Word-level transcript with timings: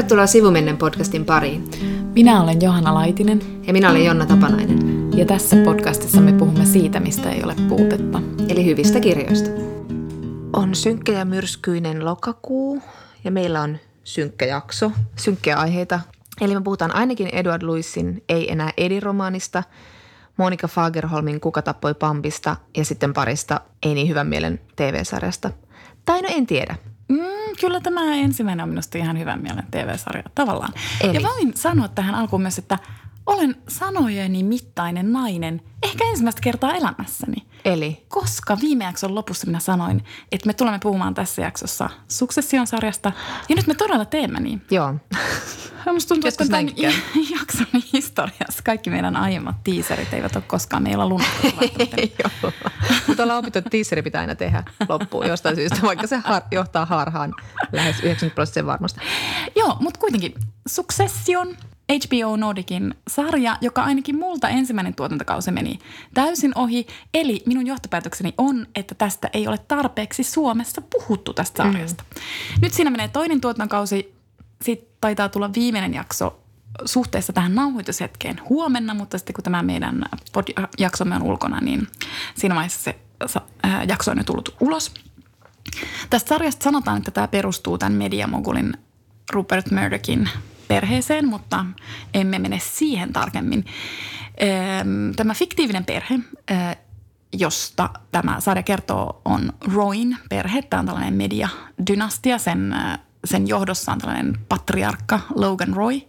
Tervetuloa 0.00 0.26
Sivumennen 0.26 0.76
podcastin 0.76 1.24
pariin. 1.24 1.70
Minä 2.14 2.42
olen 2.42 2.60
Johanna 2.62 2.94
Laitinen. 2.94 3.40
Ja 3.66 3.72
minä 3.72 3.90
olen 3.90 4.04
Jonna 4.04 4.26
Tapanainen. 4.26 5.10
Ja 5.16 5.26
tässä 5.26 5.56
podcastissa 5.64 6.20
me 6.20 6.32
puhumme 6.32 6.66
siitä, 6.66 7.00
mistä 7.00 7.30
ei 7.30 7.44
ole 7.44 7.54
puutetta. 7.68 8.22
Eli 8.48 8.64
hyvistä 8.64 9.00
kirjoista. 9.00 9.50
On 10.52 10.74
synkkä 10.74 11.12
ja 11.12 11.24
myrskyinen 11.24 12.04
lokakuu 12.04 12.82
ja 13.24 13.30
meillä 13.30 13.62
on 13.62 13.78
synkkä 14.04 14.46
jakso, 14.46 14.92
synkkiä 15.16 15.56
aiheita. 15.56 16.00
Eli 16.40 16.54
me 16.54 16.60
puhutaan 16.60 16.94
ainakin 16.94 17.28
Edward 17.32 17.62
Lewisin 17.62 18.24
Ei 18.28 18.52
enää 18.52 18.70
Edi-romaanista, 18.76 19.62
Monika 20.36 20.68
Fagerholmin 20.68 21.40
Kuka 21.40 21.62
tappoi 21.62 21.94
Pampista 21.94 22.56
ja 22.76 22.84
sitten 22.84 23.12
parista 23.12 23.60
Ei 23.82 23.94
niin 23.94 24.08
hyvän 24.08 24.26
mielen 24.26 24.60
TV-sarjasta. 24.76 25.50
Tai 26.04 26.22
no 26.22 26.28
en 26.32 26.46
tiedä. 26.46 26.76
Mm, 27.10 27.56
kyllä 27.60 27.80
tämä 27.80 28.14
ensimmäinen 28.14 28.62
on 28.64 28.68
minusta 28.68 28.98
ihan 28.98 29.18
hyvän 29.18 29.42
mielen 29.42 29.66
TV-sarja 29.70 30.22
tavallaan. 30.34 30.72
Eli? 31.00 31.14
Ja 31.14 31.20
voin 31.22 31.52
sanoa 31.56 31.88
tähän 31.88 32.14
alkuun 32.14 32.42
myös, 32.42 32.58
että 32.58 32.78
olen 33.30 33.56
sanojeni 33.68 34.42
mittainen 34.42 35.12
nainen 35.12 35.62
ehkä 35.82 36.04
ensimmäistä 36.04 36.40
kertaa 36.40 36.74
elämässäni. 36.74 37.46
Eli? 37.64 38.04
Koska 38.08 38.58
viime 38.60 38.84
jakson 38.84 39.14
lopussa 39.14 39.46
minä 39.46 39.60
sanoin, 39.60 40.04
että 40.32 40.46
me 40.46 40.54
tulemme 40.54 40.78
puhumaan 40.82 41.14
tässä 41.14 41.42
jaksossa 41.42 41.90
Succession 42.08 42.66
sarjasta. 42.66 43.12
Ja 43.48 43.56
nyt 43.56 43.66
me 43.66 43.74
todella 43.74 44.04
teemme 44.04 44.40
niin. 44.40 44.62
Joo. 44.70 44.94
Musta 45.92 46.08
tuntuu, 46.14 46.28
että 46.28 46.44
tämän 46.46 46.68
jakson 47.38 47.66
historiassa 47.92 48.62
kaikki 48.64 48.90
meidän 48.90 49.16
aiemmat 49.16 49.56
tiiserit 49.64 50.12
eivät 50.12 50.36
ole 50.36 50.44
koskaan 50.46 50.82
meillä 50.82 51.08
lunnettu. 51.08 51.46
Joo. 52.42 52.52
Mutta 53.06 53.22
ollaan 53.22 53.38
opittu, 53.38 53.58
että 53.58 53.70
teaseri 53.70 54.02
pitää 54.02 54.20
aina 54.20 54.34
tehdä 54.34 54.64
loppuun 54.88 55.26
jostain 55.26 55.56
syystä, 55.56 55.78
vaikka 55.82 56.06
se 56.06 56.16
har- 56.16 56.42
johtaa 56.50 56.86
harhaan 56.86 57.34
lähes 57.72 57.96
90 58.00 58.34
prosenttia 58.34 58.66
varmasti. 58.66 59.00
Joo, 59.56 59.76
mutta 59.80 60.00
kuitenkin 60.00 60.34
Succession, 60.68 61.56
HBO 61.90 62.36
Nordicin 62.36 62.94
sarja, 63.08 63.56
joka 63.60 63.82
ainakin 63.82 64.18
multa 64.18 64.48
ensimmäinen 64.48 64.94
tuotantokausi 64.94 65.50
meni 65.50 65.78
täysin 66.14 66.52
ohi. 66.54 66.86
Eli 67.14 67.42
minun 67.46 67.66
johtopäätökseni 67.66 68.34
on, 68.38 68.66
että 68.74 68.94
tästä 68.94 69.30
ei 69.32 69.48
ole 69.48 69.58
tarpeeksi 69.58 70.22
Suomessa 70.22 70.82
puhuttu 70.82 71.32
tästä 71.34 71.62
sarjasta. 71.62 72.04
Mm. 72.14 72.20
Nyt 72.62 72.72
siinä 72.72 72.90
menee 72.90 73.08
toinen 73.08 73.40
tuotantokausi, 73.40 74.14
sitten 74.62 74.88
taitaa 75.00 75.28
tulla 75.28 75.52
viimeinen 75.54 75.94
jakso 75.94 76.40
suhteessa 76.84 77.32
tähän 77.32 77.54
nauhoitushetkeen 77.54 78.40
huomenna, 78.48 78.94
mutta 78.94 79.18
sitten 79.18 79.34
kun 79.34 79.44
tämä 79.44 79.62
meidän 79.62 80.04
jaksomme 80.78 81.16
on 81.16 81.22
ulkona, 81.22 81.60
niin 81.60 81.86
siinä 82.34 82.54
vaiheessa 82.54 82.82
se 82.82 82.96
ää, 83.62 83.84
jakso 83.84 84.10
on 84.10 84.18
jo 84.18 84.24
tullut 84.24 84.56
ulos. 84.60 84.94
Tästä 86.10 86.28
sarjasta 86.28 86.64
sanotaan, 86.64 86.98
että 86.98 87.10
tämä 87.10 87.28
perustuu 87.28 87.78
tämän 87.78 87.92
mediamogulin 87.92 88.72
Rupert 89.32 89.70
Murdokin 89.70 90.28
perheeseen, 90.70 91.28
mutta 91.28 91.66
emme 92.14 92.38
mene 92.38 92.58
siihen 92.62 93.12
tarkemmin. 93.12 93.64
Ehm, 94.36 95.10
Tämä 95.16 95.34
fiktiivinen 95.34 95.84
perhe, 95.84 96.14
eh, 96.48 96.76
josta 97.32 97.90
tämä 98.12 98.40
sarja 98.40 98.62
kertoo, 98.62 99.22
on 99.24 99.52
Roin 99.74 100.16
perhe. 100.28 100.62
Tämä 100.62 100.80
on 100.80 100.86
tällainen 100.86 101.14
mediadynastia. 101.14 102.38
Sen, 102.38 102.72
eh, 102.72 102.98
sen 103.24 103.48
johdossa 103.48 103.92
on 103.92 103.98
tällainen 103.98 104.38
patriarkka 104.48 105.20
Logan 105.34 105.72
Roy, 105.72 106.00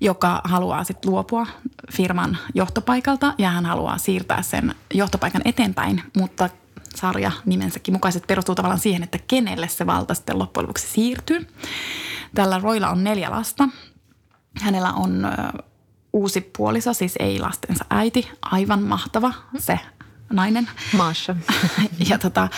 joka 0.00 0.40
haluaa 0.44 0.84
sitten 0.84 1.10
luopua 1.10 1.46
firman 1.92 2.38
johtopaikalta 2.54 3.34
ja 3.38 3.50
hän 3.50 3.66
haluaa 3.66 3.98
siirtää 3.98 4.42
sen 4.42 4.74
johtopaikan 4.94 5.42
eteenpäin, 5.44 6.02
mutta 6.16 6.48
sarja 6.96 7.32
nimensäkin 7.44 7.94
mukaiset 7.94 8.26
perustuu 8.26 8.54
tavallaan 8.54 8.80
siihen, 8.80 9.02
että 9.02 9.18
kenelle 9.26 9.68
se 9.68 9.86
valta 9.86 10.14
sitten 10.14 10.38
loppujen 10.38 10.64
lopuksi 10.64 10.86
siirtyy. 10.86 11.46
Tällä 12.34 12.58
Roilla 12.58 12.90
on 12.90 13.04
neljä 13.04 13.30
lasta. 13.30 13.68
Hänellä 14.60 14.92
on 14.92 15.26
uusi 16.12 16.40
puoliso, 16.56 16.94
siis 16.94 17.14
ei 17.18 17.40
lastensa 17.40 17.84
äiti, 17.90 18.28
aivan 18.42 18.82
mahtava 18.82 19.32
se 19.58 19.78
nainen. 20.32 20.68
Maasha. 20.96 21.36
Ja 22.10 22.18
tota, 22.18 22.48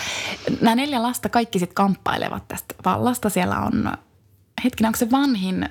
nämä 0.61 0.75
neljä 0.75 1.03
lasta 1.03 1.29
kaikki 1.29 1.59
sitten 1.59 1.75
kamppailevat 1.75 2.47
tästä 2.47 2.75
vallasta. 2.85 3.29
Siellä 3.29 3.59
on, 3.59 3.91
hetkinen, 4.63 4.89
onko 4.89 4.97
se 4.97 5.11
vanhin 5.11 5.69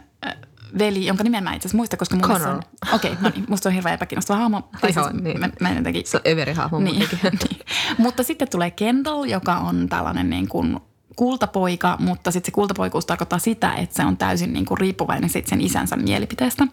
veli, 0.78 1.06
jonka 1.06 1.24
nimen 1.24 1.44
mä 1.44 1.54
itse 1.54 1.66
asiassa 1.68 1.76
muista, 1.76 1.96
koska 1.96 2.16
mun 2.16 2.22
Connor. 2.22 2.48
on, 2.48 2.62
okei, 2.92 3.12
okay, 3.12 3.22
no 3.22 3.30
niin, 3.34 3.44
musta 3.48 3.68
on 3.68 3.74
hirveän 3.74 3.94
epäkiinnostava 3.94 4.38
hahmo. 4.38 4.68
Tai 4.80 4.92
Joo, 4.96 5.10
siis 5.10 5.22
niin. 5.22 5.40
mä, 5.40 5.48
mä 5.60 5.70
en 5.70 5.76
jotenkin 5.76 6.06
Se 6.06 6.16
on 6.16 6.32
överihahmo 6.32 6.78
niin, 6.78 6.98
muutenkin. 6.98 7.18
niin. 7.50 7.60
Mutta 7.98 8.22
sitten 8.22 8.48
tulee 8.48 8.70
Kendall, 8.70 9.24
joka 9.24 9.56
on 9.56 9.86
tällainen 9.88 10.30
niin 10.30 10.48
kuin 10.48 10.80
kultapoika, 11.16 11.96
mutta 12.00 12.30
sitten 12.30 12.52
se 12.52 12.54
kultapoikuus 12.54 13.06
tarkoittaa 13.06 13.38
sitä, 13.38 13.72
että 13.72 13.96
se 13.96 14.04
on 14.04 14.16
täysin 14.16 14.52
niin 14.52 14.66
kuin 14.66 14.78
riippuvainen 14.78 15.30
sit 15.30 15.46
sen 15.46 15.60
isänsä 15.60 15.96
mielipiteestä. 15.96 16.66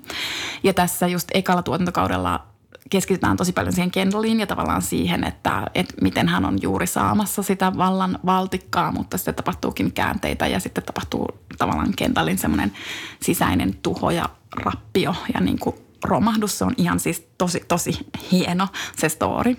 Ja 0.63 0.73
tässä 0.73 1.07
just 1.07 1.27
ekalla 1.33 1.63
tuotantokaudella 1.63 2.52
keskitytään 2.93 3.37
tosi 3.37 3.51
paljon 3.51 3.73
siihen 3.73 3.91
Kendalliin 3.91 4.39
ja 4.39 4.47
tavallaan 4.47 4.81
siihen, 4.81 5.23
että, 5.23 5.67
että 5.75 5.93
miten 6.01 6.27
hän 6.27 6.45
on 6.45 6.61
juuri 6.61 6.87
saamassa 6.87 7.43
sitä 7.43 7.71
vallan 7.77 8.19
valtikkaa, 8.25 8.91
mutta 8.91 9.17
sitten 9.17 9.35
tapahtuukin 9.35 9.91
käänteitä 9.91 10.47
ja 10.47 10.59
sitten 10.59 10.83
tapahtuu 10.83 11.27
tavallaan 11.57 11.93
Kendallin 11.97 12.37
semmoinen 12.37 12.71
sisäinen 13.19 13.75
tuho 13.83 14.11
ja 14.11 14.29
rappio 14.55 15.15
ja 15.33 15.39
niin 15.39 15.59
kuin 15.59 15.75
romahdus. 16.03 16.57
Se 16.57 16.65
on 16.65 16.73
ihan 16.77 16.99
siis 16.99 17.27
tosi, 17.37 17.63
tosi 17.67 18.07
hieno 18.31 18.67
se 18.97 19.09
story. 19.09 19.57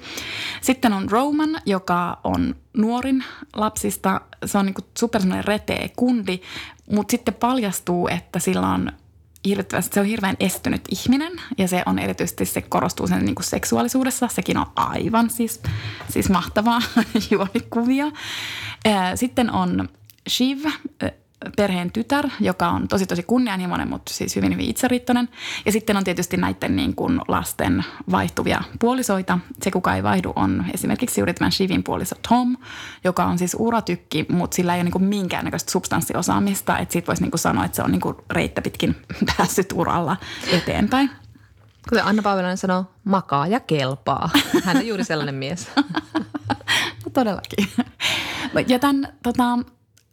Sitten 0.61 0.93
on 0.93 1.11
Roman, 1.11 1.61
joka 1.67 2.19
on 2.25 2.57
nuorin 2.77 3.25
lapsista. 3.57 4.21
Se 4.45 4.59
on 4.59 4.67
niin 4.67 4.75
super 4.99 5.23
retee 5.45 5.91
kundi, 5.97 6.41
mutta 6.91 7.11
sitten 7.11 7.35
paljastuu, 7.35 8.09
että 8.09 8.39
sillä 8.39 8.69
on 8.69 8.93
hirvittävästi, 9.45 9.95
se 9.95 10.01
on 10.01 10.07
hirveän 10.07 10.37
estynyt 10.41 10.83
ihminen 10.91 11.33
ja 11.59 11.69
se 11.69 11.83
on 11.87 11.99
erityisesti, 11.99 12.45
se 12.45 12.63
korostuu 12.63 13.07
sen 13.07 13.25
niin 13.25 13.35
kuin 13.35 13.45
seksuaalisuudessa. 13.45 14.29
Sekin 14.29 14.59
on 14.59 14.67
aivan 14.77 15.31
siis, 15.31 15.63
siis 16.11 16.31
mahtavaa 16.31 16.83
juonikuvia. 17.31 18.07
Sitten 19.15 19.51
on 19.53 19.89
Shiv, 20.29 20.59
perheen 21.57 21.93
tytär, 21.93 22.29
joka 22.41 22.69
on 22.69 22.89
tosi 22.89 23.07
tosi 23.07 23.23
kunnianhimoinen, 23.23 23.89
mutta 23.89 24.15
siis 24.15 24.37
hyvin 24.37 24.53
hyvin 24.53 24.71
itseriittoinen. 24.71 25.29
Ja 25.67 25.73
sitten 25.73 25.97
on 25.97 26.05
tietysti 26.05 26.37
näiden 26.37 26.77
niin 26.77 26.95
kuin 26.95 27.21
lasten 27.29 27.85
vaihtuvia 28.11 28.63
puolisoita. 28.81 29.39
Se, 29.63 29.71
kuka 29.71 29.95
ei 29.95 30.03
vaihdu, 30.03 30.33
on 30.37 30.65
esimerkiksi 30.75 31.21
juuri 31.21 31.35
tämän 31.35 31.53
Shivin 31.53 31.85
puoliso 31.85 32.15
Tom, 32.29 32.57
joka 33.05 33.25
on 33.25 33.39
siis 33.39 33.57
uratykki, 33.59 34.27
mutta 34.29 34.55
sillä 34.55 34.75
ei 34.75 34.79
ole 34.79 34.85
niin 34.85 34.93
kuin 34.93 35.05
minkäännäköistä 35.05 35.73
substanssiosaamista. 35.73 36.79
Että 36.79 36.93
siitä 36.93 37.07
voisi 37.07 37.23
niin 37.23 37.31
kuin 37.31 37.41
sanoa, 37.41 37.65
että 37.65 37.77
se 37.77 37.83
on 37.83 37.91
niin 37.91 38.01
kuin 38.01 38.17
reittä 38.31 38.63
pitkin 38.63 38.97
päässyt 39.37 39.73
uralla 39.73 40.17
eteenpäin. 40.53 41.11
Kuten 41.89 42.05
Anna 42.05 42.23
Paavelainen 42.23 42.59
sanoo, 42.59 42.85
makaa 43.05 43.47
ja 43.47 43.61
kelpaa. 43.61 44.31
Hän 44.65 44.77
on 44.77 44.87
juuri 44.87 45.05
sellainen 45.05 45.35
mies. 45.35 45.69
No 47.05 47.11
todellakin. 47.13 47.69
Ja 48.67 48.79
tämän, 48.79 49.13
tota, 49.23 49.59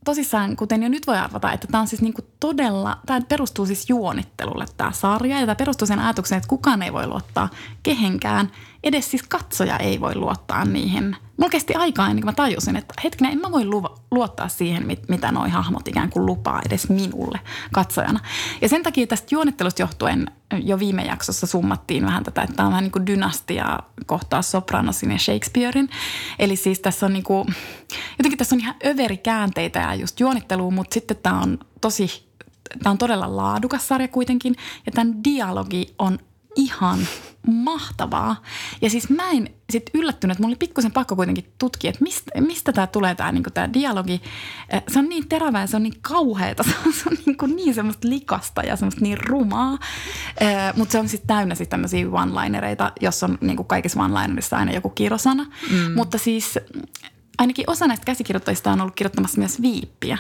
tosissaan, 0.06 0.56
kuten 0.56 0.84
jo 0.84 0.90
nyt 0.90 1.08
voi 1.08 1.18
arvata, 1.18 1.52
että 1.52 1.68
tämä 1.68 1.82
on 1.82 1.88
siis 1.88 2.02
niinku 2.02 2.22
todella, 2.40 2.98
tämä 3.06 3.22
perustuu 3.22 3.66
siis 3.66 3.90
juonittelulle 3.90 4.66
tämä 4.78 4.92
sarja. 4.92 5.40
Ja 5.40 5.46
tämä 5.46 5.56
perustuu 5.56 5.88
sen 5.88 6.00
ajatukseen, 6.00 6.38
että 6.38 6.48
kukaan 6.48 6.82
ei 6.82 6.94
voi 6.94 7.08
luottaa 7.08 7.50
kehenkään. 7.84 8.52
Edes 8.84 9.12
siis 9.12 9.24
katsoja 9.24 9.78
ei 9.78 10.00
voi 10.00 10.16
luottaa 10.16 10.66
niihin. 10.66 11.16
Mulla 11.38 11.50
kesti 11.50 11.76
aikaa 11.76 12.06
ennen 12.06 12.22
kuin 12.22 12.32
mä 12.32 12.34
tajusin, 12.34 12.76
että 12.76 12.94
hetkinen, 13.04 13.34
en 13.34 13.40
mä 13.40 13.52
voi 13.52 13.66
luva, 13.66 13.98
luottaa 14.12 14.48
siihen, 14.48 14.88
mit, 14.88 15.10
mitä 15.10 15.32
noi 15.32 15.50
hahmot 15.50 15.88
ikään 15.88 16.10
kuin 16.10 16.26
lupaa 16.26 16.62
edes 16.66 16.90
minulle 16.90 17.40
katsojana. 17.72 18.20
Ja 18.62 18.70
sen 18.70 18.84
takia 18.84 19.08
tästä 19.08 19.28
juonittelusta 19.32 19.82
johtuen 19.82 20.32
jo 20.64 20.80
viime 20.80 21.04
jaksossa 21.06 21.48
summattiin 21.48 22.06
vähän 22.06 22.24
tätä, 22.24 22.42
että 22.42 22.56
tämä 22.56 22.68
on 22.68 22.72
vähän 22.72 22.84
niin 22.84 22.92
kuin 22.92 23.08
dynastia 23.08 23.80
kohtaa 24.06 24.42
Sopranosin 24.42 25.12
ja 25.12 25.18
Shakespearein. 25.18 25.90
Eli 26.40 26.56
siis 26.56 26.80
tässä 26.80 27.06
on 27.06 27.14
niin 27.14 27.24
kuin, 27.24 27.48
jotenkin 28.18 28.38
tässä 28.38 28.56
on 28.56 28.60
ihan 28.60 28.76
överikäänteitä 28.86 29.80
ja 29.80 29.96
just 29.96 30.20
juonittelua, 30.20 30.72
mutta 30.72 30.94
sitten 30.94 31.18
tämä 31.18 31.42
on 31.42 31.60
tosi, 31.82 32.28
tämä 32.84 32.92
on 32.92 32.98
todella 32.98 33.38
laadukas 33.38 33.88
sarja 33.88 34.08
kuitenkin. 34.08 34.56
Ja 34.86 34.92
tämän 34.92 35.24
dialogi 35.24 35.96
on 36.00 36.20
ihan 36.56 37.08
mahtavaa. 37.48 38.44
Ja 38.82 38.90
siis 38.90 39.10
mä 39.10 39.30
en 39.30 39.50
sit 39.70 39.90
yllättynyt, 39.94 40.32
että 40.32 40.44
mulla 40.44 40.52
oli 40.52 40.56
pikkusen 40.56 40.92
pakko 40.92 41.16
kuitenkin 41.16 41.54
tutkia, 41.58 41.90
että 41.90 42.04
mistä, 42.04 42.42
mistä 42.42 42.74
tämä 42.74 42.88
tulee 42.88 43.16
tämä 43.16 43.32
niinku 43.32 43.50
tää 43.50 43.74
dialogi. 43.74 44.22
Se 44.88 45.00
on 45.00 45.10
niin 45.10 45.30
terävää 45.30 45.62
ja 45.62 45.68
se 45.68 45.76
on 45.76 45.84
niin 45.84 46.02
kauheata. 46.02 46.64
Se 46.72 46.76
on, 46.86 46.94
se 46.94 47.10
on 47.12 47.18
niinku 47.26 47.46
niin 47.46 47.74
semmoista 47.74 48.10
likasta 48.10 48.62
ja 48.62 48.76
semmoista 48.76 49.02
niin 49.02 49.18
rumaa. 49.18 49.80
Mutta 50.76 50.92
se 50.92 51.00
on 51.00 51.10
sitten 51.10 51.28
täynnä 51.28 51.56
sitten 51.56 51.70
tämmöisiä 51.70 52.06
one-linereita, 52.06 52.92
jos 53.02 53.24
on 53.24 53.38
niinku 53.42 53.64
kaikissa 53.64 54.00
one-linerissa 54.00 54.58
aina 54.58 54.72
joku 54.72 54.90
kirosana. 54.90 55.44
Mm. 55.72 55.92
Mutta 55.96 56.18
siis 56.18 56.60
ainakin 57.38 57.70
osa 57.70 57.88
näistä 57.88 58.06
käsikirjoittajista 58.06 58.72
on 58.72 58.82
ollut 58.82 58.96
kirjoittamassa 58.96 59.40
myös 59.40 59.62
viippiä. 59.62 60.18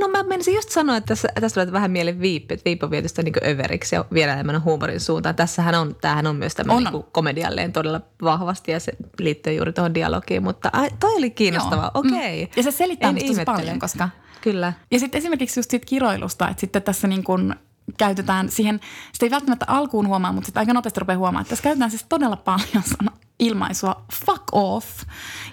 No 0.00 0.08
mä 0.08 0.22
menisin 0.22 0.54
just 0.54 0.70
sanoa, 0.70 0.96
että 0.96 1.08
tässä, 1.08 1.28
tässä 1.40 1.60
tulee 1.60 1.72
vähän 1.72 1.90
mielen 1.90 2.20
viippi, 2.20 2.54
että 2.54 2.64
viippi 2.64 2.84
on 2.84 2.90
viety 2.90 3.08
niin 3.22 3.34
överiksi 3.46 3.94
ja 3.94 4.04
vielä 4.12 4.32
enemmän 4.32 4.64
huumorin 4.64 5.00
suuntaan. 5.00 5.34
Tässähän 5.34 5.74
on, 5.74 5.96
tämähän 6.00 6.26
on 6.26 6.36
myös 6.36 6.54
tämmöinen 6.54 6.92
niin 6.92 7.04
komedialleen 7.12 7.72
todella 7.72 8.00
vahvasti 8.22 8.72
ja 8.72 8.80
se 8.80 8.92
liittyy 9.20 9.52
juuri 9.52 9.72
tuohon 9.72 9.94
dialogiin, 9.94 10.42
mutta 10.42 10.70
ai, 10.72 10.90
toi 11.00 11.16
oli 11.16 11.30
kiinnostavaa, 11.30 11.90
okei. 11.94 12.42
Okay. 12.42 12.44
Mm. 12.44 12.52
Ja 12.56 12.62
se 12.62 12.70
selittää 12.70 13.12
musta 13.12 13.44
paljon, 13.44 13.78
koska... 13.78 14.08
Kyllä. 14.40 14.72
Ja 14.90 14.98
sitten 14.98 15.18
esimerkiksi 15.18 15.60
just 15.60 15.70
siitä 15.70 15.86
kiroilusta, 15.86 16.48
että 16.48 16.60
sitten 16.60 16.82
tässä 16.82 17.08
niin 17.08 17.24
kuin 17.24 17.54
käytetään 17.98 18.48
siihen, 18.48 18.80
sitä 19.12 19.26
ei 19.26 19.30
välttämättä 19.30 19.64
alkuun 19.68 20.08
huomaa, 20.08 20.32
mutta 20.32 20.46
sitten 20.46 20.60
aika 20.60 20.72
nopeasti 20.72 21.00
rupeaa 21.00 21.18
huomaamaan, 21.18 21.42
että 21.42 21.50
tässä 21.50 21.62
käytetään 21.62 21.90
siis 21.90 22.06
todella 22.08 22.36
paljon 22.36 22.82
sana, 22.98 23.12
ilmaisua 23.38 24.04
fuck 24.26 24.42
off. 24.52 25.02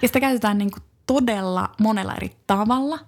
Ja 0.02 0.08
sitä 0.08 0.20
käytetään 0.20 0.58
niin 0.58 0.72
kuin 0.72 0.84
todella 1.06 1.70
monella 1.80 2.14
eri 2.14 2.32
tavalla. 2.48 3.00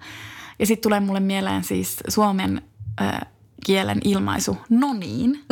Ja 0.60 0.66
sitten 0.66 0.84
tulee 0.84 1.00
mulle 1.00 1.19
mieleen 1.19 1.63
siis 1.63 1.98
suomen 2.07 2.62
äh, 3.02 3.22
kielen 3.66 4.00
ilmaisu 4.04 4.57
no 4.69 4.94
niin, 4.94 5.46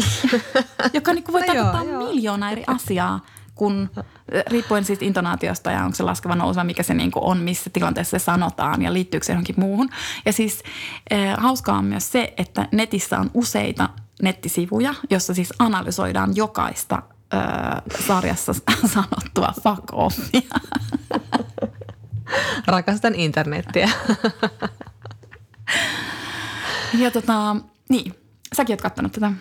joka 0.93 1.13
niin 1.13 1.23
kuin 1.23 1.33
voi 1.33 1.41
no 1.41 1.47
tarkoittaa 1.47 1.83
joo, 1.83 2.07
miljoona 2.07 2.51
eri 2.51 2.63
asiaa 2.67 3.19
kun 3.55 3.89
riippuen 4.49 4.85
siitä 4.85 5.05
intonaatiosta 5.05 5.71
ja 5.71 5.83
onko 5.83 5.95
se 5.95 6.03
laskeva 6.03 6.35
nouseva, 6.35 6.63
mikä 6.63 6.83
se 6.83 6.93
niin 6.93 7.11
kuin 7.11 7.23
on, 7.23 7.37
missä 7.37 7.69
tilanteessa 7.69 8.19
se 8.19 8.23
sanotaan 8.23 8.81
ja 8.81 8.93
liittyykö 8.93 9.25
se 9.25 9.33
johonkin 9.33 9.59
muuhun. 9.59 9.89
Ja 10.25 10.33
siis 10.33 10.63
äh, 11.13 11.37
hauskaa 11.37 11.77
on 11.77 11.85
myös 11.85 12.11
se, 12.11 12.33
että 12.37 12.67
netissä 12.71 13.19
on 13.19 13.31
useita 13.33 13.89
nettisivuja, 14.21 14.95
jossa 15.09 15.33
siis 15.33 15.53
analysoidaan 15.59 16.35
jokaista 16.35 17.01
äh, 17.33 17.81
sarjassa 18.07 18.53
sanottua 18.93 19.53
fuck 19.63 19.83
offia. 19.91 20.59
Rakastan 22.67 23.15
internettiä. 23.15 23.89
ja 26.99 27.11
tota, 27.11 27.55
niin, 27.89 28.13
säkin 28.55 28.73
oot 28.73 28.81
kattanut 28.81 29.11
tätä. 29.11 29.31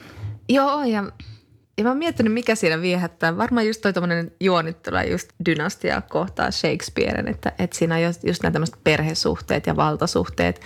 Joo, 0.48 0.84
ja, 0.84 1.04
ja 1.78 1.84
mä 1.84 1.90
oon 1.90 1.98
miettinyt, 1.98 2.32
mikä 2.32 2.54
siinä 2.54 2.80
viehättää. 2.80 3.36
Varmaan 3.36 3.66
just 3.66 3.80
toi 3.80 3.92
tommonen 3.92 4.32
juonittelu 4.40 5.10
just 5.10 5.28
dynastia 5.46 6.00
kohtaa 6.00 6.50
Shakespearen, 6.50 7.28
että, 7.28 7.52
että 7.58 7.76
siinä 7.76 7.94
on 7.94 8.02
just, 8.02 8.24
just 8.24 8.42
nämä 8.42 8.52
tämmöiset 8.52 8.84
perhesuhteet 8.84 9.66
ja 9.66 9.76
valtasuhteet. 9.76 10.60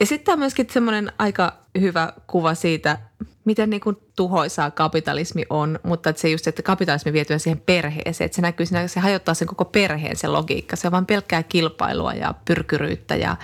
Ja 0.00 0.06
sitten 0.06 0.32
on 0.32 0.38
myöskin 0.38 0.66
semmoinen 0.70 1.12
aika 1.18 1.52
hyvä 1.80 2.12
kuva 2.26 2.54
siitä, 2.54 2.98
miten 3.46 3.70
niin 3.70 3.80
kuin 3.80 3.96
tuhoisaa 4.16 4.70
kapitalismi 4.70 5.44
on, 5.50 5.78
mutta 5.82 6.10
että 6.10 6.22
se 6.22 6.28
just, 6.28 6.46
että 6.46 6.62
kapitalismi 6.62 7.12
vietyä 7.12 7.38
siihen 7.38 7.62
perheeseen, 7.66 8.26
että 8.26 8.36
se 8.36 8.42
näkyy 8.42 8.66
siinä, 8.66 8.88
se 8.88 9.00
hajottaa 9.00 9.34
sen 9.34 9.48
koko 9.48 9.64
perheen 9.64 10.16
se 10.16 10.28
logiikka. 10.28 10.76
Se 10.76 10.88
on 10.88 10.92
vain 10.92 11.06
pelkkää 11.06 11.42
kilpailua 11.42 12.12
ja 12.12 12.34
pyrkyryyttä 12.44 13.16
ja 13.16 13.36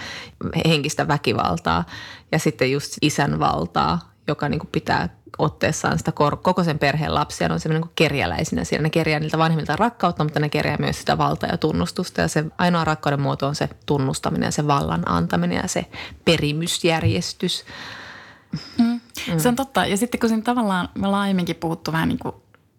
henkistä 0.69 1.09
väkivaltaa 1.09 1.85
ja 2.33 2.39
sitten 2.39 2.73
just 2.73 2.97
isän 3.03 3.39
valtaa, 3.39 4.13
joka 4.29 4.49
niin 4.49 4.61
kuin 4.61 4.71
pitää 4.73 5.09
otteessaan 5.39 5.99
sitä 5.99 6.13
koko 6.43 6.65
sen 6.65 6.79
perheen 6.79 7.15
lapsia. 7.15 7.49
Ne 7.49 7.55
on 7.55 7.61
semmoinen 7.61 7.83
niin 7.83 7.93
kerjäläisinä 7.95 8.65
siellä. 8.65 8.83
Ne 8.83 8.91
kerjää 8.91 9.21
niiltä 9.21 9.39
vanhemmilta 9.39 9.77
rakkautta, 9.77 10.25
mutta 10.25 10.41
ne 10.41 10.49
kerjää 10.49 10.77
myös 10.77 10.99
sitä 10.99 11.19
valtaa 11.19 11.51
ja 11.51 11.59
tunnustusta. 11.59 12.21
Ja 12.21 12.29
se 12.29 12.45
ainoa 12.59 12.85
rakkauden 12.85 13.21
muoto 13.21 13.47
on 13.47 13.55
se 13.55 13.69
tunnustaminen 13.87 14.47
ja 14.47 14.51
se 14.51 14.67
vallan 14.67 15.03
antaminen 15.07 15.57
ja 15.57 15.69
se 15.69 15.87
perimysjärjestys. 16.25 17.65
Mm. 18.79 18.92
Mm. 19.31 19.39
Se 19.39 19.49
on 19.49 19.57
totta. 19.57 19.87
Ja 19.87 19.97
sitten 19.97 20.21
kun 20.21 20.29
siinä 20.29 20.43
tavallaan 20.43 20.89
me 20.95 21.07
laajemminkin 21.07 21.57
puhuttu 21.57 21.93
vähän 21.93 22.09
niin 22.09 22.19
kuin 22.19 22.35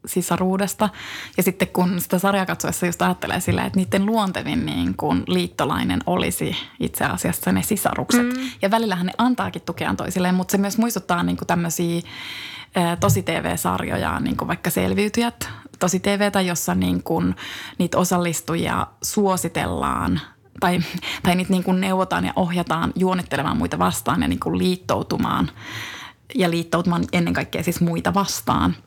sisaruudesta. 0.06 0.90
Ja 1.38 1.44
sitten 1.44 1.68
kun 1.68 2.02
sitä 2.02 2.20
sarjaa 2.20 2.46
katsoessa 2.46 2.86
just 2.86 3.02
ajattelee 3.02 3.40
silleen, 3.40 3.68
että 3.68 3.80
niiden 3.80 4.06
luontevin 4.06 4.66
niin 4.66 4.98
kuin 4.98 5.24
liittolainen 5.28 6.00
olisi 6.06 6.56
itse 6.80 7.06
asiassa 7.06 7.52
ne 7.52 7.62
sisarukset. 7.62 8.26
Mm. 8.26 8.50
Ja 8.62 8.72
välillähän 8.72 9.06
ne 9.06 9.14
antaakin 9.18 9.62
tukeaan 9.62 9.98
toisilleen, 9.98 10.36
mutta 10.36 10.52
se 10.52 10.58
myös 10.58 10.78
muistuttaa 10.78 11.24
niin 11.24 11.38
kuin 11.38 11.48
tämmöisiä 11.48 12.02
tosi 13.00 13.24
TV-sarjoja, 13.24 14.20
niin 14.20 14.38
kuin 14.38 14.48
vaikka 14.48 14.70
Selviytyjät, 14.70 15.50
tosi 15.80 16.00
TVtä, 16.00 16.42
jossa 16.42 16.76
niin 16.76 17.04
kuin 17.04 17.36
niitä 17.78 17.98
osallistujia 17.98 18.88
suositellaan 19.04 20.22
tai, 20.60 20.80
tai 21.24 21.36
niitä 21.36 21.52
niin 21.52 21.64
kuin 21.64 21.82
neuvotaan 21.82 22.26
ja 22.26 22.34
ohjataan 22.36 22.94
juonittelemaan 22.96 23.58
muita 23.58 23.80
vastaan 23.80 24.22
ja 24.22 24.28
niin 24.28 24.40
kuin 24.40 24.58
liittoutumaan 24.58 25.52
ja 26.36 26.52
liittoutumaan 26.52 27.06
ennen 27.12 27.34
kaikkea 27.34 27.64
siis 27.64 27.82
muita 27.82 28.14
vastaan– 28.14 28.76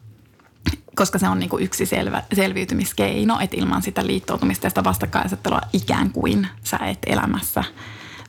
koska 0.97 1.19
se 1.19 1.29
on 1.29 1.39
niin 1.39 1.51
kuin 1.51 1.65
yksi 1.65 1.87
selvä, 1.87 2.23
selviytymiskeino, 2.33 3.41
että 3.41 3.57
ilman 3.57 3.83
sitä 3.83 4.07
liittoutumista 4.07 4.67
ja 4.67 4.71
sitä 4.71 4.85
vastakkainasettelua 4.85 5.61
ikään 5.73 6.11
kuin 6.11 6.49
sä 6.65 6.77
et 6.77 6.99
elämässä 7.07 7.65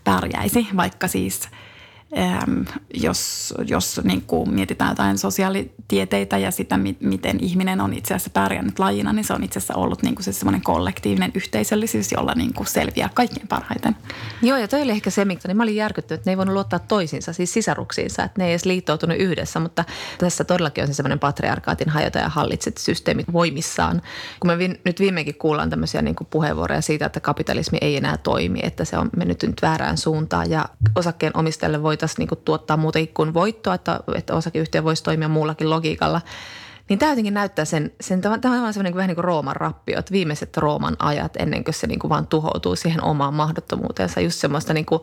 pärjäisi, 0.03 0.67
vaikka 0.75 1.07
siis– 1.07 1.41
jos, 2.93 3.53
jos 3.67 4.01
niin 4.03 4.21
kuin 4.21 4.53
mietitään 4.53 4.91
jotain 4.91 5.17
sosiaalitieteitä 5.17 6.37
ja 6.37 6.51
sitä, 6.51 6.79
miten 6.99 7.39
ihminen 7.39 7.81
on 7.81 7.93
itse 7.93 8.13
asiassa 8.13 8.29
pärjännyt 8.29 8.79
lajina, 8.79 9.13
niin 9.13 9.25
se 9.25 9.33
on 9.33 9.43
itse 9.43 9.59
asiassa 9.59 9.75
ollut 9.75 10.03
niin 10.03 10.15
kuin 10.15 10.23
se 10.23 10.31
semmoinen 10.31 10.61
kollektiivinen 10.61 11.31
yhteisöllisyys, 11.35 12.11
jolla 12.11 12.33
niin 12.35 12.53
kuin 12.53 12.67
selviää 12.67 13.09
kaikkein 13.13 13.47
parhaiten. 13.47 13.95
Joo, 14.41 14.57
ja 14.57 14.67
toi 14.67 14.81
oli 14.81 14.91
ehkä 14.91 15.09
se, 15.09 15.25
mikä 15.25 15.47
niin 15.47 15.57
mä 15.57 15.63
olin 15.63 15.75
järkyttynyt, 15.75 16.19
että 16.19 16.29
ne 16.29 16.31
ei 16.31 16.37
voinut 16.37 16.53
luottaa 16.53 16.79
toisiinsa, 16.79 17.33
siis 17.33 17.53
sisaruksiinsa, 17.53 18.23
että 18.23 18.41
ne 18.41 18.45
ei 18.45 18.51
edes 18.51 18.65
liittoutunut 18.65 19.17
yhdessä, 19.17 19.59
mutta 19.59 19.83
tässä 20.17 20.43
todellakin 20.43 20.81
on 20.81 20.87
se 20.87 20.93
semmoinen 20.93 21.19
patriarkaatin 21.19 21.89
hajota 21.89 22.19
ja 22.19 22.29
hallitset 22.29 22.77
systeemit 22.77 23.33
voimissaan. 23.33 24.01
Kun 24.39 24.51
me 24.51 24.57
vi- 24.57 24.79
nyt 24.85 24.99
viimeinkin 24.99 25.35
kuullaan 25.35 25.69
tämmöisiä 25.69 26.01
niin 26.01 26.15
kuin 26.15 26.27
puheenvuoroja 26.31 26.81
siitä, 26.81 27.05
että 27.05 27.19
kapitalismi 27.19 27.77
ei 27.81 27.97
enää 27.97 28.17
toimi, 28.17 28.59
että 28.63 28.85
se 28.85 28.97
on 28.97 29.09
mennyt 29.17 29.43
nyt 29.43 29.61
väärään 29.61 29.97
suuntaan 29.97 30.49
ja 30.49 30.65
osakkeen 30.95 31.37
omistajalle 31.37 31.83
voi 31.83 31.96
voitaisiin 31.97 32.17
niin 32.17 32.27
kuin 32.27 32.41
tuottaa 32.45 32.77
muutenkin 32.77 33.13
kuin 33.13 33.33
voittoa, 33.33 33.73
että, 33.73 33.99
että 34.15 34.35
osakeyhtiö 34.35 34.83
voisi 34.83 35.03
toimia 35.03 35.27
muullakin 35.27 35.69
logiikalla. 35.69 36.21
Niin 36.89 36.99
tämä 36.99 37.11
jotenkin 37.11 37.33
näyttää 37.33 37.65
sen, 37.65 37.91
sen 38.01 38.21
tämä 38.21 38.65
on 38.65 38.73
semmoinen 38.73 38.95
vähän 38.95 39.07
niin 39.07 39.15
kuin 39.15 39.25
Rooman 39.25 39.55
rappio, 39.55 39.99
että 39.99 40.11
viimeiset 40.11 40.57
Rooman 40.57 40.95
ajat 40.99 41.31
ennen 41.39 41.63
kuin 41.63 41.73
se 41.73 41.87
niin 41.87 41.99
kuin 41.99 42.09
vaan 42.09 42.27
tuhoutuu 42.27 42.75
siihen 42.75 43.03
omaan 43.03 43.33
mahdottomuuteensa. 43.33 44.21
Just 44.21 44.39
semmoista 44.39 44.73
niin 44.73 44.85
kuin, 44.85 45.01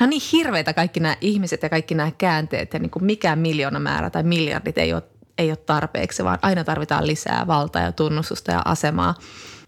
nämä 0.00 0.06
on 0.06 0.10
niin 0.10 0.22
hirveitä 0.32 0.72
kaikki 0.72 1.00
nämä 1.00 1.16
ihmiset 1.20 1.62
ja 1.62 1.68
kaikki 1.68 1.94
nämä 1.94 2.10
käänteet 2.18 2.72
ja 2.72 2.78
niin 2.78 2.90
kuin 2.90 3.04
mikään 3.04 3.38
miljoona 3.38 3.80
määrä 3.80 4.10
tai 4.10 4.22
miljardit 4.22 4.78
ei 4.78 4.92
ole, 4.92 5.02
ei 5.38 5.50
ole 5.50 5.56
tarpeeksi, 5.56 6.24
vaan 6.24 6.38
aina 6.42 6.64
tarvitaan 6.64 7.06
lisää 7.06 7.46
valtaa 7.46 7.82
ja 7.82 7.92
tunnustusta 7.92 8.52
ja 8.52 8.62
asemaa 8.64 9.14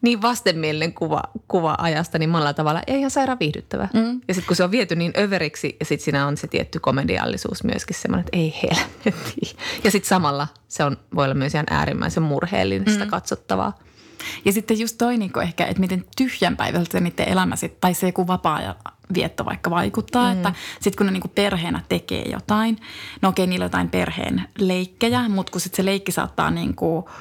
niin 0.03 0.23
vastenmielinen 0.23 0.95
kuva, 0.95 1.23
kuva 1.49 1.75
ajasta 1.79 2.19
niin 2.19 2.31
monella 2.31 2.55
tavalla 2.55 2.83
ei 2.87 2.99
ihan 2.99 3.11
sairaan 3.11 3.39
viihdyttävä. 3.39 3.89
Mm. 3.95 4.21
Ja 4.29 4.35
sitten 4.35 4.47
kun 4.47 4.57
se 4.57 4.65
on 4.65 4.71
viety 4.71 4.97
niin 4.97 5.13
överiksi 5.19 5.77
ja 5.81 5.87
sitten 5.87 6.05
siinä 6.05 6.27
on 6.27 6.37
se 6.37 6.47
tietty 6.47 6.81
komediallisuus 6.81 7.65
myöskin 7.65 7.97
semmoinen, 7.97 8.25
että 8.27 8.37
ei 8.37 8.55
helvetti. 8.63 9.57
Ja 9.85 9.91
sitten 9.91 10.09
samalla 10.09 10.49
se 10.69 10.85
on, 10.85 10.97
voi 11.15 11.25
olla 11.25 11.35
myös 11.35 11.55
ihan 11.55 11.67
äärimmäisen 11.71 12.23
murheellista 12.23 13.05
mm. 13.05 13.11
katsottavaa. 13.11 13.79
Ja 14.45 14.53
sitten 14.53 14.79
just 14.79 14.99
toi 14.99 15.17
niin 15.17 15.43
ehkä, 15.43 15.67
että 15.67 15.81
miten 15.81 16.05
tyhjänpäiväiseltä 16.17 16.93
se 16.93 17.01
niiden 17.01 17.29
elämä 17.29 17.57
sit, 17.57 17.81
tai 17.81 17.95
se 17.95 18.07
joku 18.07 18.27
vapaa 18.27 18.75
vietto 19.15 19.45
vaikka 19.45 19.71
vaikuttaa, 19.71 20.27
mm. 20.27 20.33
että 20.33 20.53
sitten 20.81 20.97
kun 20.97 21.07
ne 21.07 21.13
niin 21.13 21.33
perheenä 21.35 21.83
tekee 21.89 22.25
jotain, 22.31 22.79
no 23.23 23.29
okei, 23.29 23.47
niillä 23.47 23.63
on 23.63 23.67
jotain 23.67 23.89
perheen 23.89 24.43
leikkejä, 24.59 25.29
mutta 25.29 25.53
kun 25.53 25.61
sitten 25.61 25.77
se 25.77 25.85
leikki 25.85 26.13
saattaa 26.13 26.51
niin 26.51 26.75
kuin– 26.75 27.05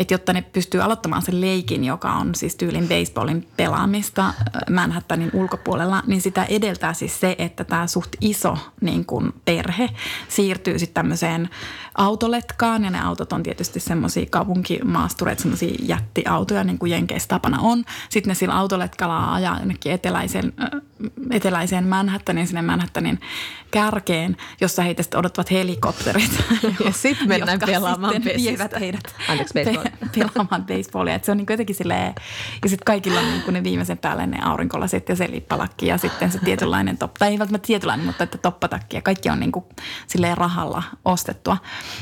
että 0.00 0.14
jotta 0.14 0.32
ne 0.32 0.42
pystyy 0.42 0.82
aloittamaan 0.82 1.22
sen 1.22 1.40
leikin, 1.40 1.84
joka 1.84 2.12
on 2.12 2.34
siis 2.34 2.56
tyylin 2.56 2.88
baseballin 2.88 3.48
pelaamista 3.56 4.26
äh, 4.26 4.34
Manhattanin 4.70 5.30
ulkopuolella, 5.32 6.02
niin 6.06 6.20
sitä 6.20 6.44
edeltää 6.44 6.94
siis 6.94 7.20
se, 7.20 7.36
että 7.38 7.64
tämä 7.64 7.86
suht 7.86 8.10
iso 8.20 8.58
niin 8.80 9.04
kuin 9.04 9.32
perhe 9.44 9.90
siirtyy 10.28 10.78
sitten 10.78 10.94
tämmöiseen 10.94 11.48
autoletkaan 11.94 12.84
ja 12.84 12.90
ne 12.90 13.00
autot 13.00 13.32
on 13.32 13.42
tietysti 13.42 13.80
semmoisia 13.80 14.26
kaupunkimaastureita, 14.30 15.42
semmoisia 15.42 15.74
jättiautoja 15.82 16.64
niin 16.64 16.78
kuin 16.78 16.92
Jenkeissä 16.92 17.28
tapana 17.28 17.58
on. 17.60 17.84
Sitten 18.08 18.30
ne 18.30 18.34
sillä 18.34 18.54
autoletkalla 18.54 19.34
ajaa 19.34 19.58
jonnekin 19.58 19.92
eteläisen, 19.92 20.52
äh, 20.62 20.80
eteläiseen 21.30 21.88
Manhattanin, 21.88 22.46
sinne 22.46 22.62
Manhattanin 22.62 23.20
kärkeen, 23.70 24.36
jossa 24.60 24.82
heitä 24.82 25.02
sitten 25.02 25.20
odottavat 25.20 25.50
helikopterit. 25.50 26.44
ja 26.84 26.92
sitten 27.02 27.28
mennään 27.28 27.58
pelaamaan 27.66 28.22
vievät 28.36 28.80
heidät 28.80 29.14
Anteeksi, 29.28 29.54
baseball. 29.54 29.84
pelaamaan 30.18 30.66
baseballia. 30.66 31.14
Et 31.14 31.24
se 31.24 31.30
on 31.30 31.36
niin 31.36 31.46
jotenkin 31.50 31.76
silleen, 31.76 32.14
ja 32.62 32.68
sitten 32.68 32.84
kaikilla 32.84 33.20
on 33.20 33.26
niin 33.26 33.54
ne 33.54 33.64
viimeisen 33.64 33.98
päälle 33.98 34.26
ne 34.26 34.38
aurinkolasit 34.42 35.08
ja 35.08 35.16
se 35.16 35.30
lippalakki 35.30 35.86
ja 35.86 35.98
sitten 35.98 36.32
se 36.32 36.38
tietynlainen 36.38 36.98
toppa, 36.98 37.18
tai 37.18 37.28
ei 37.28 37.38
välttämättä 37.38 37.66
tietynlainen, 37.66 38.06
mutta 38.06 38.24
että 38.24 38.38
toppatakki 38.38 38.96
ja 38.96 39.02
kaikki 39.02 39.30
on 39.30 39.40
niin 39.40 39.52
kuin 39.52 39.64
silleen 40.06 40.36
rahalla 40.36 40.82
ostettua. 41.04 41.56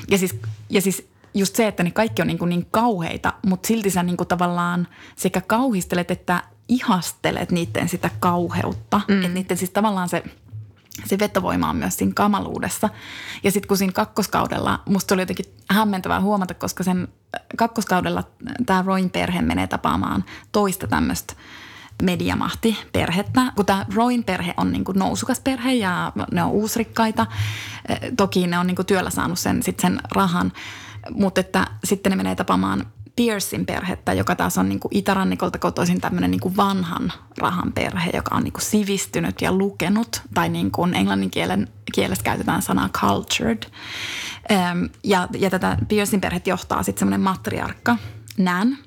Ja 0.09 0.19
siis, 0.19 0.40
ja 0.71 0.81
siis 0.81 1.09
just 1.35 1.57
se, 1.57 1.67
että 1.67 1.83
ne 1.83 1.90
kaikki 1.90 2.23
on 2.23 2.28
niin, 2.28 2.38
kuin 2.38 2.49
niin 2.49 2.67
kauheita, 2.71 3.33
mutta 3.47 3.67
silti 3.67 3.90
sä 3.90 4.02
niin 4.02 4.17
kuin 4.17 4.28
tavallaan 4.28 4.88
sekä 5.17 5.40
kauhistelet 5.40 6.11
että 6.11 6.43
ihastelet 6.68 7.50
niiden 7.50 7.88
sitä 7.88 8.10
kauheutta. 8.20 9.00
Mm. 9.08 9.16
Että 9.16 9.28
niiden 9.28 9.56
siis 9.56 9.70
tavallaan 9.70 10.08
se– 10.08 10.22
se 11.04 11.18
vetovoima 11.18 11.70
on 11.70 11.76
myös 11.76 11.96
siinä 11.96 12.12
kamaluudessa. 12.14 12.88
Ja 13.44 13.50
sitten 13.50 13.68
kun 13.68 13.76
siinä 13.76 13.92
kakkoskaudella, 13.92 14.82
musta 14.88 15.14
oli 15.14 15.22
jotenkin 15.22 15.46
hämmentävää 15.70 16.20
huomata, 16.20 16.54
koska 16.54 16.84
sen 16.84 17.08
kakkoskaudella 17.56 18.25
tämä 18.66 18.84
Roin 18.87 19.10
perhe 19.10 19.42
menee 19.42 19.66
tapaamaan 19.66 20.25
toista 20.52 20.87
tämmöistä 20.87 21.34
mediamahti 22.02 22.78
perhettä, 22.92 23.52
kun 23.56 23.66
tämä 23.66 23.87
Roin 23.94 24.25
perhe 24.25 24.54
on 24.56 24.72
niin 24.72 24.84
kuin 24.84 24.98
nousukas 24.98 25.40
perhe 25.40 25.72
ja 25.72 26.12
ne 26.32 26.42
on 26.42 26.50
uusrikkaita. 26.50 27.26
Eh, 27.88 27.98
toki 28.16 28.46
ne 28.46 28.58
on 28.58 28.66
niin 28.66 28.76
kuin 28.76 28.87
työllä 28.87 29.10
saanut 29.10 29.38
sen, 29.38 29.62
sit 29.62 29.80
sen 29.80 30.00
rahan, 30.10 30.52
mutta 31.10 31.40
että 31.40 31.66
sitten 31.84 32.10
ne 32.10 32.16
menee 32.16 32.34
tapaamaan 32.34 32.87
Pearsin 33.18 33.66
perhettä, 33.66 34.12
joka 34.12 34.37
taas 34.37 34.58
on 34.58 34.68
niin 34.68 34.80
kuin 34.80 34.96
itärannikolta 34.96 35.58
kotoisin 35.58 36.00
tämmöinen 36.00 36.30
niin 36.30 36.40
kuin 36.40 36.56
vanhan 36.56 37.12
rahan 37.38 37.72
perhe, 37.72 38.10
joka 38.14 38.34
on 38.34 38.44
niin 38.44 38.52
kuin 38.52 38.62
sivistynyt 38.62 39.40
ja 39.40 39.52
lukenut, 39.52 40.22
tai 40.34 40.48
niin 40.48 40.70
kuin 40.70 40.94
englannin 40.94 41.30
kielen, 41.30 41.68
kielessä 41.94 42.25
käytetään 42.25 42.62
sanaa 42.62 42.88
cultured. 42.88 43.62
Ja, 45.04 45.28
ja 45.38 45.50
tätä 45.50 45.76
Pearsin 45.88 46.20
perhet 46.20 46.46
johtaa 46.46 46.82
sitten 46.82 46.98
semmoinen 46.98 47.20
matriarkka, 47.20 47.96
Nan, 48.37 48.78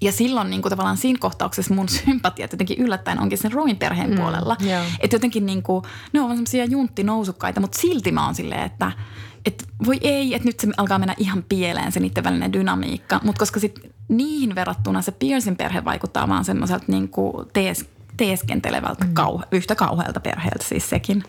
ja 0.00 0.12
silloin 0.12 0.50
niin 0.50 0.62
kuin 0.62 0.70
tavallaan 0.70 0.96
siinä 0.96 1.18
kohtauksessa 1.18 1.74
mun 1.74 1.88
sympatia 2.04 2.44
jotenkin 2.44 2.78
yllättäen 2.78 3.20
onkin 3.20 3.38
sen 3.38 3.52
Roin 3.52 3.76
perheen 3.76 4.10
mm, 4.10 4.16
puolella. 4.16 4.56
Yeah. 4.64 4.86
Että 5.00 5.14
jotenkin 5.14 5.46
niin 5.46 5.62
kuin, 5.62 5.84
ne 6.12 6.20
on 6.20 6.30
semmoisia 6.30 6.64
junttinousukkaita, 6.64 7.60
mutta 7.60 7.78
silti 7.78 8.12
mä 8.12 8.24
oon 8.24 8.34
silleen, 8.34 8.62
että– 8.62 8.92
että 9.44 9.64
voi 9.86 9.98
ei, 10.02 10.34
että 10.34 10.48
nyt 10.48 10.60
se 10.60 10.68
alkaa 10.76 10.98
mennä 10.98 11.14
ihan 11.18 11.44
pieleen 11.48 11.92
se 11.92 12.00
niiden 12.00 12.24
välinen 12.24 12.52
dynamiikka. 12.52 13.20
Mutta 13.24 13.38
koska 13.38 13.60
sitten 13.60 13.90
niihin 14.08 14.54
verrattuna 14.54 15.02
se 15.02 15.12
Pearsin 15.12 15.56
perhe 15.56 15.84
vaikuttaa 15.84 16.28
vaan 16.28 16.44
semmoiselta 16.44 16.84
niin 16.88 17.08
kuin 17.08 17.48
tees, 17.52 17.88
teeskentelevältä 18.16 19.04
mm. 19.04 19.14
kauhe, 19.14 19.44
yhtä 19.52 19.74
kauhealta 19.74 20.20
perheeltä 20.20 20.64
siis 20.64 20.90
sekin. 20.90 21.22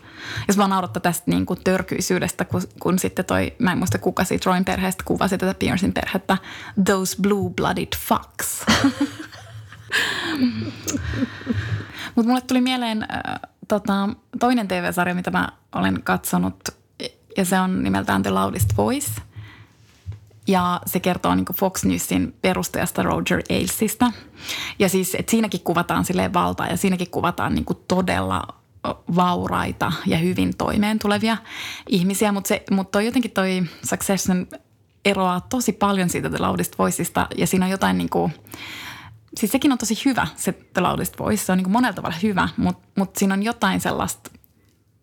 Jos 0.48 0.58
vaan 0.58 0.70
naurattaa 0.70 1.00
tästä 1.00 1.30
niin 1.30 1.46
kuin 1.46 1.60
törkyisyydestä, 1.64 2.44
kun, 2.44 2.62
kun 2.80 2.98
sitten 2.98 3.24
toi, 3.24 3.52
mä 3.58 3.72
en 3.72 3.78
muista 3.78 3.98
kuka 3.98 4.24
siitä 4.24 4.50
Roin 4.50 4.64
perheestä 4.64 5.04
kuvasi 5.04 5.38
tätä 5.38 5.54
Pearsin 5.54 5.92
perhettä, 5.92 6.36
those 6.84 7.16
blue-blooded 7.22 7.98
fucks. 7.98 8.64
Mutta 12.14 12.28
mulle 12.28 12.40
tuli 12.40 12.60
mieleen 12.60 13.02
äh, 13.02 13.40
tota, 13.68 14.08
toinen 14.40 14.68
TV-sarja, 14.68 15.14
mitä 15.14 15.30
mä 15.30 15.48
olen 15.74 16.02
katsonut– 16.02 16.56
ja 17.36 17.44
se 17.44 17.60
on 17.60 17.82
nimeltään 17.82 18.22
The 18.22 18.30
Loudest 18.30 18.76
Voice. 18.76 19.10
Ja 20.46 20.80
se 20.86 21.00
kertoo 21.00 21.34
niin 21.34 21.46
Fox 21.54 21.84
Newsin 21.84 22.34
perustajasta 22.42 23.02
Roger 23.02 23.42
Ailesista. 23.50 24.12
Ja 24.78 24.88
siis, 24.88 25.14
että 25.14 25.30
siinäkin 25.30 25.60
kuvataan 25.60 26.04
sille 26.04 26.32
valtaa 26.32 26.66
ja 26.66 26.76
siinäkin 26.76 27.10
kuvataan 27.10 27.54
niin 27.54 27.66
todella 27.88 28.42
vauraita 29.16 29.92
ja 30.06 30.18
hyvin 30.18 30.56
toimeen 30.56 30.98
tulevia 30.98 31.36
ihmisiä. 31.88 32.32
Mutta 32.32 32.54
mut 32.70 32.90
toi 32.90 33.06
jotenkin 33.06 33.30
toi 33.30 33.62
Succession 33.88 34.46
eroaa 35.04 35.40
tosi 35.40 35.72
paljon 35.72 36.08
siitä 36.08 36.30
The 36.30 36.38
Loudest 36.38 36.78
Voiceista 36.78 37.26
ja 37.36 37.46
siinä 37.46 37.66
on 37.66 37.70
jotain 37.70 37.98
niin 37.98 38.10
kuin, 38.10 38.32
siis 39.36 39.52
sekin 39.52 39.72
on 39.72 39.78
tosi 39.78 40.02
hyvä 40.04 40.26
se 40.36 40.52
The 40.52 40.80
Loudest 40.80 41.18
Voice. 41.18 41.44
Se 41.44 41.52
on 41.52 41.58
niin 41.58 41.70
monella 41.70 41.94
tavalla 41.94 42.16
hyvä, 42.22 42.48
mutta 42.56 42.88
mut 42.96 43.16
siinä 43.16 43.34
on 43.34 43.42
jotain 43.42 43.80
sellaista– 43.80 44.30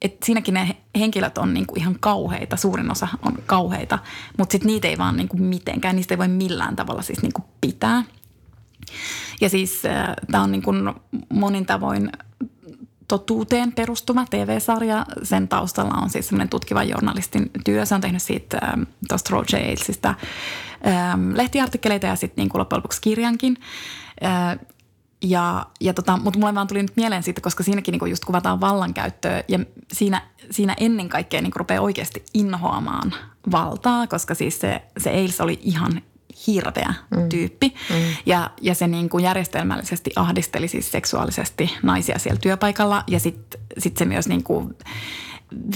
et 0.01 0.23
siinäkin 0.23 0.53
ne 0.53 0.77
henkilöt 0.99 1.37
on 1.37 1.53
niinku 1.53 1.73
ihan 1.77 1.95
kauheita, 1.99 2.57
suurin 2.57 2.91
osa 2.91 3.07
on 3.21 3.37
kauheita, 3.45 3.99
mutta 4.37 4.51
sitten 4.51 4.67
niitä 4.67 4.87
ei 4.87 4.97
vaan 4.97 5.17
niinku 5.17 5.37
mitenkään, 5.37 5.95
niistä 5.95 6.13
ei 6.13 6.17
voi 6.17 6.27
millään 6.27 6.75
tavalla 6.75 7.01
siis 7.01 7.21
niinku 7.21 7.45
pitää. 7.61 8.03
Ja 9.41 9.49
siis 9.49 9.85
äh, 9.85 10.07
tämä 10.31 10.43
on 10.43 10.51
niinku 10.51 10.71
monin 11.33 11.65
tavoin 11.65 12.11
totuuteen 13.09 13.71
perustuva 13.71 14.25
TV-sarja. 14.29 15.05
Sen 15.23 15.47
taustalla 15.47 15.93
on 15.93 16.09
siis 16.09 16.27
semmoinen 16.27 16.49
tutkiva 16.49 16.83
journalistin 16.83 17.51
työ. 17.65 17.85
Se 17.85 17.95
on 17.95 18.01
tehnyt 18.01 18.21
siitä 18.21 18.57
äh, 18.63 18.73
tuosta 19.07 19.29
Roger 19.31 19.59
Ailesista 19.59 20.09
äh, 20.09 20.15
lehtiartikkeleita 21.33 22.07
ja 22.07 22.15
sitten 22.15 22.43
niin 22.43 22.51
loppujen 22.53 22.79
lopuksi 22.79 23.01
kirjankin. 23.01 23.57
Äh, 24.23 24.59
ja, 25.23 25.65
ja 25.81 25.93
tota, 25.93 26.17
mutta 26.17 26.39
mulle 26.39 26.55
vaan 26.55 26.67
tuli 26.67 26.81
nyt 26.81 26.95
mieleen 26.95 27.23
siitä, 27.23 27.41
koska 27.41 27.63
siinäkin 27.63 27.91
niinku 27.91 28.05
just 28.05 28.25
kuvataan 28.25 28.61
vallankäyttöä 28.61 29.43
ja 29.47 29.59
siinä, 29.93 30.21
siinä 30.51 30.75
ennen 30.79 31.09
kaikkea 31.09 31.41
niinku 31.41 31.59
rupeaa 31.59 31.81
oikeasti 31.81 32.23
inhoamaan 32.33 33.13
valtaa, 33.51 34.07
koska 34.07 34.35
siis 34.35 34.59
se, 34.59 34.81
se 34.97 35.09
Eils 35.09 35.41
oli 35.41 35.59
ihan 35.61 36.01
hirveä 36.47 36.93
mm. 37.09 37.29
tyyppi. 37.29 37.75
Mm. 37.89 37.95
Ja, 38.25 38.49
ja 38.61 38.75
se 38.75 38.87
niin 38.87 39.09
kuin 39.09 39.23
järjestelmällisesti 39.23 40.11
ahdisteli 40.15 40.67
siis 40.67 40.91
seksuaalisesti 40.91 41.77
naisia 41.83 42.19
siellä 42.19 42.39
työpaikalla 42.39 43.03
ja 43.07 43.19
sitten 43.19 43.61
sit 43.77 43.97
se 43.97 44.05
myös 44.05 44.27
niin 44.27 44.43
kuin 44.43 44.75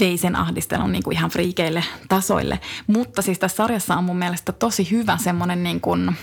vei 0.00 0.18
sen 0.18 0.36
ahdistelun 0.36 0.92
niin 0.92 1.02
kuin 1.02 1.16
ihan 1.16 1.30
friikeille 1.30 1.84
tasoille. 2.08 2.60
Mutta 2.86 3.22
siis 3.22 3.38
tässä 3.38 3.56
sarjassa 3.56 3.96
on 3.96 4.04
mun 4.04 4.18
mielestä 4.18 4.52
tosi 4.52 4.90
hyvä 4.90 5.18
semmoinen 5.22 5.62
niin 5.62 5.80
kuin– 5.80 6.10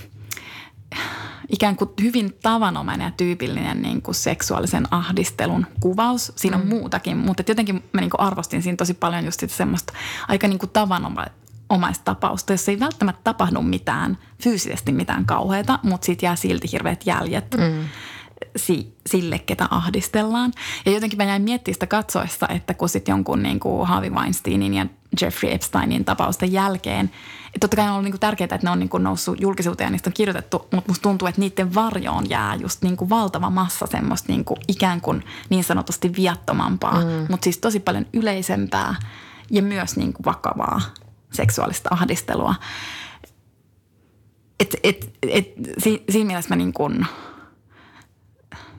ikään 1.50 1.75
kuin 1.75 1.89
hyvin 2.01 2.33
tavanomainen 2.43 3.05
ja 3.05 3.12
tyypillinen 3.12 3.81
niin 3.81 4.01
kuin 4.01 4.15
seksuaalisen 4.15 4.88
ahdistelun 4.91 5.67
kuvaus. 5.79 6.33
Siinä 6.36 6.57
on 6.57 6.63
mm. 6.63 6.69
muutakin, 6.69 7.17
mutta 7.17 7.43
jotenkin 7.48 7.83
mä 7.93 8.01
niin 8.01 8.10
kuin 8.10 8.21
arvostin 8.21 8.62
siinä 8.62 8.75
tosi 8.75 8.93
paljon 8.93 9.25
just 9.25 9.39
sitä 9.39 9.53
semmoista 9.53 9.93
aika 10.27 10.48
niin 10.48 10.60
kuin 10.60 10.69
tavanomaista 10.69 12.03
tapausta, 12.05 12.53
jossa 12.53 12.71
ei 12.71 12.79
välttämättä 12.79 13.21
tapahdu 13.24 13.62
mitään 13.62 14.17
fyysisesti 14.43 14.91
mitään 14.91 15.25
kauheata, 15.25 15.79
mutta 15.83 16.05
siitä 16.05 16.25
jää 16.25 16.36
silti 16.36 16.71
hirveät 16.71 17.05
jäljet. 17.05 17.55
Mm 17.57 17.83
si, 18.55 18.98
sille, 19.07 19.39
ketä 19.39 19.67
ahdistellaan. 19.71 20.53
Ja 20.86 20.91
jotenkin 20.91 21.17
mä 21.17 21.24
jäin 21.24 21.41
miettimään 21.41 21.75
sitä 21.75 21.88
katsoessa, 21.88 22.48
että 22.48 22.74
kun 22.74 22.89
sitten 22.89 23.13
jonkun 23.13 23.43
niin 23.43 23.60
kuin 23.60 23.88
Harvey 23.88 24.10
Weinsteinin 24.10 24.74
ja 24.74 24.86
Jeffrey 25.21 25.53
Epsteinin 25.53 26.05
tapausten 26.05 26.51
jälkeen, 26.51 27.11
että 27.45 27.59
totta 27.59 27.75
kai 27.75 27.85
on 27.85 27.91
ollut 27.91 28.03
niin 28.03 28.11
kuin 28.11 28.19
tärkeää, 28.19 28.45
että 28.45 28.59
ne 28.63 28.69
on 28.69 28.79
niin 28.79 28.89
kuin 28.89 29.03
noussut 29.03 29.41
julkisuuteen 29.41 29.85
ja 29.85 29.91
niistä 29.91 30.09
on 30.09 30.13
kirjoitettu, 30.13 30.67
mutta 30.71 30.87
musta 30.87 31.01
tuntuu, 31.01 31.27
että 31.27 31.41
niiden 31.41 31.75
varjoon 31.75 32.29
jää 32.29 32.55
just 32.55 32.81
niin 32.81 32.97
kuin 32.97 33.09
valtava 33.09 33.49
massa 33.49 33.87
semmoista 33.87 34.31
niin 34.31 34.45
kuin 34.45 34.59
ikään 34.67 35.01
kuin 35.01 35.23
niin 35.49 35.63
sanotusti 35.63 36.15
viattomampaa, 36.15 36.99
mm. 36.99 37.25
mutta 37.29 37.43
siis 37.43 37.57
tosi 37.57 37.79
paljon 37.79 38.05
yleisempää 38.13 38.95
ja 39.51 39.61
myös 39.61 39.97
niin 39.97 40.13
kuin 40.13 40.25
vakavaa 40.25 40.81
seksuaalista 41.33 41.89
ahdistelua. 41.91 42.55
Et, 44.59 44.75
et, 44.83 45.13
et, 45.21 45.53
si, 45.77 46.03
siinä 46.09 46.27
mielessä 46.27 46.49
mä 46.49 46.55
niin 46.55 46.73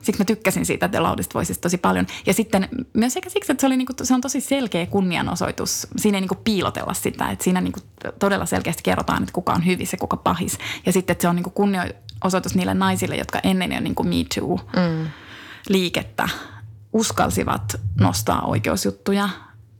siksi 0.03 0.21
mä 0.21 0.25
tykkäsin 0.25 0.65
siitä 0.65 0.87
The 0.87 0.99
Loudest 0.99 1.35
Voices 1.35 1.59
tosi 1.59 1.77
paljon. 1.77 2.07
Ja 2.25 2.33
sitten 2.33 2.69
myös 2.93 3.17
ehkä 3.17 3.29
siksi, 3.29 3.51
että 3.51 3.61
se, 3.61 3.67
oli 3.67 3.77
niinku, 3.77 3.93
se 4.03 4.13
on 4.13 4.21
tosi 4.21 4.41
selkeä 4.41 4.85
kunnianosoitus. 4.85 5.87
Siinä 5.97 6.17
ei 6.17 6.21
niinku 6.21 6.37
piilotella 6.43 6.93
sitä, 6.93 7.29
että 7.29 7.43
siinä 7.43 7.61
niinku 7.61 7.79
todella 8.19 8.45
selkeästi 8.45 8.83
kerrotaan, 8.83 9.23
että 9.23 9.33
kuka 9.33 9.53
on 9.53 9.65
hyvissä 9.65 9.95
ja 9.95 9.99
kuka 9.99 10.17
pahis. 10.17 10.57
Ja 10.85 10.91
sitten, 10.91 11.13
että 11.13 11.21
se 11.21 11.27
on 11.27 11.35
niinku 11.35 11.49
kunnianosoitus 11.49 12.55
niille 12.55 12.73
naisille, 12.73 13.15
jotka 13.15 13.39
ennen 13.43 13.71
jo 13.71 13.79
niinku 13.79 14.03
Me 14.03 14.15
Too-liikettä 14.35 16.23
mm. 16.23 16.29
uskalsivat 16.93 17.81
nostaa 17.99 18.41
oikeusjuttuja 18.41 19.29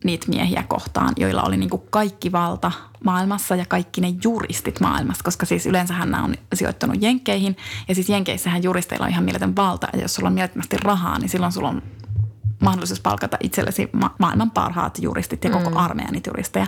niitä 0.03 0.27
miehiä 0.29 0.63
kohtaan, 0.67 1.13
joilla 1.17 1.43
oli 1.43 1.57
niin 1.57 1.69
kuin 1.69 1.83
kaikki 1.89 2.31
valta 2.31 2.71
maailmassa 3.03 3.55
ja 3.55 3.65
kaikki 3.65 4.01
ne 4.01 4.13
juristit 4.23 4.79
maailmassa, 4.79 5.23
koska 5.23 5.45
siis 5.45 5.65
yleensähän 5.65 6.11
nämä 6.11 6.23
on 6.23 6.35
sijoittanut 6.53 7.01
Jenkkeihin 7.01 7.57
ja 7.87 7.95
siis 7.95 8.09
Jenkeissähän 8.09 8.63
juristeilla 8.63 9.05
on 9.05 9.11
ihan 9.11 9.23
mieletön 9.23 9.55
valta 9.55 9.87
ja 9.93 10.01
jos 10.01 10.15
sulla 10.15 10.27
on 10.27 10.33
mielettömästi 10.33 10.77
rahaa, 10.77 11.19
niin 11.19 11.29
silloin 11.29 11.51
sulla 11.51 11.69
on 11.69 11.81
mahdollisuus 12.59 12.99
palkata 12.99 13.37
itsellesi 13.39 13.89
ma- 13.91 14.15
maailman 14.19 14.51
parhaat 14.51 14.99
juristit 15.01 15.43
ja 15.43 15.49
koko 15.49 15.69
mm. 15.69 15.77
armeijan 15.77 16.13
niitä 16.13 16.29
juristeja. 16.29 16.67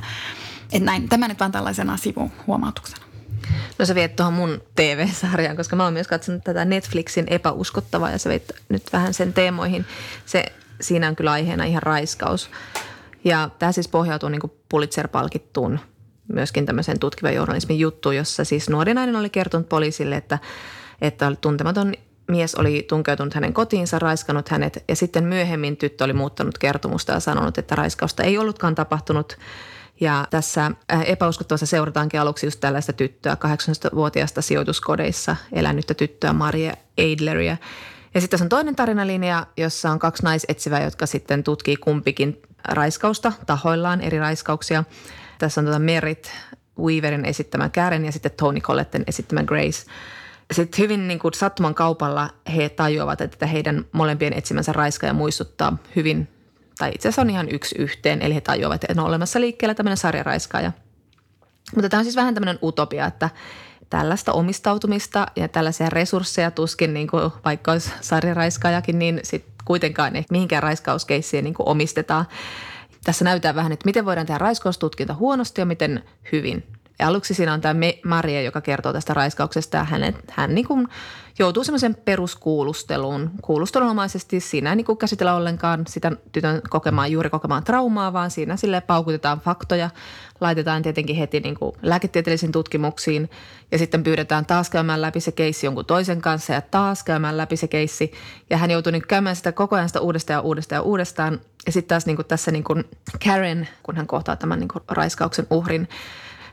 Et 0.72 0.84
näin, 0.84 1.10
tämä 1.10 1.28
nyt 1.28 1.40
vaan 1.40 1.52
tällaisena 1.52 1.98
sivuhuomautuksena. 1.98 3.06
No 3.80 3.86
sä 3.86 3.96
viet 3.96 4.16
tuohon 4.16 4.34
mun 4.34 4.62
TV-sarjaan, 4.76 5.58
koska 5.58 5.76
mä 5.76 5.84
oon 5.84 5.94
myös 5.94 6.08
katsonut 6.08 6.44
tätä 6.44 6.66
Netflixin 6.66 7.26
epäuskottavaa 7.28 8.12
ja 8.12 8.18
sä 8.18 8.30
veit 8.30 8.52
nyt 8.70 8.84
vähän 8.94 9.14
sen 9.14 9.34
teemoihin. 9.34 9.86
Se, 10.26 10.46
siinä 10.82 11.08
on 11.08 11.16
kyllä 11.16 11.32
aiheena 11.32 11.64
ihan 11.64 11.84
raiskaus. 11.84 12.50
Ja 13.26 13.50
tämä 13.60 13.72
siis 13.72 13.88
pohjautuu 13.88 14.30
niin 14.30 14.42
Pulitzer-palkittuun 14.70 15.80
myöskin 16.34 16.66
tämmöisen 16.66 17.00
tutkivan 17.00 17.36
journalismin 17.36 17.80
juttu, 17.80 18.12
jossa 18.12 18.44
siis 18.44 18.70
nuori 18.70 18.94
nainen 18.94 19.16
oli 19.16 19.30
kertonut 19.30 19.70
poliisille, 19.70 20.16
että, 20.16 20.40
että 21.02 21.36
tuntematon 21.42 21.94
mies 22.28 22.56
oli 22.56 22.86
tunkeutunut 22.90 23.34
hänen 23.34 23.54
kotiinsa, 23.54 24.00
raiskannut 24.00 24.50
hänet 24.50 24.84
ja 24.88 24.96
sitten 24.96 25.24
myöhemmin 25.24 25.78
tyttö 25.78 26.04
oli 26.04 26.14
muuttanut 26.14 26.58
kertomusta 26.58 27.12
ja 27.12 27.20
sanonut, 27.20 27.58
että 27.58 27.76
raiskausta 27.76 28.24
ei 28.24 28.38
ollutkaan 28.38 28.76
tapahtunut. 28.76 29.38
Ja 30.00 30.28
tässä 30.30 30.72
äh, 30.94 31.02
epäuskottavassa 31.06 31.66
seurataankin 31.66 32.22
aluksi 32.22 32.48
just 32.48 32.60
tällaista 32.60 32.94
tyttöä, 32.94 33.38
18-vuotiaasta 33.46 34.42
sijoituskodeissa 34.42 35.36
elänyttä 35.52 35.94
tyttöä 35.94 36.34
Maria 36.34 36.74
Eidleria. 36.98 37.58
Ja 38.14 38.22
sitten 38.22 38.30
tässä 38.30 38.46
on 38.46 38.50
toinen 38.50 38.76
tarinalinja, 38.76 39.48
jossa 39.58 39.92
on 39.92 40.00
kaksi 40.00 40.24
naisetsivää, 40.24 40.84
jotka 40.84 41.06
sitten 41.06 41.44
tutkii 41.44 41.76
kumpikin 41.76 42.42
raiskausta 42.68 43.32
tahoillaan, 43.46 44.02
eri 44.02 44.20
raiskauksia. 44.20 44.84
Tässä 45.38 45.62
on 45.62 45.66
tuota 45.66 45.80
Merit 45.80 46.32
Weaverin 46.80 47.26
esittämä 47.26 47.70
Karen 47.70 48.06
ja 48.06 48.12
sitten 48.12 48.32
Tony 48.32 48.60
Colletten 48.60 49.04
esittämä 49.08 49.44
Grace. 49.44 49.86
Sitten 50.54 50.84
hyvin 50.84 51.08
niin 51.08 51.20
kuin 51.20 51.34
sattuman 51.34 51.76
kaupalla 51.76 52.30
he 52.56 52.70
tajuavat, 52.70 53.22
että 53.22 53.48
heidän 53.48 53.86
molempien 53.92 54.34
etsimänsä 54.34 54.74
raiskaaja 54.74 55.14
muistuttaa 55.14 55.78
hyvin, 55.96 56.28
tai 56.78 56.92
itse 56.96 57.08
asiassa 57.08 57.22
on 57.22 57.30
ihan 57.30 57.50
yksi 57.52 57.76
yhteen, 57.80 58.22
eli 58.22 58.36
he 58.36 58.42
tajuavat, 58.42 58.84
että 58.84 59.02
on 59.02 59.08
olemassa 59.08 59.42
liikkeellä 59.42 59.74
tämmöinen 59.74 59.98
sarjaraiskaaja. 59.98 60.72
Mutta 61.76 61.90
tämä 61.90 62.00
on 62.00 62.06
siis 62.06 62.16
vähän 62.16 62.34
tämmöinen 62.34 62.60
utopia, 62.64 63.06
että 63.06 63.30
tällaista 63.90 64.34
omistautumista 64.34 65.26
ja 65.36 65.48
tällaisia 65.48 65.90
resursseja 65.90 66.52
tuskin, 66.52 66.94
niin 66.94 67.08
kuin 67.08 67.32
vaikka 67.46 67.72
olisi 67.72 67.92
sarjaraiskaajakin, 68.02 69.00
niin 69.00 69.20
sit 69.24 69.55
kuitenkaan 69.66 70.16
ei 70.16 70.26
mihinkään 70.32 70.64
raiskauskeissiin 70.64 71.44
niin 71.44 71.56
omistetaan. 71.60 72.26
Tässä 73.04 73.26
näytetään 73.26 73.56
vähän, 73.56 73.72
että 73.72 73.86
miten 73.86 74.06
voidaan 74.06 74.28
tehdä 74.28 74.38
raiskaustutkinta 74.38 75.14
huonosti 75.14 75.62
ja 75.62 75.66
miten 75.66 76.04
hyvin. 76.32 76.75
Ja 77.00 77.08
aluksi 77.08 77.34
siinä 77.34 77.54
on 77.54 77.62
tämä 77.62 77.80
Maria, 78.06 78.42
joka 78.42 78.62
kertoo 78.62 78.94
tästä 78.94 79.14
raiskauksesta 79.14 79.78
ja 79.78 79.84
hänet, 79.84 80.16
hän 80.32 80.56
niin 80.56 80.68
kuin 80.68 80.88
joutuu 81.40 81.64
semmoisen 81.64 81.96
peruskuulusteluun. 81.96 83.32
Kuulustelunomaisesti 83.42 84.40
siinä 84.40 84.70
ei 84.70 84.76
niin 84.76 84.86
kuin 84.86 84.98
käsitellä 84.98 85.36
ollenkaan 85.36 85.84
sitä 85.88 86.12
tytön 86.32 86.62
kokemaan, 86.70 87.12
juuri 87.12 87.30
kokemaan 87.30 87.64
traumaa, 87.64 88.14
vaan 88.14 88.32
siinä 88.32 88.56
sille 88.56 88.82
paukutetaan 88.82 89.40
faktoja, 89.40 89.90
laitetaan 90.42 90.82
tietenkin 90.82 91.16
heti 91.16 91.40
niin 91.40 91.56
kuin 91.56 91.76
lääketieteellisiin 91.82 92.52
tutkimuksiin 92.52 93.30
ja 93.72 93.78
sitten 93.78 94.04
pyydetään 94.04 94.46
taas 94.46 94.70
käymään 94.70 95.02
läpi 95.02 95.20
se 95.20 95.32
keissi 95.32 95.68
jonkun 95.68 95.86
toisen 95.86 96.22
kanssa 96.22 96.54
ja 96.54 96.62
taas 96.62 97.04
käymään 97.04 97.38
läpi 97.38 97.58
se 97.58 97.68
keissi. 97.68 98.12
Ja 98.50 98.58
hän 98.58 98.72
joutuu 98.72 98.92
niin 98.92 99.08
käymään 99.08 99.36
sitä 99.36 99.52
koko 99.52 99.76
ajan 99.76 99.90
sitä 99.90 100.02
uudestaan 100.02 100.36
ja 100.36 100.42
uudestaan 100.42 100.78
ja 100.78 100.82
uudestaan. 100.82 101.42
Ja 101.66 101.72
sitten 101.72 101.90
taas 101.90 102.06
niin 102.06 102.16
kuin 102.16 102.28
tässä 102.28 102.52
niin 102.52 102.64
kuin 102.64 102.84
Karen, 103.26 103.68
kun 103.84 103.96
hän 103.96 104.08
kohtaa 104.08 104.36
tämän 104.36 104.60
niin 104.60 104.68
kuin 104.68 104.84
raiskauksen 104.88 105.48
uhrin, 105.50 105.88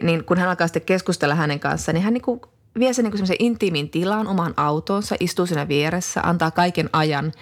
niin 0.02 0.25
kun 0.25 0.38
hän 0.38 0.49
alkaa 0.49 0.66
sitten 0.66 0.82
keskustella 0.82 1.35
hänen 1.35 1.61
kanssaan, 1.61 1.94
niin 1.94 2.04
hän 2.04 2.14
niin 2.14 2.23
kuin 2.23 2.40
vie 2.78 2.92
sen 2.92 3.04
niin 3.04 3.12
semmoisen 3.12 3.37
intiimin 3.38 3.90
tilaan 3.90 4.26
omaan 4.26 4.54
autoonsa, 4.56 5.16
istuu 5.21 5.47
siinä 5.47 5.68
vieressä, 5.68 6.21
antaa 6.21 6.50
kaiken 6.50 6.90
ajan 6.92 7.32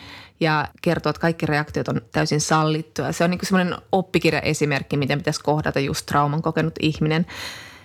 ja 0.41 0.69
kertoo, 0.83 1.11
että 1.11 1.21
kaikki 1.21 1.47
reaktiot 1.47 1.89
on 1.89 2.01
täysin 2.13 2.41
sallittuja. 2.41 3.13
Se 3.13 3.25
on 3.25 3.31
niin 3.31 3.41
semmoinen 3.43 3.77
oppikirjaesimerkki, 3.93 4.97
miten 4.97 5.19
pitäisi 5.19 5.41
kohdata 5.43 5.81
just 5.81 6.07
trauman 6.07 6.43
kokenut 6.43 6.75
ihminen. 6.81 7.27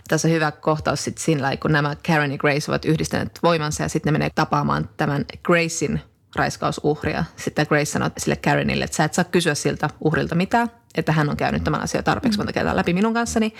Tässä 0.08 0.28
on 0.28 0.34
hyvä 0.34 0.52
kohtaus 0.52 1.04
sitten 1.04 1.24
siinä, 1.24 1.58
kun 1.58 1.72
nämä 1.72 1.96
Karen 2.08 2.32
ja 2.32 2.38
Grace 2.38 2.72
ovat 2.72 2.86
yhdistäneet 2.86 3.40
voimansa 3.44 3.84
ja 3.84 3.90
sitten 3.90 4.14
ne 4.14 4.20
menee 4.20 4.30
tapaamaan 4.36 4.90
tämän 4.98 5.26
Gracein 5.44 6.02
raiskausuhria. 6.36 7.24
Sitten 7.36 7.66
Grace 7.70 7.86
sanoo 7.86 8.10
sille 8.18 8.36
Karenille, 8.36 8.84
että 8.84 8.98
sä 8.98 9.04
et 9.04 9.14
saa 9.14 9.26
kysyä 9.26 9.56
siltä 9.56 9.90
uhrilta 10.02 10.36
mitään, 10.36 10.72
että 10.96 11.12
hän 11.12 11.30
on 11.30 11.38
käynyt 11.38 11.64
tämän 11.64 11.82
asian 11.82 12.04
tarpeeksi 12.04 12.40
monta 12.40 12.54
kertaa 12.54 12.76
läpi 12.76 12.94
minun 12.94 13.14
kanssani. 13.14 13.54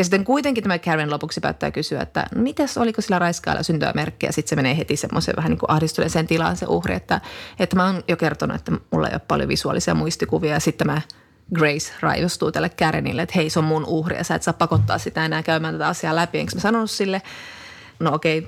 Ja 0.00 0.04
sitten 0.04 0.24
kuitenkin 0.24 0.62
tämä 0.62 0.78
Karen 0.78 1.10
lopuksi 1.10 1.40
päättää 1.40 1.70
kysyä, 1.70 2.02
että 2.02 2.26
mitäs 2.34 2.78
oliko 2.78 3.02
sillä 3.02 3.18
raiskailla 3.18 3.62
syntymämerkki 3.62 4.26
ja 4.26 4.32
sitten 4.32 4.48
se 4.48 4.56
menee 4.56 4.76
heti 4.76 4.96
semmoiseen 4.96 5.36
vähän 5.36 5.50
niin 5.50 5.58
kuin 5.58 5.70
ahdistuneeseen 5.70 6.26
tilaan 6.26 6.56
se 6.56 6.66
uhri, 6.68 6.94
että, 6.94 7.20
että 7.58 7.76
mä 7.76 7.86
oon 7.86 8.02
jo 8.08 8.16
kertonut, 8.16 8.56
että 8.56 8.72
mulla 8.90 9.08
ei 9.08 9.14
ole 9.14 9.20
paljon 9.28 9.48
visuaalisia 9.48 9.94
muistikuvia 9.94 10.52
ja 10.52 10.60
sitten 10.60 10.86
mä 10.86 11.00
Grace 11.54 11.92
raivostuu 12.00 12.52
tälle 12.52 12.68
Karenille, 12.68 13.22
että 13.22 13.32
hei 13.36 13.50
se 13.50 13.58
on 13.58 13.64
mun 13.64 13.84
uhri 13.84 14.16
ja 14.16 14.24
sä 14.24 14.34
et 14.34 14.42
saa 14.42 14.54
pakottaa 14.54 14.98
sitä 14.98 15.24
enää 15.24 15.42
käymään 15.42 15.74
tätä 15.74 15.88
asiaa 15.88 16.16
läpi. 16.16 16.38
Enkä 16.38 16.56
mä 16.56 16.60
sanonut 16.60 16.90
sille, 16.90 17.22
no 17.98 18.14
okei, 18.14 18.46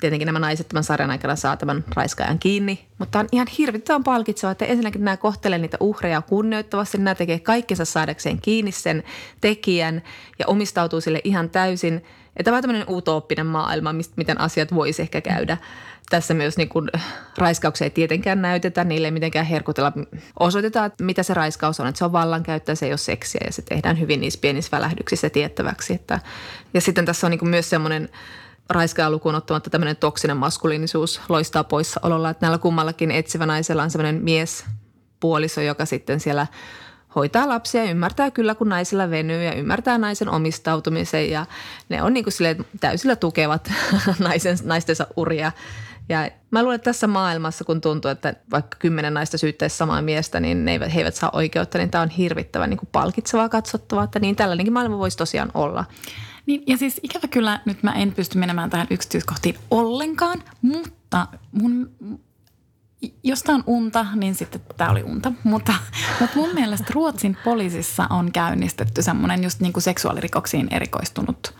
tietenkin 0.00 0.26
nämä 0.26 0.38
naiset 0.38 0.68
tämän 0.68 0.84
sarjan 0.84 1.10
aikana 1.10 1.36
saa 1.36 1.56
tämän 1.56 1.84
raiskaajan 1.96 2.38
kiinni, 2.38 2.86
mutta 2.98 3.18
on 3.18 3.28
ihan 3.32 3.46
hirvittävän 3.58 4.04
palkitseva, 4.04 4.50
että 4.50 4.64
ensinnäkin 4.64 5.04
nämä 5.04 5.16
kohtelee 5.16 5.58
niitä 5.58 5.76
uhreja 5.80 6.22
kunnioittavasti, 6.22 6.98
nämä 6.98 7.14
tekee 7.14 7.38
kaikkensa 7.38 7.84
saadakseen 7.84 8.40
kiinni 8.40 8.72
sen 8.72 9.02
tekijän 9.40 10.02
ja 10.38 10.46
omistautuu 10.46 11.00
sille 11.00 11.20
ihan 11.24 11.50
täysin. 11.50 12.04
Ja 12.38 12.44
tämä 12.44 12.56
on 12.56 12.62
tämmöinen 12.62 12.90
utooppinen 12.90 13.46
maailma, 13.46 13.92
mistä, 13.92 14.14
miten 14.16 14.40
asiat 14.40 14.74
voisi 14.74 15.02
ehkä 15.02 15.20
käydä. 15.20 15.56
Tässä 16.10 16.34
myös 16.34 16.56
niin 16.56 16.68
kuin, 16.68 16.88
raiskauksia 17.38 17.84
ei 17.84 17.90
tietenkään 17.90 18.42
näytetä, 18.42 18.84
niille 18.84 19.06
ei 19.06 19.12
mitenkään 19.12 19.46
herkutella. 19.46 19.92
Osoitetaan, 20.40 20.86
että 20.86 21.04
mitä 21.04 21.22
se 21.22 21.34
raiskaus 21.34 21.80
on, 21.80 21.86
että 21.86 21.98
se 21.98 22.04
on 22.04 22.12
vallankäyttöä, 22.12 22.74
se 22.74 22.86
ei 22.86 22.92
ole 22.92 22.98
seksiä 22.98 23.40
ja 23.46 23.52
se 23.52 23.62
tehdään 23.62 24.00
hyvin 24.00 24.20
niissä 24.20 24.40
pienissä 24.40 24.76
välähdyksissä 24.76 25.30
tiettäväksi. 25.30 25.94
Että, 25.94 26.20
ja 26.74 26.80
sitten 26.80 27.04
tässä 27.04 27.26
on 27.26 27.30
niin 27.30 27.38
kuin 27.38 27.50
myös 27.50 27.70
semmoinen– 27.70 28.08
raiskaa 28.70 29.10
lukuun 29.10 29.34
ottamatta 29.34 29.70
tämmöinen 29.70 29.96
toksinen 29.96 30.36
maskuliinisuus 30.36 31.20
loistaa 31.28 31.64
poissaololla. 31.64 32.30
Että 32.30 32.46
näillä 32.46 32.58
kummallakin 32.58 33.10
etsivä 33.10 33.46
naisella 33.46 33.82
on 33.82 33.90
semmoinen 33.90 34.22
mies 34.22 34.64
puoliso, 35.20 35.60
joka 35.60 35.84
sitten 35.84 36.20
siellä 36.20 36.46
hoitaa 37.14 37.48
lapsia 37.48 37.84
ja 37.84 37.90
ymmärtää 37.90 38.30
kyllä, 38.30 38.54
kun 38.54 38.68
naisilla 38.68 39.10
venyy 39.10 39.44
ja 39.44 39.54
ymmärtää 39.54 39.98
naisen 39.98 40.28
omistautumisen 40.28 41.30
ja 41.30 41.46
ne 41.88 42.02
on 42.02 42.14
niin 42.14 42.24
kuin 42.24 42.32
silleen, 42.32 42.66
täysillä 42.80 43.16
tukevat 43.16 43.72
naisen, 44.18 44.58
naistensa 44.64 45.06
uria. 45.16 45.52
Ja 46.08 46.30
mä 46.50 46.62
luulen, 46.62 46.74
että 46.74 46.84
tässä 46.84 47.06
maailmassa, 47.06 47.64
kun 47.64 47.80
tuntuu, 47.80 48.10
että 48.10 48.34
vaikka 48.50 48.76
kymmenen 48.78 49.14
naista 49.14 49.38
syyttäisi 49.38 49.76
samaa 49.76 50.02
miestä, 50.02 50.40
niin 50.40 50.64
ne 50.64 50.72
eivät, 50.72 50.94
he 50.94 51.00
eivät 51.00 51.14
saa 51.14 51.30
oikeutta, 51.32 51.78
niin 51.78 51.90
tämä 51.90 52.02
on 52.02 52.08
hirvittävän 52.08 52.70
niin 52.70 52.78
kuin 52.78 52.88
palkitsevaa 52.92 53.48
katsottavaa, 53.48 54.04
että 54.04 54.18
niin 54.18 54.36
tällainenkin 54.36 54.72
maailma 54.72 54.98
voisi 54.98 55.16
tosiaan 55.16 55.50
olla. 55.54 55.84
Niin, 56.46 56.62
ja 56.66 56.76
siis 56.76 57.00
ikävä 57.02 57.28
kyllä 57.28 57.60
nyt 57.64 57.82
mä 57.82 57.92
en 57.92 58.12
pysty 58.12 58.38
menemään 58.38 58.70
tähän 58.70 58.86
yksityiskohtiin 58.90 59.56
ollenkaan, 59.70 60.42
mutta 60.62 61.26
mun, 61.52 61.90
jos 63.22 63.42
tämä 63.42 63.56
on 63.56 63.64
unta, 63.66 64.06
niin 64.14 64.34
sitten 64.34 64.60
tämä 64.76 64.90
oli 64.90 65.02
unta. 65.02 65.32
Mutta, 65.44 65.74
mutta 66.20 66.36
mun 66.36 66.54
mielestä 66.54 66.86
Ruotsin 66.90 67.36
poliisissa 67.44 68.06
on 68.10 68.32
käynnistetty 68.32 69.02
semmoinen 69.02 69.42
just 69.44 69.60
niin 69.60 69.72
kuin 69.72 69.82
seksuaalirikoksiin 69.82 70.68
erikoistunut 70.70 71.54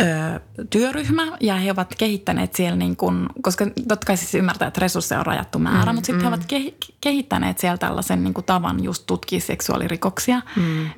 ö, 0.00 0.40
työryhmä 0.70 1.26
ja 1.40 1.54
he 1.54 1.70
ovat 1.70 1.94
kehittäneet 1.98 2.54
siellä 2.54 2.76
niin 2.76 2.96
kuin, 2.96 3.26
koska 3.42 3.66
totta 3.88 4.06
kai 4.06 4.16
siis 4.16 4.34
ymmärtää, 4.34 4.68
että 4.68 4.80
resursseja 4.80 5.18
on 5.18 5.26
rajattu 5.26 5.58
määrä, 5.58 5.92
mm, 5.92 5.94
mutta 5.94 6.06
sitten 6.06 6.26
mm. 6.26 6.28
he 6.28 6.28
ovat 6.28 6.46
ke, 6.46 6.74
kehittäneet 7.00 7.58
siellä 7.58 7.78
tällaisen 7.78 8.24
niin 8.24 8.34
kuin 8.34 8.44
tavan 8.44 8.84
just 8.84 9.06
tutkia 9.06 9.40
seksuaalirikoksia. 9.40 10.42
Mm. 10.56 10.86
Ö, 10.86 10.90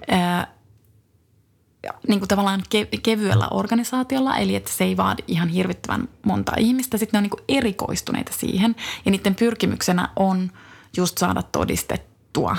niin 2.08 2.20
kuin 2.20 2.28
tavallaan 2.28 2.62
ke- 2.74 3.00
kevyellä 3.02 3.48
organisaatiolla, 3.50 4.36
eli 4.36 4.56
että 4.56 4.72
se 4.72 4.84
ei 4.84 4.96
vaadi 4.96 5.22
ihan 5.28 5.48
hirvittävän 5.48 6.08
monta 6.26 6.52
ihmistä. 6.58 6.98
Sitten 6.98 7.18
ne 7.18 7.18
on 7.18 7.22
niin 7.22 7.30
kuin 7.30 7.44
erikoistuneita 7.48 8.32
siihen 8.32 8.76
ja 9.04 9.10
niiden 9.10 9.34
pyrkimyksenä 9.34 10.08
on 10.16 10.50
just 10.96 11.18
saada 11.18 11.42
todistettua 11.42 12.56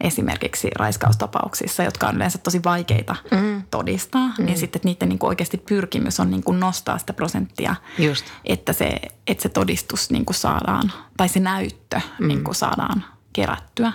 esimerkiksi 0.00 0.70
raiskaustapauksissa, 0.78 1.82
jotka 1.82 2.06
on 2.06 2.16
yleensä 2.16 2.38
tosi 2.38 2.60
vaikeita 2.64 3.16
mm. 3.30 3.62
todistaa, 3.70 4.28
mm. 4.38 4.44
niin 4.44 4.58
sitten 4.58 4.78
että 4.78 4.88
niiden 4.88 5.08
niin 5.08 5.18
kuin 5.18 5.28
oikeasti 5.28 5.58
pyrkimys 5.58 6.20
on 6.20 6.30
niin 6.30 6.42
kuin 6.42 6.60
nostaa 6.60 6.98
sitä 6.98 7.12
prosenttia, 7.12 7.74
Just. 7.98 8.24
Että, 8.44 8.72
se, 8.72 8.96
että 9.26 9.42
se 9.42 9.48
todistus 9.48 10.10
niin 10.10 10.24
kuin 10.24 10.36
saadaan, 10.36 10.92
tai 11.16 11.28
se 11.28 11.40
näyttö 11.40 12.00
mm. 12.18 12.28
niin 12.28 12.44
kuin 12.44 12.54
saadaan 12.54 13.04
kerättyä. 13.32 13.92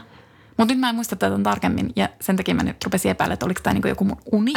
Mutta 0.57 0.73
nyt 0.73 0.79
mä 0.79 0.89
en 0.89 0.95
muista 0.95 1.15
tätä 1.15 1.39
tarkemmin 1.43 1.93
ja 1.95 2.09
sen 2.21 2.37
takia 2.37 2.55
mä 2.55 2.63
nyt 2.63 2.83
rupesin 2.83 3.11
epäillä, 3.11 3.33
että 3.33 3.45
oliko 3.45 3.61
tämä 3.63 3.73
niinku 3.73 3.87
joku 3.87 4.03
mun 4.03 4.17
uni. 4.31 4.53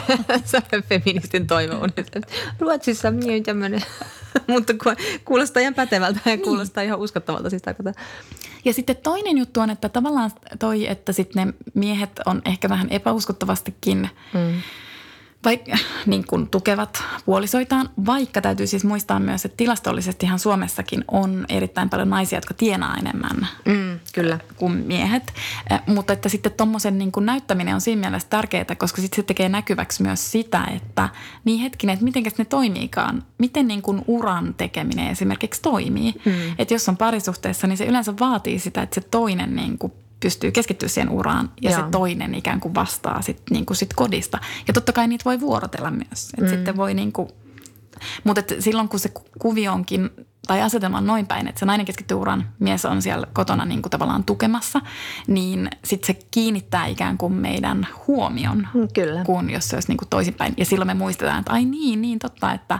se 0.44 0.56
on 0.56 0.82
feministin 0.82 1.46
toiveuni. 1.46 1.92
Ruotsissa 2.58 3.08
on 3.08 3.20
tämmöinen, 3.44 3.80
mutta 4.48 4.72
kuulostaa 5.24 5.60
ihan 5.60 5.74
pätevältä 5.74 6.20
ja 6.24 6.36
niin. 6.36 6.44
kuulostaa 6.44 6.82
ihan 6.82 6.98
uskottavalta. 6.98 7.50
Siis 7.50 7.62
ja 8.64 8.72
sitten 8.72 8.96
toinen 8.96 9.38
juttu 9.38 9.60
on, 9.60 9.70
että 9.70 9.88
tavallaan 9.88 10.30
toi, 10.58 10.88
että 10.88 11.12
sitten 11.12 11.46
ne 11.46 11.54
miehet 11.74 12.20
on 12.26 12.42
ehkä 12.44 12.68
vähän 12.68 12.88
epäuskottavastikin 12.90 14.10
mm 14.34 14.62
vai, 15.44 15.60
niin 16.06 16.26
kuin 16.26 16.48
tukevat 16.48 17.04
puolisoitaan, 17.24 17.88
vaikka 18.06 18.40
täytyy 18.40 18.66
siis 18.66 18.84
muistaa 18.84 19.20
myös, 19.20 19.44
että 19.44 19.56
tilastollisestihan 19.56 20.38
Suomessakin 20.38 21.04
on 21.08 21.46
erittäin 21.48 21.90
paljon 21.90 22.10
naisia, 22.10 22.36
jotka 22.36 22.54
tienaa 22.54 22.96
enemmän 22.96 23.48
mm, 23.64 24.00
kyllä. 24.14 24.38
kuin 24.56 24.72
miehet. 24.72 25.32
Eh, 25.70 25.80
mutta 25.86 26.12
että 26.12 26.28
sitten 26.28 26.52
tuommoisen 26.52 26.98
niin 26.98 27.12
kuin 27.12 27.26
näyttäminen 27.26 27.74
on 27.74 27.80
siinä 27.80 28.00
mielessä 28.00 28.28
tärkeää, 28.28 28.74
koska 28.78 29.02
sitten 29.02 29.16
se 29.16 29.22
tekee 29.22 29.48
näkyväksi 29.48 30.02
myös 30.02 30.32
sitä, 30.32 30.64
että 30.76 31.08
niin 31.44 31.60
hetkinen, 31.60 31.94
että 31.94 32.04
miten 32.04 32.22
ne 32.38 32.44
toimiikaan. 32.44 33.22
Miten 33.38 33.68
niin 33.68 33.82
kuin 33.82 34.04
uran 34.06 34.54
tekeminen 34.54 35.08
esimerkiksi 35.08 35.62
toimii. 35.62 36.14
Mm. 36.24 36.32
Että 36.58 36.74
jos 36.74 36.88
on 36.88 36.96
parisuhteessa, 36.96 37.66
niin 37.66 37.76
se 37.76 37.84
yleensä 37.84 38.14
vaatii 38.20 38.58
sitä, 38.58 38.82
että 38.82 38.94
se 38.94 39.08
toinen 39.10 39.56
niin 39.56 39.78
kuin 39.78 39.92
pystyy 40.22 40.52
keskittyä 40.52 40.88
siihen 40.88 41.10
uraan 41.10 41.50
ja 41.62 41.70
Joo. 41.70 41.80
se 41.80 41.86
toinen 41.90 42.34
ikään 42.34 42.60
kuin 42.60 42.74
vastaa 42.74 43.22
sit, 43.22 43.42
niin 43.50 43.66
kuin 43.66 43.76
sit 43.76 43.94
kodista. 43.94 44.38
Ja 44.68 44.74
totta 44.74 44.92
kai 44.92 45.08
niitä 45.08 45.24
voi 45.24 45.40
vuorotella 45.40 45.90
myös. 45.90 46.30
Et 46.38 46.44
mm. 46.44 46.48
Sitten 46.48 46.76
voi 46.76 46.94
niin 46.94 47.12
kuin, 47.12 47.28
mutta 48.24 48.42
silloin 48.58 48.88
kun 48.88 49.00
se 49.00 49.12
kuvio 49.38 49.72
onkin 49.72 50.10
tai 50.46 50.62
asetelma 50.62 50.98
on 50.98 51.06
noin 51.06 51.26
päin, 51.26 51.48
että 51.48 51.58
se 51.58 51.66
nainen 51.66 51.86
keskittyy 51.86 52.16
uran, 52.16 52.48
mies 52.58 52.84
on 52.84 53.02
siellä 53.02 53.26
kotona 53.32 53.64
niin 53.64 53.82
kuin 53.82 53.90
tavallaan 53.90 54.24
tukemassa, 54.24 54.80
niin 55.26 55.70
sitten 55.84 56.06
se 56.06 56.26
kiinnittää 56.30 56.86
ikään 56.86 57.18
kuin 57.18 57.32
meidän 57.32 57.86
huomion, 58.06 58.68
mm, 58.74 58.88
Kyllä. 58.94 59.24
kun 59.24 59.50
jos 59.50 59.68
se 59.68 59.76
olisi 59.76 59.88
niin 59.88 59.98
kuin 59.98 60.08
toisinpäin. 60.08 60.54
Ja 60.56 60.64
silloin 60.64 60.86
me 60.86 60.94
muistetaan, 60.94 61.38
että 61.38 61.52
ai 61.52 61.64
niin, 61.64 62.02
niin 62.02 62.18
totta, 62.18 62.52
että 62.52 62.78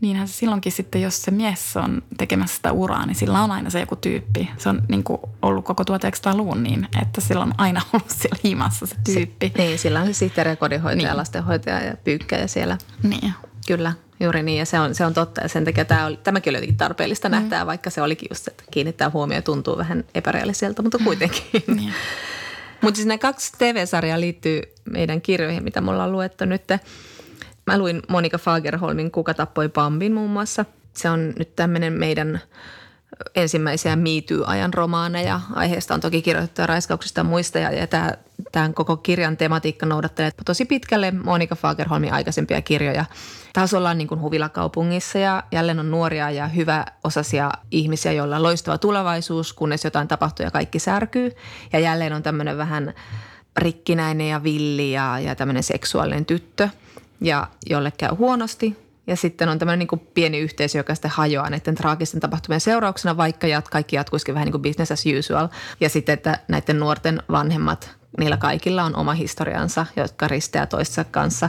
niinhän 0.00 0.28
se 0.28 0.34
silloinkin 0.34 0.72
sitten, 0.72 1.02
jos 1.02 1.22
se 1.22 1.30
mies 1.30 1.76
on 1.76 2.02
tekemässä 2.18 2.56
sitä 2.56 2.72
uraa, 2.72 3.06
niin 3.06 3.14
sillä 3.14 3.42
on 3.42 3.50
aina 3.50 3.70
se 3.70 3.80
joku 3.80 3.96
tyyppi. 3.96 4.50
Se 4.58 4.68
on 4.68 4.82
niin 4.88 5.04
kuin 5.04 5.20
ollut 5.42 5.64
koko 5.64 5.82
1900-luvun 5.82 6.62
niin, 6.62 6.88
että 7.02 7.20
sillä 7.20 7.42
on 7.42 7.54
aina 7.58 7.80
ollut 7.92 8.10
siellä 8.10 8.38
himassa 8.44 8.86
se 8.86 8.96
tyyppi. 9.04 9.52
Se, 9.56 9.62
niin, 9.62 9.78
sillä 9.78 10.00
on 10.00 10.06
se 10.06 10.12
sihteeri 10.12 10.50
ja 10.50 10.56
kodinhoitaja, 10.56 11.08
niin. 11.08 11.16
lastenhoitaja 11.16 11.80
ja 11.80 11.96
pyykkäjä 11.96 12.46
siellä. 12.46 12.78
Niin. 13.02 13.34
Kyllä, 13.66 13.92
juuri 14.20 14.42
niin 14.42 14.58
ja 14.58 14.66
se 14.66 14.80
on, 14.80 14.94
se 14.94 15.04
on 15.04 15.14
totta 15.14 15.40
ja 15.40 15.48
sen 15.48 15.64
takia 15.64 15.84
tämä 15.84 16.06
oli, 16.06 16.16
tämäkin 16.16 16.50
oli 16.50 16.56
jotenkin 16.56 16.76
tarpeellista 16.76 17.28
mm. 17.28 17.32
nähdä, 17.32 17.66
vaikka 17.66 17.90
se 17.90 18.02
olikin 18.02 18.28
just, 18.30 18.48
että 18.48 18.64
kiinnittää 18.70 19.10
huomioon 19.10 19.42
tuntuu 19.42 19.78
vähän 19.78 20.04
epärealiselta, 20.14 20.82
mutta 20.82 20.98
kuitenkin. 21.04 21.42
niin. 21.76 21.94
Mutta 22.80 22.96
siis 22.96 23.06
nämä 23.06 23.18
kaksi 23.18 23.52
TV-sarjaa 23.58 24.20
liittyy 24.20 24.62
meidän 24.90 25.20
kirjoihin, 25.20 25.64
mitä 25.64 25.80
me 25.80 25.90
ollaan 25.90 26.12
luettu 26.12 26.44
nyt. 26.44 26.62
Mä 27.66 27.78
luin 27.78 28.02
Monika 28.08 28.38
Fagerholmin 28.38 29.10
Kuka 29.10 29.34
tappoi 29.34 29.68
Bambin 29.68 30.14
muun 30.14 30.30
muassa. 30.30 30.64
Se 30.92 31.10
on 31.10 31.32
nyt 31.38 31.56
tämmöinen 31.56 31.92
meidän 31.92 32.40
ensimmäisiä 33.34 33.96
MeToo-ajan 33.96 34.74
romaaneja. 34.74 35.40
Aiheesta 35.54 35.94
on 35.94 36.00
toki 36.00 36.22
kirjoitettu 36.22 36.62
raiskauksista 36.66 37.20
ja 37.20 37.24
muista 37.24 37.58
ja, 37.58 37.72
ja 37.72 37.86
tämä, 37.86 38.12
tämän 38.52 38.74
koko 38.74 38.96
kirjan 38.96 39.36
tematiikka 39.36 39.86
noudattelee 39.86 40.30
tosi 40.44 40.64
pitkälle 40.64 41.10
Monika 41.10 41.54
Fagerholmin 41.54 42.12
aikaisempia 42.12 42.62
kirjoja. 42.62 43.04
Taas 43.52 43.74
ollaan 43.74 43.98
niin 43.98 44.08
kuin 44.08 44.20
huvilakaupungissa 44.20 45.18
ja 45.18 45.42
jälleen 45.52 45.80
on 45.80 45.90
nuoria 45.90 46.30
ja 46.30 46.48
hyvä 46.48 46.84
osasia 47.04 47.50
ihmisiä, 47.70 48.12
joilla 48.12 48.36
on 48.36 48.42
loistava 48.42 48.78
tulevaisuus, 48.78 49.52
kunnes 49.52 49.84
jotain 49.84 50.08
tapahtuu 50.08 50.44
ja 50.44 50.50
kaikki 50.50 50.78
särkyy. 50.78 51.32
Ja 51.72 51.78
jälleen 51.78 52.12
on 52.12 52.22
tämmöinen 52.22 52.58
vähän 52.58 52.94
rikkinäinen 53.56 54.28
ja 54.28 54.42
villi 54.42 54.92
ja, 54.92 55.18
ja 55.20 55.34
tämmöinen 55.34 55.62
seksuaalinen 55.62 56.26
tyttö, 56.26 56.68
ja 57.20 57.46
jolle 57.70 57.92
käy 57.98 58.14
huonosti 58.14 58.87
ja 59.08 59.16
sitten 59.16 59.48
on 59.48 59.58
tämmöinen 59.58 59.78
niin 59.78 59.88
kuin 59.88 60.00
pieni 60.14 60.38
yhteisö, 60.38 60.78
joka 60.78 60.94
sitten 60.94 61.10
hajoaa 61.10 61.50
näiden 61.50 61.74
traagisten 61.74 62.20
tapahtumien 62.20 62.60
seurauksena, 62.60 63.16
vaikka 63.16 63.46
jat, 63.46 63.68
kaikki 63.68 63.96
jatkuisikin 63.96 64.34
vähän 64.34 64.46
niin 64.46 64.52
kuin 64.52 64.62
business 64.62 64.92
as 64.92 65.04
usual. 65.18 65.48
Ja 65.80 65.88
sitten, 65.88 66.12
että 66.12 66.38
näiden 66.48 66.80
nuorten 66.80 67.22
vanhemmat, 67.30 67.96
niillä 68.18 68.36
kaikilla 68.36 68.84
on 68.84 68.96
oma 68.96 69.12
historiansa, 69.12 69.86
jotka 69.96 70.28
risteää 70.28 70.66
toistensa 70.66 71.10
kanssa. 71.10 71.48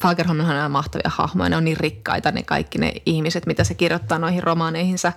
Fagerholm 0.00 0.40
on 0.40 0.70
mahtavia 0.70 1.10
hahmoja, 1.14 1.48
ne 1.48 1.56
on 1.56 1.64
niin 1.64 1.76
rikkaita 1.76 2.30
ne 2.30 2.42
kaikki 2.42 2.78
ne 2.78 2.92
ihmiset, 3.06 3.46
mitä 3.46 3.64
se 3.64 3.74
kirjoittaa 3.74 4.18
noihin 4.18 4.42
romaaneihinsa. 4.42 5.12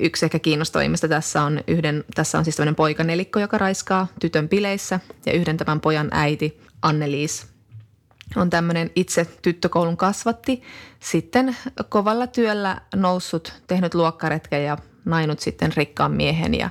Yksi 0.00 0.26
ehkä 0.26 0.38
kiinnostavimmista 0.38 1.08
tässä 1.08 1.42
on 1.42 1.60
yhden, 1.66 2.04
tässä 2.14 2.38
on 2.38 2.44
siis 2.44 2.56
tämmöinen 2.56 2.74
poikanelikko, 2.74 3.40
joka 3.40 3.58
raiskaa 3.58 4.06
tytön 4.20 4.48
bileissä 4.48 5.00
ja 5.26 5.32
yhden 5.32 5.56
tämän 5.56 5.80
pojan 5.80 6.08
äiti 6.10 6.60
Anneliis 6.82 7.55
on 8.36 8.50
tämmöinen 8.50 8.90
itse 8.96 9.24
tyttökoulun 9.42 9.96
kasvatti, 9.96 10.62
sitten 11.00 11.56
kovalla 11.88 12.26
työllä 12.26 12.80
noussut, 12.94 13.62
tehnyt 13.66 13.94
luokkaretken 13.94 14.64
ja 14.64 14.78
nainut 15.04 15.40
sitten 15.40 15.72
rikkaan 15.76 16.12
miehen 16.12 16.54
ja, 16.54 16.70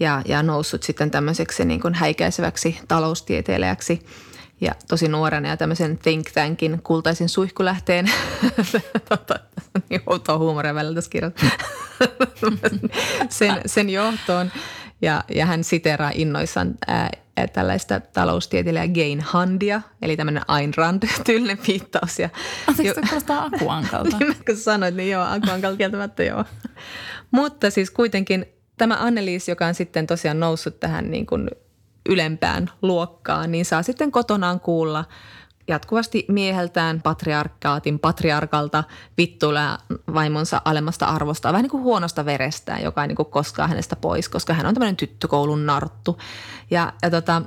ja, 0.00 0.22
ja 0.24 0.42
noussut 0.42 0.82
sitten 0.82 1.10
tämmöiseksi 1.10 1.64
niin 1.64 1.80
kuin 1.80 1.94
häikäiseväksi 1.94 2.78
taloustieteilijäksi 2.88 4.06
ja 4.60 4.72
tosi 4.88 5.08
nuorena 5.08 5.48
ja 5.48 5.56
tämmöisen 5.56 5.98
think 5.98 6.30
tankin 6.34 6.80
kultaisen 6.82 7.28
suihkulähteen, 7.28 8.10
tota, 9.08 9.34
niin 9.90 10.02
outoa 10.06 10.38
huumoria 10.38 10.74
välillä 10.74 10.94
tässä 10.94 11.10
sen, 13.28 13.60
sen 13.66 13.90
johtoon. 13.90 14.52
Ja, 15.04 15.24
ja 15.34 15.46
hän 15.46 15.64
siteraa 15.64 16.10
innoissaan 16.14 16.74
ää, 16.86 17.10
tällaista 17.52 18.00
taloustieteilijä 18.00 18.88
Gain 18.88 19.20
Handia, 19.20 19.80
eli 20.02 20.16
tämmöinen 20.16 20.42
Ayn 20.48 20.74
Rand-tyylinen 20.76 21.58
viittaus. 21.68 22.18
Ja, 22.18 22.28
Anteeksi, 22.68 22.94
se 22.94 23.00
kuulostaa 23.08 23.44
Akuankalta. 23.44 24.18
niin, 24.20 24.36
kun 24.46 24.56
sanoit, 24.56 24.94
niin 24.94 25.10
joo, 25.10 25.24
Akuankalta 25.24 25.76
kieltämättä 25.76 26.22
joo. 26.22 26.44
Mutta 27.30 27.70
siis 27.70 27.90
kuitenkin 27.90 28.46
tämä 28.76 28.96
Anneliis, 29.00 29.48
joka 29.48 29.66
on 29.66 29.74
sitten 29.74 30.06
tosiaan 30.06 30.40
noussut 30.40 30.80
tähän 30.80 31.10
niin 31.10 31.26
kuin 31.26 31.50
ylempään 32.08 32.70
luokkaan, 32.82 33.52
niin 33.52 33.64
saa 33.64 33.82
sitten 33.82 34.12
kotonaan 34.12 34.60
kuulla 34.60 35.04
jatkuvasti 35.68 36.24
mieheltään 36.28 37.02
patriarkaatin 37.02 37.98
patriarkalta 37.98 38.84
vittuilla 39.18 39.78
vaimonsa 40.14 40.62
alemmasta 40.64 41.06
arvosta, 41.06 41.52
vähän 41.52 41.62
niin 41.62 41.70
kuin 41.70 41.82
huonosta 41.82 42.24
verestään, 42.24 42.82
joka 42.82 43.02
ei 43.02 43.08
niin 43.08 43.16
kuin 43.16 43.30
koskaan 43.30 43.68
hänestä 43.68 43.96
pois, 43.96 44.28
koska 44.28 44.54
hän 44.54 44.66
on 44.66 44.74
tämmöinen 44.74 44.96
tyttökoulun 44.96 45.66
narttu. 45.66 46.18
Ja, 46.70 46.92
ja 47.02 47.10
tota, 47.10 47.42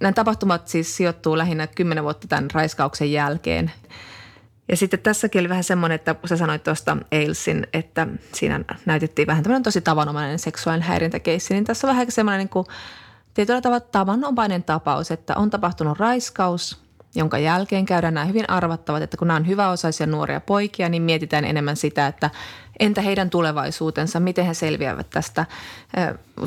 nämä 0.00 0.12
tapahtumat 0.12 0.68
siis 0.68 0.96
sijoittuu 0.96 1.38
lähinnä 1.38 1.66
kymmenen 1.66 2.04
vuotta 2.04 2.28
tämän 2.28 2.50
raiskauksen 2.54 3.12
jälkeen. 3.12 3.72
Ja 4.68 4.76
sitten 4.76 5.00
tässäkin 5.00 5.40
oli 5.40 5.48
vähän 5.48 5.64
semmoinen, 5.64 5.96
että 5.96 6.14
kun 6.14 6.28
sä 6.28 6.36
sanoit 6.36 6.62
tuosta 6.62 6.96
Ailsin, 7.12 7.66
että 7.72 8.06
siinä 8.32 8.64
näytettiin 8.86 9.26
vähän 9.26 9.42
tämmöinen 9.42 9.62
tosi 9.62 9.80
tavanomainen 9.80 10.38
seksuaalinen 10.38 10.88
häirintäkeissi, 10.88 11.54
niin 11.54 11.64
tässä 11.64 11.86
on 11.86 11.92
vähän 11.92 12.10
semmoinen 12.10 12.38
niin 12.38 12.48
kuin 12.48 12.66
tietyllä 13.34 13.60
tavalla 13.60 13.80
tavanomainen 13.80 14.62
tapaus, 14.62 15.10
että 15.10 15.36
on 15.36 15.50
tapahtunut 15.50 15.98
raiskaus– 15.98 16.76
jonka 17.14 17.38
jälkeen 17.38 17.86
käydään 17.86 18.14
nämä 18.14 18.26
hyvin 18.26 18.50
arvattavat, 18.50 19.02
että 19.02 19.16
kun 19.16 19.28
nämä 19.28 19.36
on 19.36 19.46
hyväosaisia 19.46 20.06
nuoria 20.06 20.40
poikia, 20.40 20.88
niin 20.88 21.02
mietitään 21.02 21.44
enemmän 21.44 21.76
sitä, 21.76 22.06
että 22.06 22.30
entä 22.80 23.00
heidän 23.00 23.30
tulevaisuutensa, 23.30 24.20
miten 24.20 24.44
he 24.46 24.54
selviävät 24.54 25.10
tästä. 25.10 25.46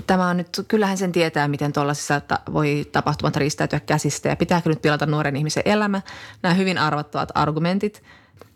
Tämä 0.07 0.29
on 0.29 0.37
nyt, 0.37 0.65
kyllähän 0.67 0.97
sen 0.97 1.11
tietää, 1.11 1.47
miten 1.47 1.73
tuollaisissa 1.73 2.21
voi 2.53 2.85
tapahtumat 2.91 3.35
riistäytyä 3.35 3.79
käsistä 3.79 4.29
ja 4.29 4.35
pitääkö 4.35 4.69
nyt 4.69 4.81
pilata 4.81 5.05
nuoren 5.05 5.35
ihmisen 5.35 5.63
elämä. 5.65 6.01
Nämä 6.43 6.55
hyvin 6.55 6.77
arvattavat 6.77 7.29
argumentit. 7.35 8.03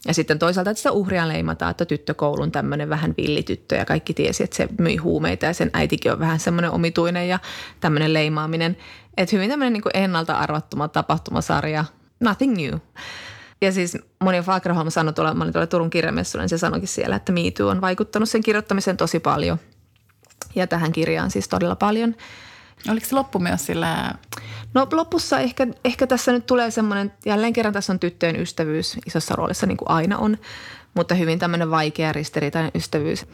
Ja 0.08 0.14
sitten 0.14 0.40
toisaalta, 0.40 0.72
että 0.72 0.80
sitä 0.80 0.92
uhria 0.92 1.28
leimataan, 1.28 1.72
että 1.72 1.86
tyttökoulun 1.86 2.52
tämmöinen 2.52 2.90
vähän 2.90 3.14
villityttö 3.18 3.76
ja 3.76 3.86
kaikki 3.86 4.14
tiesi, 4.14 4.44
että 4.44 4.56
se 4.56 4.68
myi 4.80 4.96
huumeita 4.96 5.46
ja 5.46 5.54
sen 5.54 5.70
äitikin 5.74 6.12
on 6.12 6.20
vähän 6.20 6.40
semmoinen 6.40 6.72
omituinen 6.72 7.28
ja 7.28 7.40
tämmöinen 7.80 8.14
leimaaminen. 8.14 8.78
Että 9.18 9.36
hyvin 9.36 9.50
tämmöinen 9.50 9.74
niin 9.74 9.84
ennalta 9.94 10.38
arvattuma 10.38 10.88
tapahtumasarja, 10.88 11.86
nothing 12.20 12.56
new. 12.58 12.80
Ja 13.62 13.72
siis 13.72 13.98
Monia 14.24 14.44
Fagerholm 14.44 14.90
sanoi 14.90 15.14
tuolla, 15.14 15.34
mä 15.34 15.44
olin 15.44 15.54
tuolla 15.54 15.68
Turun 15.68 15.90
kirjamessuilla, 15.90 16.44
niin 16.44 16.50
se 16.50 16.58
sanoikin 16.58 16.88
siellä, 16.88 17.16
että 17.16 17.32
Me 17.32 17.42
Too 17.58 17.70
on 17.70 17.82
vaikuttanut 17.82 18.30
sen 18.30 18.44
kirjoittamiseen 18.44 18.98
tosi 18.98 19.20
paljon. 19.20 19.58
Ja 20.56 20.68
tähän 20.68 20.92
kirjaan 20.92 21.32
siis 21.32 21.48
todella 21.48 21.76
paljon. 21.76 22.16
Oliko 22.92 23.06
se 23.06 23.16
loppu 23.16 23.40
myös 23.40 23.66
sillä? 23.66 24.14
No 24.74 24.88
lopussa 24.92 25.40
ehkä, 25.40 25.68
ehkä 25.86 26.08
tässä 26.08 26.32
nyt 26.32 26.46
tulee 26.46 26.72
semmoinen, 26.72 27.14
jälleen 27.26 27.54
kerran 27.54 27.74
tässä 27.74 27.94
on 27.94 28.00
tyttöjen 28.00 28.42
ystävyys 28.42 28.98
isossa 29.06 29.36
roolissa 29.36 29.66
niin 29.66 29.78
kuin 29.78 29.90
aina 29.90 30.18
on, 30.18 30.38
mutta 30.94 31.16
hyvin 31.16 31.40
tämmöinen 31.40 31.72
vaikea 31.72 32.14
ristiriitainen 32.14 32.72
ystävyys– 32.76 33.26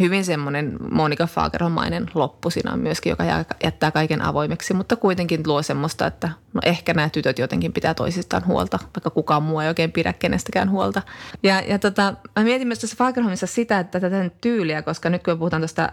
hyvin 0.00 0.24
semmoinen 0.24 0.76
Monika 0.90 1.26
Fagerholmainen 1.26 2.10
loppu 2.14 2.50
siinä 2.50 2.72
on 2.72 2.78
myöskin, 2.78 3.10
joka 3.10 3.24
jättää 3.64 3.90
kaiken 3.90 4.22
avoimeksi, 4.22 4.74
mutta 4.74 4.96
kuitenkin 4.96 5.42
luo 5.46 5.62
semmoista, 5.62 6.06
että 6.06 6.30
no 6.52 6.60
ehkä 6.64 6.94
nämä 6.94 7.08
tytöt 7.08 7.38
jotenkin 7.38 7.72
pitää 7.72 7.94
toisistaan 7.94 8.46
huolta, 8.46 8.78
vaikka 8.82 9.10
kukaan 9.10 9.42
muu 9.42 9.60
ei 9.60 9.68
oikein 9.68 9.92
pidä 9.92 10.12
kenestäkään 10.12 10.70
huolta. 10.70 11.02
Ja, 11.42 11.60
ja 11.60 11.78
tota, 11.78 12.14
mä 12.36 12.42
mietin 12.42 12.68
myös 12.68 12.78
tässä 12.78 12.96
Fagerholmissa 12.96 13.46
sitä, 13.46 13.78
että 13.78 14.00
tätä 14.00 14.30
tyyliä, 14.40 14.82
koska 14.82 15.10
nyt 15.10 15.22
kun 15.22 15.38
puhutaan 15.38 15.62
tuosta 15.62 15.92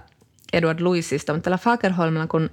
Edward 0.53 0.79
Louisista, 0.79 1.33
mutta 1.33 1.43
tällä 1.43 1.57
Fagerholmilla, 1.57 2.27
kun 2.27 2.49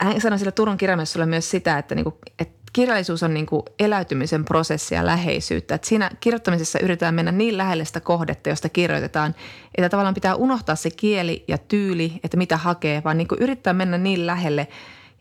hän 0.00 0.20
sanoi 0.20 0.38
sillä 0.38 0.52
Turun 0.52 0.76
kirjamessulla 0.76 1.26
myös 1.26 1.50
sitä, 1.50 1.78
että, 1.78 1.94
niinku, 1.94 2.18
että 2.38 2.62
kirjallisuus 2.72 3.22
on 3.22 3.34
niin 3.34 3.46
kuin 3.46 3.62
eläytymisen 3.78 4.44
prosessia 4.44 4.98
ja 4.98 5.06
läheisyyttä. 5.06 5.74
Että 5.74 5.88
siinä 5.88 6.10
kirjoittamisessa 6.20 6.78
yritetään 6.78 7.14
mennä 7.14 7.32
niin 7.32 7.58
lähelle 7.58 7.84
sitä 7.84 8.00
kohdetta, 8.00 8.48
josta 8.48 8.68
kirjoitetaan, 8.68 9.34
että 9.74 9.88
tavallaan 9.88 10.14
pitää 10.14 10.34
unohtaa 10.34 10.76
se 10.76 10.90
kieli 10.90 11.44
ja 11.48 11.58
tyyli, 11.58 12.20
että 12.24 12.36
mitä 12.36 12.56
hakee, 12.56 13.02
vaan 13.04 13.18
niin 13.18 13.28
kuin 13.28 13.42
yrittää 13.42 13.72
mennä 13.72 13.98
niin 13.98 14.26
lähelle 14.26 14.68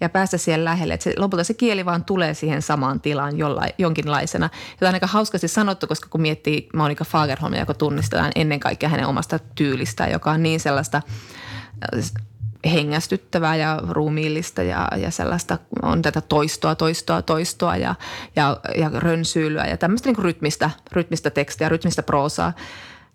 ja 0.01 0.09
päästä 0.09 0.37
siihen 0.37 0.65
lähelle, 0.65 0.93
että 0.93 1.03
se, 1.03 1.13
lopulta 1.17 1.43
se 1.43 1.53
kieli 1.53 1.85
vaan 1.85 2.05
tulee 2.05 2.33
siihen 2.33 2.61
samaan 2.61 3.01
tilaan 3.01 3.37
jollain, 3.37 3.71
jonkinlaisena. 3.77 4.45
Ja 4.53 4.77
tämä 4.79 4.89
on 4.89 4.93
aika 4.93 5.07
hauskasti 5.07 5.47
sanottu, 5.47 5.87
koska 5.87 6.09
kun 6.09 6.21
miettii 6.21 6.69
Monika 6.75 7.05
Fagerholmia, 7.05 7.59
joka 7.59 7.73
tunnistetaan 7.73 8.31
ennen 8.35 8.59
kaikkea 8.59 8.89
hänen 8.89 9.07
omasta 9.07 9.39
tyylistään, 9.55 10.11
joka 10.11 10.31
on 10.31 10.43
niin 10.43 10.59
sellaista 10.59 11.01
hengästyttävää 12.65 13.55
ja 13.55 13.81
ruumiillista 13.89 14.63
ja, 14.63 14.87
ja 14.97 15.11
sellaista 15.11 15.57
on 15.81 16.01
tätä 16.01 16.21
toistoa, 16.21 16.75
toistoa, 16.75 17.21
toistoa 17.21 17.77
ja, 17.77 17.95
ja, 18.35 18.57
ja 18.77 18.91
rönsyilyä 18.95 19.65
ja 19.65 19.77
tämmöistä 19.77 20.09
niin 20.09 20.23
rytmistä, 20.23 20.69
rytmistä 20.91 21.29
tekstiä, 21.29 21.69
rytmistä 21.69 22.03
proosaa. 22.03 22.53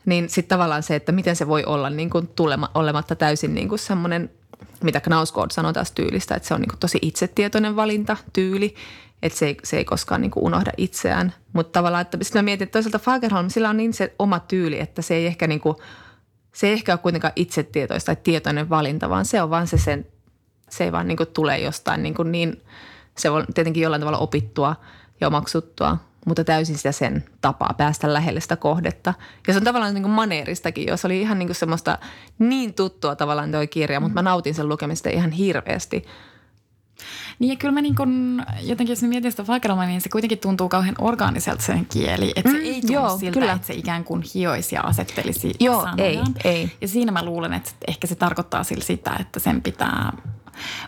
Niin 0.07 0.29
sitten 0.29 0.57
tavallaan 0.57 0.83
se, 0.83 0.97
että 0.97 1.13
miten 1.13 1.37
se 1.37 1.47
voi 1.47 1.65
olla 1.65 1.91
niin 1.91 2.11
kuin 2.11 2.29
tulema, 2.29 2.71
olematta 2.75 3.15
täysin 3.15 3.55
niin 3.55 3.69
kuin 3.69 3.79
semmoinen, 3.79 4.31
mitä 4.83 5.01
Knausgård 5.01 5.51
sanoi 5.51 5.73
taas 5.73 5.93
tyylistä, 5.93 6.35
että 6.35 6.49
se 6.49 6.55
on 6.55 6.61
niin 6.61 6.69
kuin 6.69 6.81
tosi 6.81 6.99
itsetietoinen 7.03 7.77
valinta, 7.77 8.17
tyyli, 8.33 8.75
että 9.23 9.39
se 9.39 9.47
ei, 9.47 9.57
se 9.65 9.77
ei 9.77 9.85
koskaan 9.85 10.21
niin 10.21 10.31
kuin 10.31 10.45
unohda 10.45 10.73
itseään. 10.77 11.35
Mutta 11.53 11.73
tavallaan, 11.73 12.03
että 12.03 12.19
sitten 12.23 12.39
mä 12.39 12.45
mietin, 12.45 12.65
että 12.65 12.73
toisaalta 12.73 12.99
Fagerholm, 12.99 13.49
sillä 13.49 13.71
on 13.71 13.77
niin 13.77 13.95
se 13.95 14.15
oma 14.19 14.41
tyyli, 14.41 14.81
että 14.81 15.03
se 15.03 15.15
ei 15.15 15.27
ehkä 15.27 15.47
niin 15.47 15.61
kuin– 15.61 15.77
se 16.57 16.67
ei 16.67 16.73
ehkä 16.73 16.93
ole 16.93 16.99
kuitenkaan 16.99 17.33
itsetietoista 17.37 18.07
tai 18.07 18.23
tietoinen 18.23 18.71
valinta, 18.71 19.11
vaan 19.11 19.25
se 19.25 19.43
on 19.43 19.51
vaan 19.51 19.67
se 19.67 19.79
sen, 19.79 20.07
se 20.71 20.85
ei 20.85 20.93
vaan 20.93 21.09
niin 21.09 21.17
kuin 21.17 21.29
tule 21.29 21.59
jostain 21.59 22.03
niin, 22.03 22.15
kuin 22.15 22.33
niin 22.33 22.63
se 23.19 23.31
on 23.31 23.45
tietenkin 23.55 23.83
jollain 23.83 24.01
tavalla 24.01 24.19
opittua 24.19 24.77
ja 25.21 25.27
omaksuttua, 25.27 25.97
mutta 26.27 26.45
täysin 26.45 26.77
sitä 26.77 26.93
sen 26.93 27.25
tapaa 27.41 27.75
päästä 27.77 28.13
lähelle 28.13 28.41
sitä 28.41 28.57
kohdetta. 28.57 29.15
Ja 29.47 29.53
se 29.53 29.59
on 29.59 29.65
tavallaan 29.65 29.95
niin 29.95 30.03
kuin 30.03 30.13
maneeristakin, 30.13 30.87
jos 30.87 31.05
oli 31.05 31.21
ihan 31.21 31.39
niin 31.39 31.49
kuin 31.49 31.57
semmoista 31.57 31.99
niin 32.39 32.75
tuttua 32.75 33.17
tavallaan 33.17 33.53
tuo 33.53 33.67
kirja, 33.71 34.01
mutta 34.01 34.15
mä 34.15 34.23
nautin 34.23 34.55
sen 34.55 34.69
lukemista 34.69 35.11
ihan 35.11 35.31
hirveästi– 35.31 36.05
niin 37.39 37.51
ja 37.51 37.57
kyllä 37.57 37.75
mä 37.75 37.81
niin 37.81 37.95
kun, 37.95 38.43
jotenkin, 38.61 38.93
jos 38.93 39.03
mä 39.03 39.09
mietin 39.09 39.31
sitä 39.31 39.45
Fagerholmia, 39.45 39.87
niin 39.87 40.01
se 40.01 40.09
kuitenkin 40.09 40.39
tuntuu 40.39 40.69
kauhean 40.69 40.95
orgaaniselta 40.99 41.63
sen 41.63 41.87
kieli. 41.87 42.33
Että 42.37 42.51
se 42.51 42.59
mm, 42.59 42.65
ei 42.65 42.81
tunnu 42.81 42.93
joo, 42.93 43.19
siltä, 43.19 43.41
kyllä. 43.41 43.53
että 43.53 43.67
se 43.67 43.75
ikään 43.75 44.05
kuin 44.05 44.23
hioisi 44.35 44.75
ja 44.75 44.81
asettelisi 44.81 45.55
Joo, 45.61 45.87
ei, 45.99 46.21
ei. 46.45 46.71
Ja 46.81 46.89
siinä 46.89 47.13
mä 47.13 47.25
luulen, 47.25 47.53
että 47.53 47.71
ehkä 47.89 48.07
se 48.07 48.15
tarkoittaa 48.15 48.65
sillä 48.65 48.85
sitä, 48.85 49.17
että 49.21 49.41
sen 49.41 49.63
pitää 49.63 50.13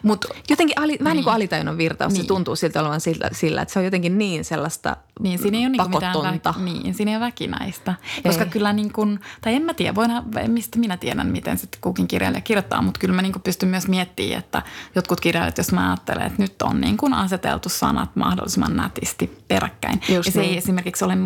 Mut, 0.02 0.24
Jotenkin 0.50 0.78
ali, 0.78 0.98
vähän 1.04 1.16
niin 1.16 1.24
kuin 1.24 1.34
alitajunnan 1.34 1.78
virtaus, 1.78 2.12
niin. 2.12 2.22
se 2.22 2.28
tuntuu 2.28 2.56
siltä 2.56 2.80
olevan 2.80 3.00
sillä, 3.00 3.28
sillä, 3.32 3.62
että 3.62 3.72
se 3.72 3.78
on 3.78 3.84
jotenkin 3.84 4.18
niin 4.18 4.44
sellaista 4.44 4.96
niin, 5.20 5.38
siinä 5.38 5.58
ei 5.58 5.64
ole 5.64 5.68
niinku 5.68 5.88
mitään 5.88 6.12
pakotonta. 6.12 6.54
vä, 6.58 6.64
niin, 6.64 6.94
siinä 6.94 7.10
ei 7.10 7.16
ole 7.16 7.24
väkinäistä. 7.24 7.94
Koska 8.22 8.44
Ei. 8.44 8.50
kyllä 8.50 8.72
niin 8.72 8.92
kuin, 8.92 9.20
tai 9.40 9.54
en 9.54 9.62
mä 9.62 9.74
tiedä, 9.74 9.94
voin, 9.94 10.10
mistä 10.46 10.78
minä 10.78 10.96
tiedän, 10.96 11.26
miten 11.26 11.58
sitten 11.58 11.80
kukin 11.80 12.08
kirjailija 12.08 12.40
kirjoittaa, 12.40 12.82
mutta 12.82 13.00
kyllä 13.00 13.14
mä 13.14 13.22
niin 13.22 13.32
kuin 13.32 13.42
pystyn 13.42 13.68
myös 13.68 13.88
miettimään, 13.88 14.38
että 14.38 14.62
jotkut 14.94 15.20
kirjailijat, 15.20 15.58
jos 15.58 15.72
mä 15.72 15.88
ajattelen, 15.90 16.26
että 16.26 16.42
nyt 16.42 16.62
on 16.62 16.80
niin 16.80 16.96
kuin 16.96 17.14
aseteltu 17.14 17.68
sanat 17.68 18.16
mahdollisimman 18.16 18.76
nätisti 18.76 19.38
peräkkäin. 19.48 20.00
Just 20.08 20.26
ja 20.26 20.32
se 20.32 20.40
niin. 20.40 20.50
ei 20.50 20.58
esimerkiksi 20.58 21.04
ole 21.04 21.16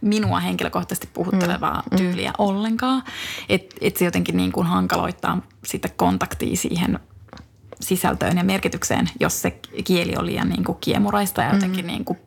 minua 0.00 0.40
henkilökohtaisesti 0.40 1.08
puhuttelevaa 1.14 1.82
mm, 1.90 1.96
tyyliä 1.96 2.30
mm. 2.30 2.34
ollenkaan. 2.38 3.02
Että 3.48 3.76
et 3.80 3.96
se 3.96 4.04
jotenkin 4.04 4.36
niin 4.36 4.52
kuin 4.52 4.66
hankaloittaa 4.66 5.42
sitä 5.64 5.88
kontaktia 5.96 6.56
siihen 6.56 7.00
sisältöön 7.80 8.36
ja 8.36 8.44
merkitykseen, 8.44 9.10
jos 9.20 9.42
se 9.42 9.58
kieli 9.84 10.14
on 10.18 10.26
liian 10.26 10.48
niin 10.48 10.64
kuin 10.64 10.78
kiemuraista 10.80 11.42
ja 11.42 11.54
jotenkin 11.54 11.84
mm. 11.84 11.86
niin 11.86 12.04
kuin, 12.04 12.18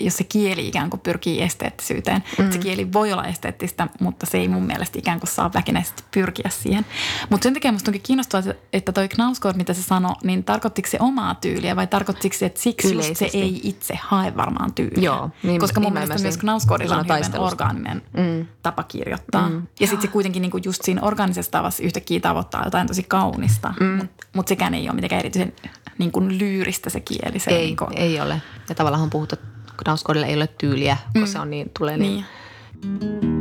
jos 0.00 0.16
se 0.16 0.24
kieli 0.24 0.68
ikään 0.68 0.90
kuin 0.90 1.00
pyrkii 1.00 1.42
esteettisyyteen. 1.42 2.24
Mm. 2.38 2.50
Se 2.50 2.58
kieli 2.58 2.92
voi 2.92 3.12
olla 3.12 3.24
esteettistä, 3.24 3.88
mutta 4.00 4.26
se 4.26 4.38
ei 4.38 4.48
mun 4.48 4.62
mielestä 4.62 4.98
ikään 4.98 5.20
kuin 5.20 5.30
saa 5.30 5.52
väkinäisesti 5.54 6.04
pyrkiä 6.10 6.50
siihen. 6.50 6.86
Mutta 7.30 7.44
sen 7.44 7.54
takia 7.54 7.72
musta 7.72 7.90
onkin 7.90 8.02
kiinnostavaa, 8.02 8.52
että 8.72 8.92
toi 8.92 9.08
Knausgård, 9.08 9.56
mitä 9.56 9.74
se 9.74 9.82
sanoi, 9.82 10.14
niin 10.24 10.44
tarkoittiko 10.44 10.88
se 10.88 10.98
omaa 11.00 11.34
tyyliä 11.34 11.76
vai 11.76 11.86
tarkoittiko 11.86 12.36
se, 12.36 12.46
että 12.46 12.60
siksi 12.60 12.94
just 12.94 13.16
se 13.16 13.30
ei 13.32 13.60
itse 13.62 13.98
hae 14.02 14.36
varmaan 14.36 14.74
tyyliä? 14.74 15.04
Joo, 15.04 15.30
niin- 15.42 15.60
Koska 15.60 15.80
mun 15.80 15.94
niin 15.94 16.08
mielestä 16.08 16.22
myös 16.22 16.34
Sanon 16.34 16.98
on 16.98 17.06
hyvin 17.26 17.40
orgaaninen 17.40 18.02
mm. 18.16 18.46
tapa 18.62 18.82
kirjoittaa. 18.82 19.48
Mm. 19.48 19.66
Ja 19.80 19.86
sitten 19.86 20.02
se 20.02 20.08
kuitenkin 20.08 20.42
niinku 20.42 20.58
just 20.64 20.82
siinä 20.82 21.02
organisessa 21.02 21.52
tavassa 21.52 21.82
yhtäkkiä 21.82 22.20
tavoittaa 22.20 22.64
jotain 22.64 22.86
tosi 22.86 23.02
kaunista, 23.02 23.74
mm. 23.80 23.86
mutta 23.86 24.26
mut 24.32 24.48
sekään 24.48 24.74
ei 24.74 24.88
ole 24.88 24.94
mitenkään 24.94 25.20
erityisen 25.20 25.52
niin 25.98 26.12
kuin 26.12 26.38
lyyristä 26.38 26.90
se 26.90 27.00
kieli. 27.00 27.38
Se 27.38 27.50
Ei, 27.50 27.66
niin 27.66 27.76
kuin, 27.76 27.98
ei 27.98 28.20
ole. 28.20 28.42
Ja 28.68 28.74
tavallaan 28.74 29.02
on 29.02 29.10
puhuttu, 29.10 29.36
Knausgårdilla 29.76 30.26
ei 30.26 30.36
ole 30.36 30.46
tyyliä, 30.46 30.96
kun 31.12 31.22
mm. 31.22 31.26
se 31.26 31.38
on 31.38 31.50
niin, 31.50 31.70
tulee 31.78 31.96
niin. 31.96 32.12
niin. 32.12 33.36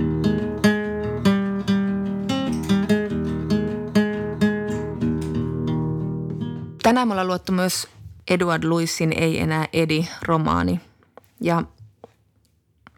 Tänään 6.83 7.07
me 7.07 7.11
ollaan 7.13 7.27
luettu 7.27 7.51
myös 7.51 7.87
Edward 8.29 8.63
Lewisin 8.63 9.13
Ei 9.13 9.39
enää 9.39 9.67
Edi 9.73 10.07
romaani. 10.21 10.81
Ja 11.41 11.63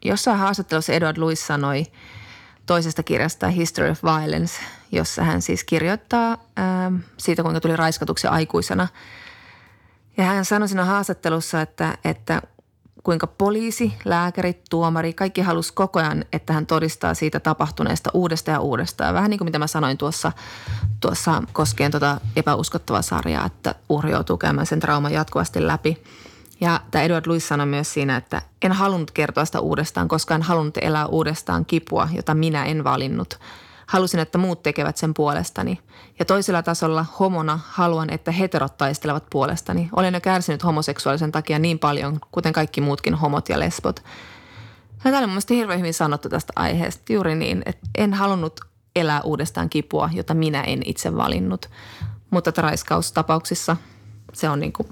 jossain 0.04 0.38
haastattelussa 0.38 0.92
Edward 0.92 1.18
Lewis 1.18 1.46
sanoi 1.46 1.86
toisesta 2.66 3.02
kirjasta 3.02 3.48
History 3.48 3.90
of 3.90 4.02
Violence, 4.02 4.54
jossa 4.92 5.22
hän 5.22 5.42
siis 5.42 5.64
kirjoittaa 5.64 6.44
ää, 6.56 6.92
siitä, 7.16 7.42
kuinka 7.42 7.60
tuli 7.60 7.76
raiskatuksi 7.76 8.26
aikuisena. 8.26 8.88
Ja 10.16 10.24
hän 10.24 10.44
sanoi 10.44 10.68
siinä 10.68 10.84
haastattelussa, 10.84 11.60
että, 11.60 11.98
että 12.04 12.42
kuinka 13.02 13.26
poliisi, 13.26 13.94
lääkärit, 14.04 14.64
tuomari, 14.70 15.12
kaikki 15.12 15.40
halusi 15.40 15.72
koko 15.72 15.98
ajan, 15.98 16.24
että 16.32 16.52
hän 16.52 16.66
todistaa 16.66 17.14
siitä 17.14 17.40
tapahtuneesta 17.40 18.10
uudestaan 18.14 18.54
ja 18.54 18.60
uudestaan. 18.60 19.14
Vähän 19.14 19.30
niin 19.30 19.38
kuin 19.38 19.46
mitä 19.46 19.58
mä 19.58 19.66
sanoin 19.66 19.98
tuossa, 19.98 20.32
tuossa 21.00 21.42
koskien 21.52 21.90
tuota 21.90 22.20
epäuskottavaa 22.36 23.02
sarjaa, 23.02 23.46
että 23.46 23.74
uhri 23.88 24.10
joutuu 24.10 24.36
käymään 24.36 24.66
sen 24.66 24.80
trauman 24.80 25.12
jatkuvasti 25.12 25.66
läpi. 25.66 26.02
Ja 26.60 26.80
tämä 26.90 27.04
Edward 27.04 27.26
Lewis 27.26 27.48
sanoi 27.48 27.66
myös 27.66 27.92
siinä, 27.92 28.16
että 28.16 28.42
en 28.62 28.72
halunnut 28.72 29.10
kertoa 29.10 29.44
sitä 29.44 29.60
uudestaan, 29.60 30.08
koska 30.08 30.34
en 30.34 30.42
halunnut 30.42 30.76
elää 30.80 31.06
uudestaan 31.06 31.64
kipua, 31.64 32.08
jota 32.12 32.34
minä 32.34 32.64
en 32.64 32.84
valinnut. 32.84 33.38
Halusin, 33.88 34.20
että 34.20 34.38
muut 34.38 34.62
tekevät 34.62 34.96
sen 34.96 35.14
puolestani. 35.14 35.78
Ja 36.18 36.24
toisella 36.24 36.62
tasolla 36.62 37.06
homona 37.18 37.58
haluan, 37.64 38.10
että 38.10 38.32
heterot 38.32 38.76
taistelevat 38.76 39.24
puolestani. 39.30 39.88
Olen 39.96 40.14
jo 40.14 40.20
kärsinyt 40.20 40.64
homoseksuaalisen 40.64 41.32
takia 41.32 41.58
niin 41.58 41.78
paljon, 41.78 42.18
kuten 42.32 42.52
kaikki 42.52 42.80
muutkin 42.80 43.14
homot 43.14 43.48
ja 43.48 43.60
lesbot. 43.60 44.02
Ja 44.92 45.02
tämä 45.02 45.18
oli 45.18 45.26
mun 45.26 45.32
mielestä 45.32 45.54
hirveän 45.54 45.78
hyvin 45.78 45.94
sanottu 45.94 46.28
tästä 46.28 46.52
aiheesta. 46.56 47.12
Juuri 47.12 47.34
niin, 47.34 47.62
että 47.66 47.86
en 47.98 48.14
halunnut 48.14 48.60
elää 48.96 49.22
uudestaan 49.22 49.70
kipua, 49.70 50.10
jota 50.12 50.34
minä 50.34 50.62
en 50.62 50.82
itse 50.84 51.16
valinnut. 51.16 51.70
Mutta 52.30 52.52
raiskaustapauksissa 52.56 53.76
se 54.32 54.48
on 54.48 54.60
niin 54.60 54.72
kuin 54.72 54.88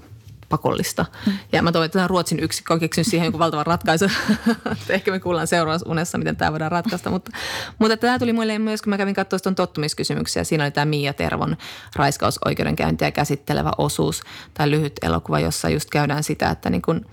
pakollista. 0.49 1.05
Mm. 1.25 1.33
Ja 1.51 1.61
mä 1.61 1.71
toivon, 1.71 1.85
että 1.85 1.99
tämä 1.99 2.07
Ruotsin 2.07 2.39
yksikkö 2.39 2.73
on 2.73 2.79
keksinyt 2.79 3.07
siihen 3.07 3.25
joku 3.25 3.39
valtavan 3.39 3.65
ratkaisu. 3.65 4.05
Ehkä 4.89 5.11
me 5.11 5.19
kuullaan 5.19 5.47
seuraavassa 5.47 5.89
unessa, 5.89 6.17
miten 6.17 6.35
tämä 6.35 6.51
voidaan 6.51 6.71
ratkaista. 6.71 7.09
Mutta, 7.09 7.31
mutta 7.79 7.97
tämä 7.97 8.19
tuli 8.19 8.33
muille 8.33 8.59
myös, 8.59 8.81
kun 8.81 8.89
mä 8.89 8.97
kävin 8.97 9.15
katsomaan 9.15 9.41
tuon 9.41 9.55
tottumiskysymyksiä. 9.55 10.43
Siinä 10.43 10.63
oli 10.63 10.71
tämä 10.71 10.85
Mia 10.85 11.13
Tervon 11.13 11.57
raiskausoikeudenkäyntiä 11.95 13.11
käsittelevä 13.11 13.71
osuus 13.77 14.21
tai 14.53 14.71
lyhyt 14.71 14.93
elokuva, 15.01 15.39
jossa 15.39 15.69
just 15.69 15.89
käydään 15.89 16.23
sitä, 16.23 16.49
että, 16.49 16.69
niin 16.69 16.81
kun, 16.81 17.05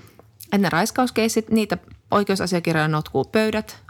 että 0.45 0.59
ne 0.59 0.69
raiskauskeissit, 0.69 1.51
niitä 1.51 1.79
oikeusasiakirjoja 2.11 2.89
notkuu 2.89 3.25
pöydät. 3.25 3.84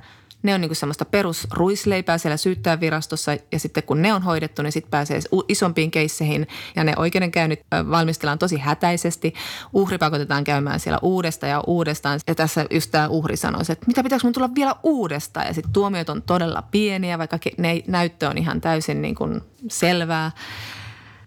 Ne 0.44 0.54
on 0.54 0.60
niinku 0.60 0.74
semmoista 0.74 1.04
perusruisleipää 1.04 2.18
siellä 2.18 2.36
syyttäjävirastossa 2.36 3.36
ja 3.52 3.58
sitten 3.58 3.82
kun 3.82 4.02
ne 4.02 4.12
on 4.12 4.22
hoidettu, 4.22 4.62
niin 4.62 4.72
sitten 4.72 4.90
pääsee 4.90 5.20
isompiin 5.48 5.90
keisseihin 5.90 6.46
ja 6.76 6.84
ne 6.84 6.92
oikeudenkäynnit 6.96 7.60
valmistellaan 7.90 8.38
tosi 8.38 8.58
hätäisesti. 8.58 9.34
Uhri 9.72 9.98
pakotetaan 9.98 10.44
käymään 10.44 10.80
siellä 10.80 10.98
uudestaan 11.02 11.50
ja 11.50 11.62
uudestaan. 11.66 12.20
Ja 12.26 12.34
tässä 12.34 12.66
just 12.70 12.90
tämä 12.90 13.08
uhri 13.08 13.36
sanoisi, 13.36 13.72
että 13.72 13.86
mitä 13.86 14.02
pitäisi 14.02 14.26
mun 14.26 14.32
tulla 14.32 14.54
vielä 14.54 14.76
uudestaan? 14.82 15.46
Ja 15.46 15.54
sitten 15.54 15.72
tuomiot 15.72 16.08
on 16.08 16.22
todella 16.22 16.62
pieniä, 16.62 17.18
vaikka 17.18 17.38
ne, 17.58 17.82
näyttö 17.86 18.28
on 18.28 18.38
ihan 18.38 18.60
täysin 18.60 19.02
niin 19.02 19.14
kuin 19.14 19.40
selvää. 19.68 20.30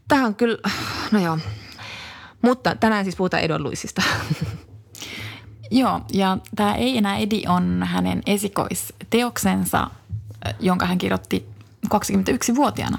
Tämä 0.08 0.25
on 0.25 0.36
kyllä, 0.36 0.58
no 1.12 1.19
joo. 1.19 1.38
Mutta 2.41 2.75
tänään 2.75 3.06
siis 3.06 3.15
puhutaan 3.15 3.43
Edward 3.43 3.63
Luisista. 3.63 4.01
Joo, 5.71 6.01
ja 6.13 6.38
tämä 6.56 6.75
Ei 6.75 6.97
enää 6.97 7.17
Edi 7.17 7.43
on 7.47 7.84
hänen 7.86 8.21
esikoisteoksensa, 8.25 9.89
jonka 10.60 10.86
hän 10.86 10.97
kirjoitti 10.97 11.47
21-vuotiaana. 11.88 12.97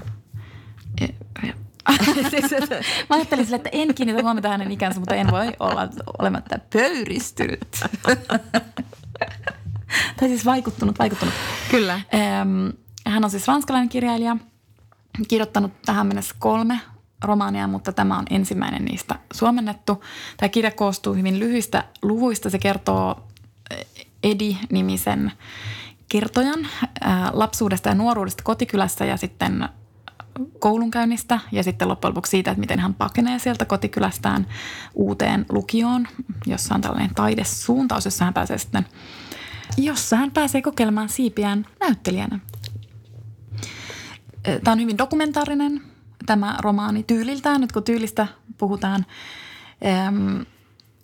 Mä 3.11 3.17
ajattelin 3.17 3.45
sille, 3.45 3.57
että 3.57 3.71
en 3.73 3.95
kiinnitä 3.95 4.23
huomiota 4.23 4.49
hänen 4.49 4.71
ikänsä, 4.71 5.01
mutta 5.01 5.15
en 5.15 5.31
voi 5.31 5.53
olla 5.61 5.89
olematta 6.19 6.59
pöyristynyt. 6.73 7.69
tai 10.17 10.29
siis 10.29 10.45
vaikuttunut, 10.45 10.99
vaikuttunut. 10.99 11.35
Kyllä. 11.71 12.01
Hän 13.07 13.25
on 13.25 13.31
siis 13.31 13.49
ranskalainen 13.49 13.89
kirjailija, 13.89 14.37
kirjoittanut 15.29 15.73
tähän 15.83 16.07
mennessä 16.07 16.35
kolme 16.39 16.81
romaania, 17.25 17.67
mutta 17.67 17.93
tämä 17.93 18.19
on 18.19 18.25
ensimmäinen 18.31 18.85
niistä 18.85 19.19
suomennettu. 19.33 20.05
Tämä 20.37 20.49
kirja 20.49 20.71
koostuu 20.71 21.15
hyvin 21.15 21.39
lyhyistä 21.39 21.85
luvuista. 22.03 22.51
Se 22.51 22.59
kertoo 22.59 23.29
eh, 23.71 23.87
Edi-nimisen 24.23 25.33
kertojan 26.09 26.67
ää, 27.01 27.31
lapsuudesta 27.33 27.89
ja 27.89 27.95
nuoruudesta 27.95 28.43
kotikylässä 28.43 29.05
ja 29.05 29.17
sitten 29.17 29.69
koulunkäynnistä 30.59 31.41
ja 31.53 31.63
sitten 31.63 31.89
loppujen 31.89 32.11
lopuksi 32.11 32.31
siitä, 32.31 32.51
että 32.51 32.61
miten 32.61 32.79
hän 32.79 32.95
pakenee 32.95 33.39
sieltä 33.39 33.65
kotikylästään 33.65 34.47
uuteen 34.95 35.47
lukioon, 35.49 36.07
jossa 36.47 36.75
on 36.75 36.81
tällainen 36.81 37.15
taidesuuntaus, 37.15 38.05
jossa 38.05 38.25
hän 38.25 38.35
pääsee 38.35 38.59
sitten, 38.59 38.87
jossa 39.77 40.17
hän 40.17 40.31
pääsee 40.31 40.63
kokeilemaan 40.63 41.09
siipiään 41.09 41.67
näyttelijänä. 41.81 42.39
Tämä 44.43 44.73
on 44.73 44.81
hyvin 44.81 44.99
dokumentaarinen 44.99 45.83
tämä 46.29 46.57
romaani 46.61 47.03
tyyliltään, 47.03 47.61
nyt 47.61 47.73
kun 47.73 47.83
tyylistä 47.83 48.27
puhutaan. 48.59 49.07
Ehm, 49.83 50.41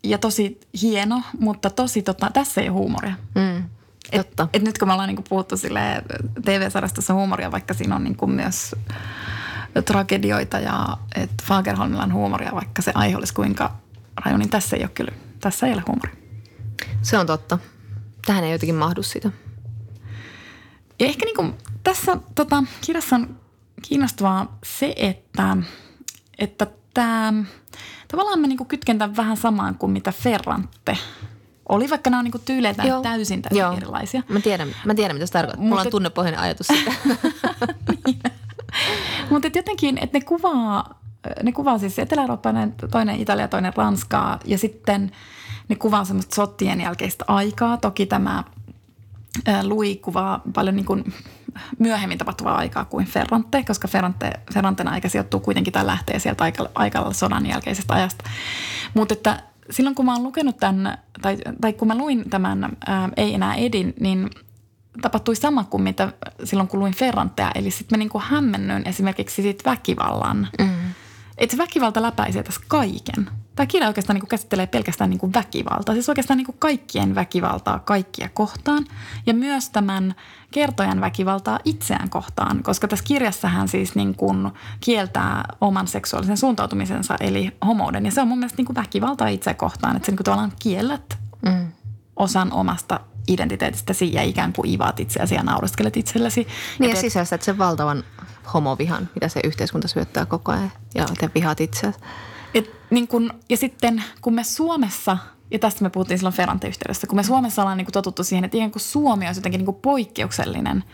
ja 0.03 0.19
tosi 0.19 0.61
hieno, 0.83 1.23
mutta 1.41 1.71
tosi 1.71 2.03
tota, 2.03 2.31
tässä 2.33 2.61
ei 2.61 2.69
ole 2.69 2.79
huumoria. 2.79 3.15
Mm, 3.35 3.65
totta. 4.17 4.43
Et, 4.43 4.49
et 4.53 4.63
nyt 4.63 4.79
kun 4.79 4.89
me 4.89 4.93
ollaan 4.93 5.09
niinku 5.09 5.25
puhuttu 5.29 5.57
sille 5.57 5.81
TV-sarjasta 6.45 7.15
huumoria, 7.15 7.53
vaikka 7.53 7.75
siinä 7.75 7.97
on 7.97 8.05
niinku 8.05 8.27
myös 8.27 8.75
tragedioita 9.85 10.59
ja 10.59 10.97
että 11.15 11.45
Fagerholmilla 11.45 12.03
on 12.03 12.13
huumoria, 12.13 12.55
vaikka 12.55 12.83
se 12.83 12.93
aihe 12.95 13.17
olisi 13.17 13.35
kuinka 13.35 13.73
raju, 14.25 14.37
niin 14.37 14.51
tässä 14.51 14.77
ei 14.77 14.83
ole 14.83 14.91
kyllä, 14.95 15.13
tässä 15.41 15.67
ei 15.67 15.73
ole 15.73 15.83
huumoria. 15.87 16.17
Se 17.03 17.19
on 17.19 17.27
totta. 17.27 17.59
Tähän 18.27 18.45
ei 18.45 18.53
jotenkin 18.53 18.75
mahdu 18.75 19.03
sitä. 19.03 19.31
Ja 21.01 21.07
ehkä 21.07 21.25
niinku 21.25 21.55
tässä 21.83 22.17
tota, 22.35 22.65
kirjassa 22.81 23.17
on 23.17 23.44
kiinnostavaa 23.83 24.59
se, 24.65 24.95
että, 24.97 25.57
että 26.39 26.67
tämä, 26.95 27.33
tavallaan 28.09 28.41
mä 28.41 28.47
niinku 28.47 28.65
kytken 28.65 28.99
tämän 28.99 29.17
vähän 29.17 29.37
samaan 29.37 29.75
kuin 29.75 29.93
mitä 29.93 30.13
Ferrante 30.13 30.99
oli, 31.69 31.91
vaikka 31.91 32.11
nämä 32.11 32.19
on 32.19 32.25
niinku 32.25 32.39
tyyleiltään 32.39 32.89
Joo. 32.89 33.03
täysin 33.03 33.43
täysin 33.43 33.59
Joo. 33.59 33.77
erilaisia. 33.77 34.23
Mä 34.29 34.41
tiedän, 34.41 34.69
mä 34.85 34.95
tiedän 34.95 35.17
mitä 35.17 35.27
se 35.27 35.33
tarkoittaa. 35.33 35.67
Mulla 35.67 35.81
on 35.81 35.91
tunnepohjainen 35.91 36.41
ajatus 36.41 36.67
siitä. 36.67 36.93
Mutta 39.31 39.49
jotenkin, 39.55 39.99
että 39.99 40.19
ne 40.19 40.25
kuvaa, 40.25 41.01
ne 41.43 41.53
kuvaa 41.53 41.79
siis 41.79 41.99
etelä-eurooppalainen, 41.99 42.75
toinen 42.91 43.21
Italia, 43.21 43.49
toinen 43.49 43.73
Ranskaa 43.77 44.39
ja 44.45 44.59
sitten 44.59 45.13
ne 45.69 45.77
kuvaa 45.77 46.05
semmoista 46.05 46.35
sottien 46.35 46.81
jälkeistä 46.81 47.25
aikaa. 47.29 47.77
Toki 47.77 48.07
tämä 48.07 48.45
Louis 49.63 49.99
kuvaa 50.03 50.43
paljon 50.55 50.77
niin 50.77 50.87
kuin 50.87 51.15
myöhemmin 51.79 52.19
tapahtuvaa 52.19 52.57
aikaa 52.57 52.85
kuin 52.85 53.07
Ferrante, 53.07 53.65
koska 53.65 53.89
Ferrante, 53.89 54.33
Ferranten 54.55 54.89
aika 54.89 55.09
sijoittuu 55.09 55.41
kuitenkin 55.41 55.73
tai 55.73 55.87
lähtee 55.87 56.19
sieltä 56.19 56.45
aika, 56.45 56.69
aika 56.75 57.13
sodan 57.13 57.47
jälkeisestä 57.47 57.95
ajasta. 57.95 58.25
Mutta 58.95 59.13
että 59.13 59.43
silloin 59.71 59.95
kun 59.95 60.05
mä 60.05 60.13
oon 60.13 60.23
lukenut 60.23 60.57
tämän, 60.57 60.99
tai, 61.23 61.37
tai 61.61 61.73
kun 61.73 61.89
mä 61.89 61.97
luin 61.97 62.31
tämän 62.31 62.77
ää, 62.87 63.09
Ei 63.17 63.35
enää 63.35 63.55
Edin, 63.55 63.95
niin 64.01 64.31
tapahtui 65.03 65.37
sama 65.37 65.65
kuin 65.65 65.83
mitä 65.83 66.13
silloin 66.45 66.69
kun 66.69 66.81
luin 66.81 66.95
Ferrantea. 66.95 67.51
Eli 67.55 67.71
sitten 67.71 67.99
mä 67.99 68.01
niinku 68.01 68.23
hämmennyin 68.25 68.89
esimerkiksi 68.89 69.43
siitä 69.43 69.71
väkivallan. 69.71 70.49
Mm. 70.59 70.95
Että 71.39 71.57
se 71.57 71.63
väkivalta 71.63 72.03
läpäisee 72.03 72.43
tässä 72.43 72.61
kaiken. 72.69 73.31
Tämä 73.57 73.67
kirja 73.67 73.89
oikeastaan 73.89 74.19
niin 74.19 74.29
käsittelee 74.29 74.67
pelkästään 74.67 75.11
niin 75.11 75.35
väkivaltaa. 75.35 75.95
Siis 75.95 76.09
oikeastaan 76.09 76.37
niin 76.37 76.57
kaikkien 76.59 77.15
väkivaltaa 77.15 77.79
kaikkia 77.79 78.29
kohtaan. 78.35 78.87
Ja 79.27 79.35
myös 79.35 79.71
tämän 79.71 80.15
kertojan 80.51 81.01
väkivaltaa 81.01 81.59
itseään 81.65 82.11
kohtaan. 82.11 82.63
Koska 82.63 82.89
tässä 82.89 83.05
kirjassa 83.05 83.49
hän 83.49 83.69
siis 83.69 83.95
niin 83.95 84.15
kuin 84.15 84.51
kieltää 84.81 85.45
oman 85.61 85.87
seksuaalisen 85.87 86.37
suuntautumisensa, 86.37 87.17
eli 87.21 87.57
homouden. 87.67 88.05
Ja 88.05 88.13
se 88.13 88.21
on 88.21 88.29
mun 88.29 88.39
mielestä 88.39 88.63
niin 88.63 88.75
väkivaltaa 88.75 89.29
itseään 89.29 89.57
kohtaan. 89.57 89.97
Että 89.97 90.07
sä 90.07 90.13
niin 90.13 90.25
tavallaan 90.25 90.53
kiellät 90.59 91.19
mm. 91.47 91.67
osan 92.17 92.53
omasta 92.53 93.01
identiteetistäsi 93.29 94.15
ja 94.15 94.23
ikään 94.23 94.53
kuin 94.53 94.69
ivaat 94.69 95.01
itseäsi 95.01 95.35
ja 95.35 95.43
naureskelet 95.43 95.97
itsellesi. 95.97 96.47
Niin 96.79 96.91
ja, 96.91 96.97
ja 96.97 97.01
sisäistät 97.01 97.43
sen 97.43 97.59
valtavan 97.59 98.05
homovihan, 98.55 99.09
mitä 99.15 99.29
se 99.29 99.41
yhteiskunta 99.45 99.89
syöttää 99.89 100.27
koko 100.27 100.53
ajan 100.53 100.73
ja 100.95 101.07
te 101.21 101.31
vihaat 101.35 101.61
itseäsi. 101.61 101.99
Niin 102.95 103.09
kun, 103.09 103.31
ja 103.49 103.57
sitten 103.57 104.05
kun 104.21 104.35
me 104.35 104.45
Suomessa, 104.45 105.19
ja 105.51 105.59
tästä 105.59 105.83
me 105.83 105.91
puhuttiin 105.91 106.19
silloin 106.19 106.35
Ferrante-yhteydessä, 106.35 107.07
kun 107.07 107.17
me 107.17 107.23
Suomessa 107.23 107.63
ollaan 107.63 107.79
niin 107.79 107.87
kuin 107.87 107.93
totuttu 107.93 108.25
siihen, 108.25 108.45
että 108.45 108.57
ikään 108.57 108.71
kuin 108.71 108.83
Suomi 108.83 109.27
olisi 109.27 109.39
jotenkin 109.39 109.59
niin 109.59 109.67
kuin 109.67 109.83
poikkeuksellinen 109.83 110.85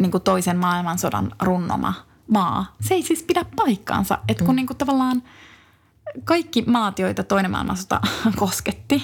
niin 0.00 0.10
kuin 0.10 0.22
toisen 0.22 0.56
maailmansodan 0.56 1.32
runnoma 1.42 1.94
maa. 2.28 2.76
Se 2.80 2.94
ei 2.94 3.02
siis 3.02 3.22
pidä 3.22 3.44
paikkaansa, 3.56 4.18
että 4.28 4.44
kun 4.44 4.54
mm. 4.54 4.56
niin 4.56 4.66
kuin 4.66 4.76
tavallaan 4.76 5.22
kaikki 6.24 6.62
maat, 6.66 6.98
joita 6.98 7.24
toinen 7.24 7.50
maailmansota 7.50 8.00
kosketti, 8.36 9.02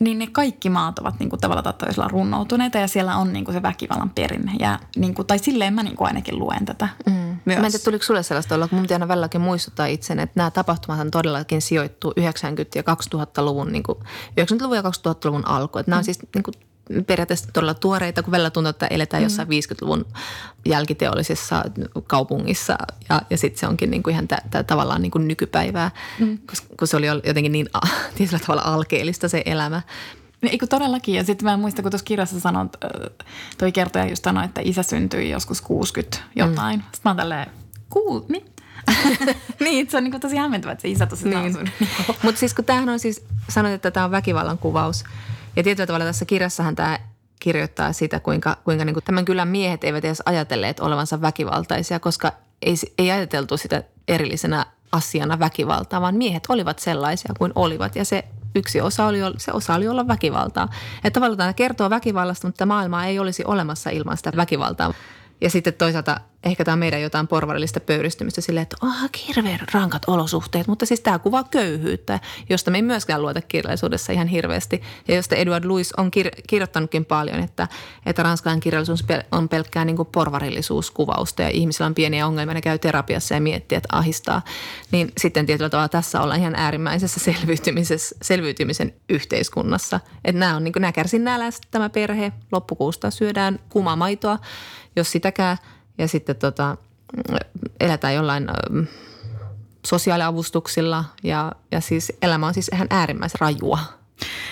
niin 0.00 0.18
ne 0.18 0.26
kaikki 0.26 0.70
maat 0.70 0.98
ovat 0.98 1.18
niin 1.18 1.30
kuin 1.30 1.40
tavalla 1.40 1.62
tai 1.62 1.72
toisella 1.72 2.08
runnoutuneita 2.08 2.78
ja 2.78 2.88
siellä 2.88 3.16
on 3.16 3.32
niin 3.32 3.44
kuin 3.44 3.54
se 3.54 3.62
väkivallan 3.62 4.10
perinne. 4.10 4.52
Ja, 4.58 4.78
niin 4.96 5.14
kuin, 5.14 5.26
tai 5.26 5.38
silleen 5.38 5.74
mä 5.74 5.82
niin 5.82 5.96
kuin 5.96 6.08
ainakin 6.08 6.38
luen 6.38 6.64
tätä 6.64 6.88
mm. 7.06 7.12
myös. 7.44 7.58
Mä 7.58 7.66
en 7.66 7.72
tiedä, 7.72 7.84
tuliko 7.84 8.04
sulle 8.04 8.22
sellaista 8.22 8.54
olla, 8.54 8.68
kun 8.68 8.78
mun 8.78 8.86
aina 8.92 9.08
välilläkin 9.08 9.40
muistuttaa 9.40 9.86
itsen, 9.86 10.20
että 10.20 10.32
nämä 10.36 10.50
tapahtumat 10.50 11.08
todellakin 11.10 11.62
sijoittuu 11.62 12.10
90- 12.10 12.22
ja 12.74 12.82
2000-luvun, 12.82 13.72
niin 13.72 13.82
kuin 13.82 13.98
90-luvun 14.40 14.76
ja 14.76 14.82
2000-luvun 14.82 15.48
alku. 15.48 15.78
Että 15.78 15.90
nämä 15.90 15.98
on 15.98 16.02
mm. 16.02 16.04
siis 16.04 16.18
niin 16.34 16.42
kuin 16.42 16.54
periaatteessa 17.06 17.48
todella 17.52 17.74
tuoreita, 17.74 18.22
kun 18.22 18.30
välillä 18.30 18.50
tuntuu, 18.50 18.70
että 18.70 18.86
eletään 18.86 19.22
mm. 19.22 19.24
jossain 19.24 19.48
50-luvun 19.48 20.06
jälkiteollisessa 20.66 21.64
kaupungissa 22.06 22.76
ja, 23.08 23.22
ja 23.30 23.38
sitten 23.38 23.60
se 23.60 23.66
onkin 23.66 23.90
niin 23.90 24.02
kuin 24.02 24.12
ihan 24.12 24.28
tä, 24.28 24.38
tä, 24.50 24.62
tavallaan 24.62 25.02
niin 25.02 25.10
kuin 25.10 25.28
nykypäivää, 25.28 25.90
mm. 26.18 26.38
koska 26.46 26.66
kun 26.78 26.88
se 26.88 26.96
oli 26.96 27.06
jotenkin 27.06 27.52
niin 27.52 27.68
tietyllä 28.14 28.38
tavalla 28.38 28.62
alkeellista 28.62 29.28
se 29.28 29.42
elämä. 29.46 29.82
Eikö 30.42 30.66
todellakin? 30.66 31.14
Ja 31.14 31.24
sitten 31.24 31.44
mä 31.44 31.56
muistan, 31.56 31.82
kun 31.82 31.92
tuossa 31.92 32.04
kirjassa 32.04 32.40
sanot, 32.40 32.76
toi 33.58 33.72
kertoja 33.72 34.08
just 34.08 34.24
sanoi, 34.24 34.44
että 34.44 34.60
isä 34.64 34.82
syntyi 34.82 35.30
joskus 35.30 35.60
60 35.60 36.18
jotain. 36.36 36.80
Mm. 36.80 36.82
Sitten 36.82 37.00
mä 37.04 37.10
oon 37.10 37.16
tälleen, 37.16 37.50
kuul, 37.90 38.20
niin? 38.28 38.44
niin, 39.60 39.90
se 39.90 39.96
on 39.96 40.04
niin 40.04 40.20
tosi 40.20 40.36
hämmentävä, 40.36 40.72
että 40.72 40.82
se 40.82 40.88
isä 40.88 41.06
tosiaan 41.06 41.44
niin. 41.44 41.72
Mutta 42.22 42.38
siis 42.38 42.54
kun 42.54 42.64
tämähän 42.64 42.88
on 42.88 42.98
siis, 42.98 43.24
sanoit, 43.48 43.74
että 43.74 43.90
tämä 43.90 44.04
on 44.04 44.10
väkivallan 44.10 44.58
kuvaus– 44.58 45.04
ja 45.56 45.62
tietyllä 45.62 45.86
tavalla 45.86 46.04
tässä 46.04 46.24
kirjassahan 46.24 46.76
tämä 46.76 46.98
kirjoittaa 47.40 47.92
sitä, 47.92 48.20
kuinka, 48.20 48.56
kuinka 48.64 48.84
niin 48.84 48.94
kuin 48.94 49.04
tämän 49.04 49.24
kylän 49.24 49.48
miehet 49.48 49.84
eivät 49.84 50.04
edes 50.04 50.22
ajatelleet 50.26 50.80
olevansa 50.80 51.20
väkivaltaisia, 51.20 52.00
koska 52.00 52.32
ei, 52.62 52.74
ei 52.98 53.10
ajateltu 53.10 53.56
sitä 53.56 53.82
erillisenä 54.08 54.66
asiana 54.92 55.38
väkivaltaa, 55.38 56.00
vaan 56.00 56.14
miehet 56.14 56.42
olivat 56.48 56.78
sellaisia 56.78 57.34
kuin 57.38 57.52
olivat 57.54 57.96
ja 57.96 58.04
se 58.04 58.24
yksi 58.54 58.80
osa 58.80 59.06
oli, 59.06 59.18
se 59.38 59.52
osa 59.52 59.74
oli 59.74 59.88
olla 59.88 60.08
väkivaltaa. 60.08 60.68
Että 61.04 61.10
tavallaan 61.14 61.38
tämä 61.38 61.52
kertoo 61.52 61.90
väkivallasta, 61.90 62.48
mutta 62.48 62.66
maailmaa 62.66 63.06
ei 63.06 63.18
olisi 63.18 63.44
olemassa 63.44 63.90
ilman 63.90 64.16
sitä 64.16 64.32
väkivaltaa. 64.36 64.94
Ja 65.40 65.50
sitten 65.50 65.74
toisaalta 65.74 66.20
ehkä 66.44 66.64
tämä 66.64 66.72
on 66.72 66.78
meidän 66.78 67.02
jotain 67.02 67.28
porvarillista 67.28 67.80
pöyristymistä 67.80 68.40
silleen, 68.40 68.62
että 68.62 68.76
oh, 68.82 69.10
hirveän 69.28 69.60
rankat 69.72 70.02
olosuhteet, 70.06 70.66
mutta 70.66 70.86
siis 70.86 71.00
tämä 71.00 71.18
kuvaa 71.18 71.44
köyhyyttä, 71.44 72.20
josta 72.48 72.70
me 72.70 72.78
ei 72.78 72.82
myöskään 72.82 73.22
luota 73.22 73.40
kirjallisuudessa 73.40 74.12
ihan 74.12 74.26
hirveästi. 74.26 74.82
Ja 75.08 75.14
josta 75.14 75.36
Edward 75.36 75.64
Louis 75.64 75.92
on 75.92 76.10
kir- 76.18 76.42
kirjoittanutkin 76.46 77.04
paljon, 77.04 77.40
että, 77.40 77.68
että 78.06 78.22
ranskalainen 78.22 78.60
kirjallisuus 78.60 79.04
on 79.32 79.48
pelkkää 79.48 79.84
niin 79.84 79.96
porvarillisuuskuvausta 80.12 81.42
ja 81.42 81.48
ihmisillä 81.48 81.86
on 81.86 81.94
pieniä 81.94 82.26
ongelmia, 82.26 82.54
ne 82.54 82.60
käy 82.60 82.78
terapiassa 82.78 83.34
ja 83.34 83.40
miettii, 83.40 83.76
että 83.76 83.96
ahistaa. 83.96 84.42
Niin 84.90 85.12
sitten 85.18 85.46
tietyllä 85.46 85.70
tavalla 85.70 85.88
tässä 85.88 86.20
ollaan 86.20 86.40
ihan 86.40 86.54
äärimmäisessä 86.54 87.20
selviytymisessä, 87.20 88.16
selviytymisen 88.22 88.94
yhteiskunnassa. 89.08 90.00
Että 90.24 90.38
nämä, 90.38 90.56
on, 90.56 90.64
niin 90.64 90.72
kuin, 90.72 90.80
nämä 90.80 90.92
kärsin 90.92 91.24
nälästä 91.24 91.68
tämä 91.70 91.90
perhe, 91.90 92.32
loppukuusta 92.52 93.10
syödään 93.10 93.58
kumamaitoa, 93.68 94.38
jos 94.96 95.12
sitäkään– 95.12 95.58
ja 95.98 96.08
sitten 96.08 96.36
tota, 96.36 96.76
eletään 97.80 98.14
jollain 98.14 98.48
sosiaaliavustuksilla 99.86 101.04
ja, 101.22 101.52
ja 101.72 101.80
siis 101.80 102.12
elämä 102.22 102.46
on 102.46 102.54
siis 102.54 102.70
ihan 102.72 102.86
äärimmäisen 102.90 103.40
rajua. 103.40 103.78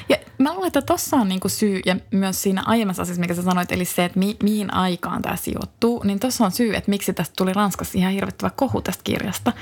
Ja 0.09 0.17
mä 0.39 0.53
luulen, 0.53 0.67
että 0.67 0.83
tuossa 0.83 1.17
on 1.17 1.29
niinku 1.29 1.49
syy, 1.49 1.81
ja 1.87 1.97
myös 2.11 2.43
siinä 2.43 2.63
aiemmassa 2.67 3.03
asiassa, 3.03 3.21
mikä 3.21 3.35
sä 3.35 3.43
sanoit, 3.43 3.73
eli 3.73 3.85
se, 3.85 4.05
että 4.05 4.19
mi- 4.19 4.37
mihin 4.43 4.75
aikaan 4.75 5.23
tämä 5.23 5.37
sijoittuu, 5.37 6.03
niin 6.05 6.21
tuossa 6.21 6.45
on 6.45 6.51
syy, 6.51 6.75
että 6.75 6.91
miksi 6.91 7.13
tästä 7.13 7.35
tuli 7.37 7.53
Ranskassa 7.53 7.99
ihan 7.99 8.13
hirvittävä 8.13 8.51
kohu 8.51 8.81
tästä 8.81 9.05
kirjasta. 9.05 9.53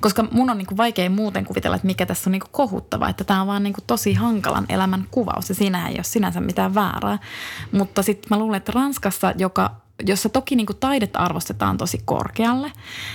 Koska 0.00 0.24
mun 0.30 0.50
on 0.50 0.58
niinku 0.58 0.76
vaikea 0.76 1.10
muuten 1.10 1.44
kuvitella, 1.44 1.76
että 1.76 1.86
mikä 1.86 2.06
tässä 2.06 2.30
on 2.30 2.32
niinku 2.32 2.48
kohuttava, 2.50 3.08
että 3.08 3.24
tämä 3.24 3.40
on 3.40 3.46
vaan 3.46 3.62
niinku 3.62 3.80
tosi 3.86 4.14
hankalan 4.14 4.66
elämän 4.68 5.06
kuvaus, 5.10 5.48
ja 5.48 5.54
siinä 5.54 5.88
ei 5.88 5.94
ole 5.94 6.04
sinänsä 6.04 6.40
mitään 6.40 6.74
väärää. 6.74 7.18
Mutta 7.72 8.02
sitten 8.02 8.26
mä 8.30 8.38
luulen, 8.38 8.56
että 8.56 8.72
Ranskassa, 8.72 9.32
joka 9.38 9.80
jossa 10.06 10.28
toki 10.28 10.56
niin 10.56 10.66
kuin 10.66 10.78
taidetta 10.80 11.18
arvostetaan 11.18 11.76
tosi 11.76 12.02
korkealle, 12.04 12.72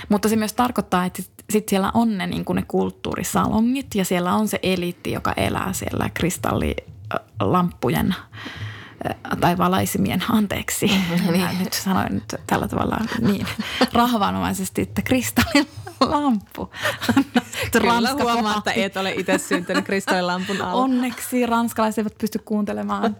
mutta 0.08 0.28
se 0.28 0.36
myös 0.36 0.52
tarkoittaa, 0.52 1.04
että 1.04 1.22
sit 1.50 1.68
siellä 1.68 1.90
on 1.94 2.18
ne, 2.18 2.26
niin 2.26 2.44
kuin 2.44 2.56
ne 2.56 2.62
kulttuurisalongit 2.68 3.94
ja 3.94 4.04
siellä 4.04 4.34
on 4.34 4.48
se 4.48 4.58
eliitti, 4.62 5.12
joka 5.12 5.32
elää 5.32 5.72
siellä 5.72 6.10
kristallilamppujen 6.14 8.14
tai 9.40 9.58
valaisimien, 9.58 10.24
anteeksi, 10.30 10.86
niin. 11.32 11.58
nyt 11.58 11.72
sanoin 11.72 12.14
nyt 12.14 12.34
tällä 12.46 12.68
tavalla 12.68 12.96
niin 13.20 13.46
rahvanomaisesti, 13.92 14.82
että 14.82 15.02
kristallilamppu. 15.02 16.70
Kyllä 17.72 18.12
huomaa, 18.12 18.58
että 18.58 18.72
et 18.72 18.96
ole 18.96 19.12
itse 19.12 19.38
syntynyt 19.38 19.84
kristallilampun 19.84 20.62
alla. 20.62 20.82
Onneksi 20.82 21.46
ranskalaiset 21.46 21.98
eivät 21.98 22.18
pysty 22.18 22.38
kuuntelemaan. 22.44 23.16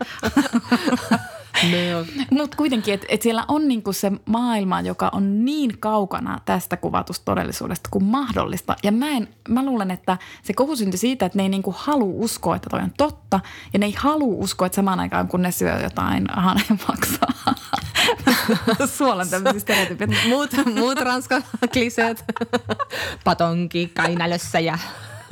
Mutta 2.30 2.56
kuitenkin, 2.56 2.94
että 2.94 3.06
et 3.10 3.22
siellä 3.22 3.44
on 3.48 3.68
niinku 3.68 3.92
se 3.92 4.12
maailma, 4.26 4.80
joka 4.80 5.10
on 5.12 5.44
niin 5.44 5.78
kaukana 5.78 6.40
tästä 6.44 6.76
kuvatusta 6.76 7.24
todellisuudesta 7.24 7.88
kuin 7.92 8.04
mahdollista. 8.04 8.76
Ja 8.82 8.92
mä, 8.92 9.10
en, 9.10 9.28
mä 9.48 9.64
luulen, 9.64 9.90
että 9.90 10.18
se 10.42 10.52
kohu 10.52 10.76
syntyi 10.76 10.98
siitä, 10.98 11.26
että 11.26 11.38
ne 11.38 11.42
ei 11.42 11.48
niinku 11.48 11.74
halua 11.78 12.12
uskoa, 12.14 12.56
että 12.56 12.70
toi 12.70 12.80
on 12.80 12.92
totta. 12.96 13.40
Ja 13.72 13.78
ne 13.78 13.86
ei 13.86 13.94
halua 13.98 14.34
uskoa, 14.34 14.66
että 14.66 14.76
samaan 14.76 15.00
aikaan 15.00 15.28
kun 15.28 15.42
ne 15.42 15.52
syö 15.52 15.78
jotain 15.82 16.26
maksaa. 16.88 17.54
Suolan 18.96 19.28
tämmöisiä 19.28 19.60
stereotypia. 19.60 20.08
Muut, 20.28 20.50
muut 20.74 20.98
ranskan 20.98 21.44
kliseet. 21.72 22.24
Patonki 23.24 23.92
kainalössä 23.94 24.60
ja 24.60 24.78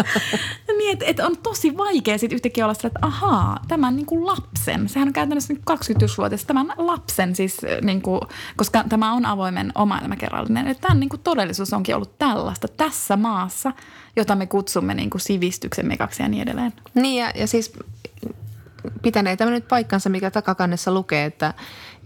niin, 0.79 0.93
että 0.93 1.05
et 1.05 1.21
on 1.21 1.37
tosi 1.43 1.77
vaikea 1.77 2.19
sitten 2.19 2.37
yhtäkkiä 2.37 2.65
olla 2.65 2.75
sillä, 2.75 2.87
että 2.87 3.07
ahaa, 3.07 3.61
tämän 3.69 3.97
niin 3.97 4.07
kuin 4.07 4.27
lapsen, 4.27 4.89
sehän 4.89 5.09
on 5.09 5.13
käytännössä 5.13 5.55
21-vuotias, 5.55 6.45
tämän 6.45 6.73
lapsen 6.77 7.37
siis, 7.37 7.57
niin 7.83 8.03
kuin, 8.03 8.21
koska 8.57 8.85
tämä 8.89 9.13
on 9.13 9.27
avoimen 9.27 9.73
oma 9.75 9.99
elämäkerrallinen, 9.99 10.67
että 10.67 10.81
tämän 10.81 11.01
niin 11.01 11.09
kuin 11.09 11.23
todellisuus 11.23 11.73
onkin 11.73 11.95
ollut 11.95 12.19
tällaista 12.19 12.69
tässä 12.69 13.17
maassa, 13.17 13.73
jota 14.17 14.35
me 14.35 14.47
kutsumme 14.47 14.95
niin 14.95 15.11
kuin 15.11 15.21
sivistyksen 15.21 15.87
mekaksi 15.87 16.23
ja 16.23 16.29
niin 16.29 16.43
edelleen. 16.43 16.73
Niin 16.95 17.21
ja, 17.21 17.33
ja 17.35 17.47
siis 17.47 17.73
pitänee 19.03 19.37
tämä 19.37 19.51
nyt 19.51 19.69
paikkansa, 19.69 20.11
mikä 20.11 20.31
takakannessa 20.31 20.93
lukee, 20.93 21.25
että, 21.25 21.55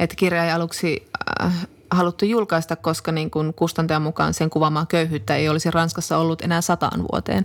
että 0.00 0.16
kirja 0.16 0.44
ei 0.44 0.50
aluksi 0.50 1.08
äh, 1.42 1.66
haluttu 1.90 2.24
julkaista, 2.24 2.76
koska 2.76 3.12
niin 3.12 3.30
kuin 3.30 3.54
kustantajan 3.54 4.02
mukaan 4.02 4.34
sen 4.34 4.50
kuvaamaa 4.50 4.86
köyhyyttä 4.86 5.36
ei 5.36 5.48
olisi 5.48 5.70
Ranskassa 5.70 6.18
ollut 6.18 6.42
enää 6.42 6.60
sataan 6.60 7.02
vuoteen. 7.12 7.44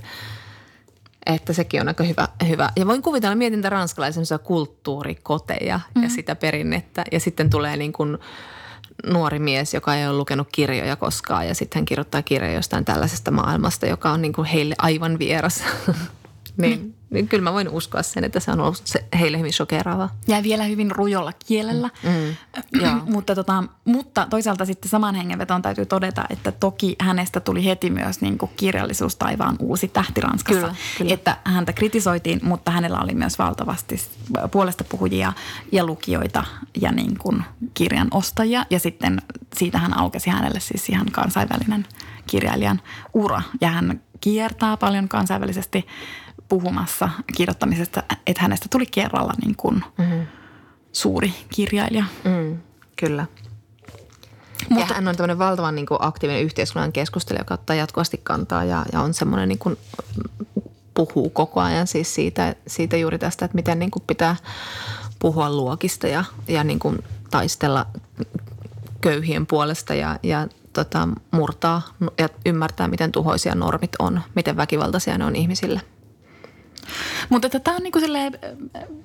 Että 1.25 1.53
sekin 1.53 1.81
on 1.81 1.87
aika 1.87 2.03
hyvä. 2.03 2.27
hyvä. 2.49 2.69
Ja 2.75 2.87
voin 2.87 3.01
kuvitella, 3.01 3.35
mietin 3.35 3.59
tätä 3.61 3.69
ranskalaisen 3.69 4.23
kulttuurikoteja 4.43 5.77
mm-hmm. 5.77 6.03
ja 6.03 6.09
sitä 6.09 6.35
perinnettä. 6.35 7.03
Ja 7.11 7.19
sitten 7.19 7.49
tulee 7.49 7.77
niin 7.77 7.93
kuin 7.93 8.17
nuori 9.05 9.39
mies, 9.39 9.73
joka 9.73 9.95
ei 9.95 10.07
ole 10.07 10.17
lukenut 10.17 10.47
kirjoja 10.51 10.95
koskaan 10.95 11.47
ja 11.47 11.55
sitten 11.55 11.79
hän 11.79 11.85
kirjoittaa 11.85 12.21
kirjoja 12.21 12.53
jostain 12.53 12.85
tällaisesta 12.85 13.31
maailmasta, 13.31 13.85
joka 13.85 14.11
on 14.11 14.21
niin 14.21 14.33
kuin 14.33 14.45
heille 14.45 14.75
aivan 14.77 15.19
vieras. 15.19 15.63
niin, 16.57 16.79
niin. 16.79 16.95
Niin 17.13 17.27
kyllä 17.27 17.43
mä 17.43 17.53
voin 17.53 17.69
uskoa 17.69 18.03
sen, 18.03 18.23
että 18.23 18.39
se 18.39 18.51
on 18.51 18.59
ollut 18.59 18.81
se 18.83 19.05
heille 19.19 19.39
hyvin 19.39 19.53
shokeraavaa. 19.53 20.15
Ja 20.27 20.43
vielä 20.43 20.63
hyvin 20.63 20.91
rujolla 20.91 21.33
kielellä. 21.45 21.89
Mm, 22.03 22.35
mm, 22.81 23.01
mutta, 23.13 23.35
tota, 23.35 23.63
mutta 23.85 24.27
toisaalta 24.29 24.65
sitten 24.65 24.89
saman 24.89 25.15
hengenvetoon 25.15 25.61
täytyy 25.61 25.85
todeta, 25.85 26.25
että 26.29 26.51
toki 26.51 26.95
hänestä 26.99 27.39
tuli 27.39 27.65
heti 27.65 27.89
myös 27.89 28.21
niin 28.21 28.37
kuin 28.37 28.51
kirjallisuustaivaan 28.57 29.55
uusi 29.59 29.87
tähti 29.87 30.21
Ranskassa. 30.21 30.61
Kyllä, 30.61 30.75
kyllä. 30.97 31.13
Että 31.13 31.37
häntä 31.43 31.73
kritisoitiin, 31.73 32.39
mutta 32.43 32.71
hänellä 32.71 32.99
oli 32.99 33.13
myös 33.13 33.39
valtavasti 33.39 34.01
puolesta 34.51 34.83
puhujia 34.83 35.33
ja 35.71 35.85
lukijoita 35.85 36.43
ja 36.81 36.91
niin 36.91 37.17
kuin 37.17 37.43
kirjan 37.73 38.07
ostajia. 38.11 38.65
Ja 38.69 38.79
sitten 38.79 39.21
siitä 39.55 39.77
hän 39.77 39.97
aukesi 39.97 40.29
hänelle 40.29 40.59
siis 40.59 40.89
ihan 40.89 41.07
kansainvälinen 41.11 41.85
kirjailijan 42.27 42.81
ura. 43.13 43.41
Ja 43.61 43.69
hän 43.69 44.01
kiertää 44.21 44.77
paljon 44.77 45.09
kansainvälisesti 45.09 45.87
puhumassa 46.53 47.09
kirjoittamisesta, 47.37 48.03
että 48.27 48.41
hänestä 48.41 48.65
tuli 48.71 48.85
kerralla 48.85 49.33
niin 49.45 49.55
kuin 49.55 49.83
mm-hmm. 49.97 50.27
suuri 50.91 51.33
kirjailija. 51.49 52.05
Mm, 52.23 52.57
kyllä. 52.95 53.25
Mutta, 54.69 54.85
ja 54.89 54.95
hän 54.95 55.07
on 55.07 55.15
tämmöinen 55.15 55.39
valtavan 55.39 55.75
niin 55.75 55.85
kuin 55.85 55.97
aktiivinen 56.01 56.43
yhteiskunnan 56.43 56.91
keskustelija, 56.91 57.41
joka 57.41 57.53
ottaa 57.53 57.75
jatkuvasti 57.75 58.19
kantaa 58.23 58.63
ja, 58.63 58.85
ja 58.93 59.01
on 59.01 59.13
semmoinen 59.13 59.49
niin 59.49 59.59
kuin, 59.59 59.77
puhuu 60.93 61.29
koko 61.29 61.61
ajan 61.61 61.87
siis 61.87 62.15
siitä, 62.15 62.55
siitä 62.67 62.97
juuri 62.97 63.19
tästä, 63.19 63.45
että 63.45 63.55
miten 63.55 63.79
niin 63.79 63.91
kuin 63.91 64.03
pitää 64.07 64.35
puhua 65.19 65.49
luokista 65.49 66.07
ja, 66.07 66.23
ja 66.47 66.63
niin 66.63 66.79
kuin 66.79 67.03
taistella 67.31 67.85
köyhien 69.01 69.45
puolesta 69.45 69.93
ja, 69.93 70.19
ja 70.23 70.47
tota, 70.73 71.07
murtaa 71.31 71.81
ja 72.17 72.29
ymmärtää, 72.45 72.87
miten 72.87 73.11
tuhoisia 73.11 73.55
normit 73.55 73.91
on, 73.99 74.21
miten 74.35 74.57
väkivaltaisia 74.57 75.17
ne 75.17 75.25
on 75.25 75.35
ihmisille. 75.35 75.81
Mutta 77.29 77.45
että 77.45 77.59
tämä 77.59 77.77
on 77.77 77.83
niinku 77.83 77.99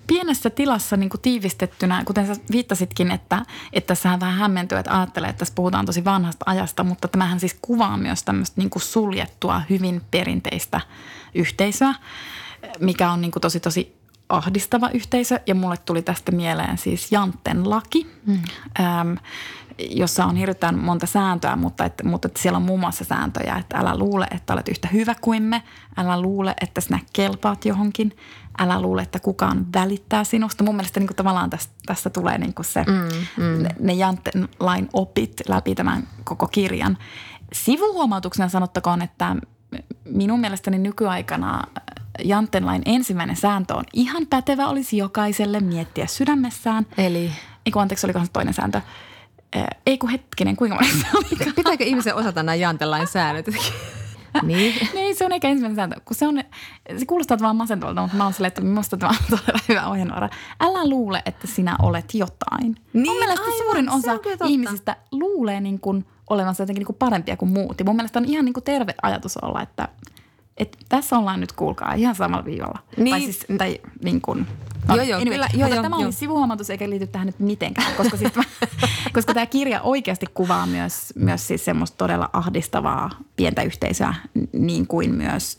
pienessä 0.07 0.51
tilassa 0.51 0.97
niinku 0.97 1.18
tiivistettynä, 1.18 2.03
kuten 2.05 2.26
sä 2.26 2.37
viittasitkin, 2.51 3.11
että, 3.11 3.43
että 3.72 3.95
sä 3.95 4.18
vähän 4.20 4.39
hämmentyy, 4.39 4.79
että 4.79 4.97
ajattelee, 4.99 5.31
että 5.31 5.39
tässä 5.39 5.55
puhutaan 5.55 5.87
tosi 5.87 6.05
vanhasta 6.05 6.45
ajasta, 6.49 6.85
mutta 6.85 7.09
tämähän 7.09 7.41
siis 7.41 7.57
kuvaa 7.62 7.97
myös 7.97 8.22
tämmöistä 8.22 8.61
niinku 8.61 8.79
suljettua, 8.79 9.62
hyvin 9.70 10.03
perinteistä 10.11 10.81
yhteisöä, 11.35 11.95
mikä 12.81 13.11
on 13.11 13.20
niinku 13.20 13.41
tosi 13.41 13.61
tosi 13.61 13.99
ahdistava 14.29 14.91
yhteisö 14.95 15.41
ja 15.47 15.55
mulle 15.55 15.76
tuli 15.76 16.03
tästä 16.03 16.33
mieleen 16.33 16.79
siis 16.79 17.12
Jantten 17.12 17.70
laki, 17.70 18.07
mm. 18.26 18.39
ähm, 18.81 19.12
jossa 19.79 20.24
on 20.24 20.37
hirveän 20.37 20.79
monta 20.79 21.07
sääntöä, 21.07 21.57
mutta, 21.57 21.85
et, 21.85 22.03
mutta 22.05 22.29
että 22.29 22.43
siellä 22.43 22.57
on 22.57 22.62
muun 22.62 22.81
muassa 22.81 23.05
sääntöjä, 23.05 23.57
että 23.57 23.79
älä 23.79 23.99
luule, 23.99 24.26
että 24.31 24.53
olet 24.53 24.68
yhtä 24.68 24.89
hyvä 24.93 25.14
kuin 25.20 25.43
me, 25.43 25.62
älä 25.97 26.20
luule, 26.20 26.55
että 26.61 26.81
sinä 26.81 26.99
kelpaat 27.12 27.64
johonkin, 27.64 28.16
älä 28.59 28.81
luule, 28.83 29.03
että 29.03 29.18
kukaan 29.18 29.66
välittää 29.74 30.24
sinusta. 30.24 30.64
Mun 30.64 30.76
mielestä 30.76 31.01
niin 31.01 31.09
kuin 31.09 31.16
tavallaan 31.16 31.51
tästä, 31.51 31.74
tästä 31.87 32.11
tulee 32.11 32.39
niin 32.39 32.55
kuin 32.55 32.66
se, 32.66 32.85
mm, 32.87 33.43
mm. 33.45 33.62
ne, 33.62 33.68
ne 33.81 33.93
Jantten 33.93 34.49
lain 34.61 34.89
opit 34.93 35.41
läpi 35.49 35.74
tämän 35.74 36.09
koko 36.24 36.47
kirjan. 36.47 36.99
Sivuhuomautuksena 37.53 38.49
sanottakoon, 38.49 39.03
että 39.03 39.37
minun 40.05 40.41
mielestäni 40.41 40.79
nykyaikana 40.79 41.62
Janttenlain 42.24 42.83
ensimmäinen 42.87 43.37
sääntö 43.37 43.74
on 43.74 43.85
ihan 43.93 44.26
pätevä 44.26 44.68
olisi 44.68 44.97
jokaiselle 44.97 45.61
miettiä 45.61 46.07
sydämessään. 46.07 46.87
Eli? 46.99 47.31
Eiku, 47.66 47.79
anteeksi, 47.79 48.07
oliko 48.07 48.24
se 48.24 48.31
toinen 48.33 48.55
sääntö? 48.55 48.81
Ei 49.86 49.99
kun 49.99 50.11
hetkinen, 50.11 50.57
kuinka 50.57 50.74
monessa 50.74 51.07
oli? 51.14 51.53
Pitääkö 51.57 51.84
ihmisen 51.84 52.14
osata 52.14 52.42
nämä 52.42 52.55
Janttenlain 52.55 53.07
säännöt? 53.07 53.46
niin. 54.42 54.88
niin, 54.94 55.16
se 55.16 55.24
on 55.24 55.32
eikä 55.32 55.49
ensimmäinen 55.49 55.76
sääntö. 55.76 56.01
Kun 56.05 56.16
se, 56.16 56.26
on, 56.26 56.42
se 56.99 57.07
kuulostaa 57.07 57.38
vaan 57.40 57.57
masentavalta, 57.57 58.01
mutta 58.01 58.16
mä 58.16 58.24
oon 58.24 58.32
silleen, 58.32 58.49
että 58.49 58.61
minusta 58.61 58.96
tämä 58.96 59.11
on 59.11 59.16
todella 59.30 59.61
hyvä 59.68 59.86
ohjenuora. 59.86 60.28
Älä 60.61 60.88
luule, 60.88 61.22
että 61.26 61.46
sinä 61.46 61.76
olet 61.82 62.14
jotain. 62.14 62.76
Niin, 62.92 63.07
Mun 63.07 63.18
mielestä 63.18 63.44
aivan, 63.44 63.59
suurin 63.59 63.90
osa 63.90 64.18
ihmisistä 64.46 64.96
luulee 65.12 65.61
niin 65.61 65.80
kuin 65.80 66.07
olevansa 66.30 66.62
jotenkin 66.62 66.80
niin 66.80 66.86
kuin 66.86 66.96
parempia 66.99 67.36
kuin 67.36 67.51
muut. 67.51 67.78
Ja 67.78 67.84
mun 67.84 67.96
mielestä 67.96 68.18
on 68.18 68.24
ihan 68.24 68.44
niin 68.44 68.53
kuin 68.53 68.64
terve 68.64 68.94
ajatus 69.03 69.36
olla, 69.36 69.62
että– 69.62 69.88
et 70.59 70.78
tässä 70.88 71.18
ollaan 71.18 71.40
nyt, 71.40 71.53
kuulkaa, 71.53 71.94
ihan 71.94 72.14
samalla 72.14 72.44
viivalla. 72.44 72.78
Niin. 72.96 73.11
Tai 73.11 73.20
siis, 73.20 73.46
tai 73.59 73.80
niin 74.03 74.20
kuin, 74.20 74.46
no, 74.89 74.97
joo, 74.97 75.05
joo, 75.05 75.20
anyway, 75.20 75.34
kyllä, 75.34 75.49
joo, 75.55 75.68
joo, 75.68 75.82
tämä 75.82 75.97
oli 75.97 76.12
sivuhuomautus 76.12 76.70
eikä 76.70 76.91
liity 76.91 77.07
tähän 77.07 77.26
nyt 77.26 77.39
mitenkään, 77.39 77.95
koska, 77.97 78.16
siis, 78.16 78.32
koska 79.14 79.34
tämä 79.34 79.47
kirja 79.47 79.82
oikeasti 79.82 80.26
kuvaa 80.34 80.66
myös, 80.66 81.12
myös 81.16 81.47
siis 81.47 81.64
semmoista 81.64 81.97
todella 81.97 82.30
ahdistavaa 82.32 83.11
pientä 83.36 83.62
yhteisöä, 83.62 84.14
niin 84.53 84.86
kuin 84.86 85.14
myös 85.14 85.59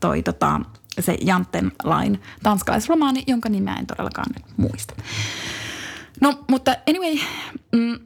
toi 0.00 0.22
tota, 0.22 0.60
se 1.00 1.16
Jantten 1.20 1.72
lain 1.84 2.22
tanskalaisromaani, 2.42 3.22
jonka 3.26 3.48
nimeä 3.48 3.74
en 3.74 3.86
todellakaan 3.86 4.26
nyt 4.36 4.44
muista. 4.56 4.94
No, 6.20 6.44
mutta 6.48 6.76
anyway, 6.88 7.18
mm, 7.72 7.98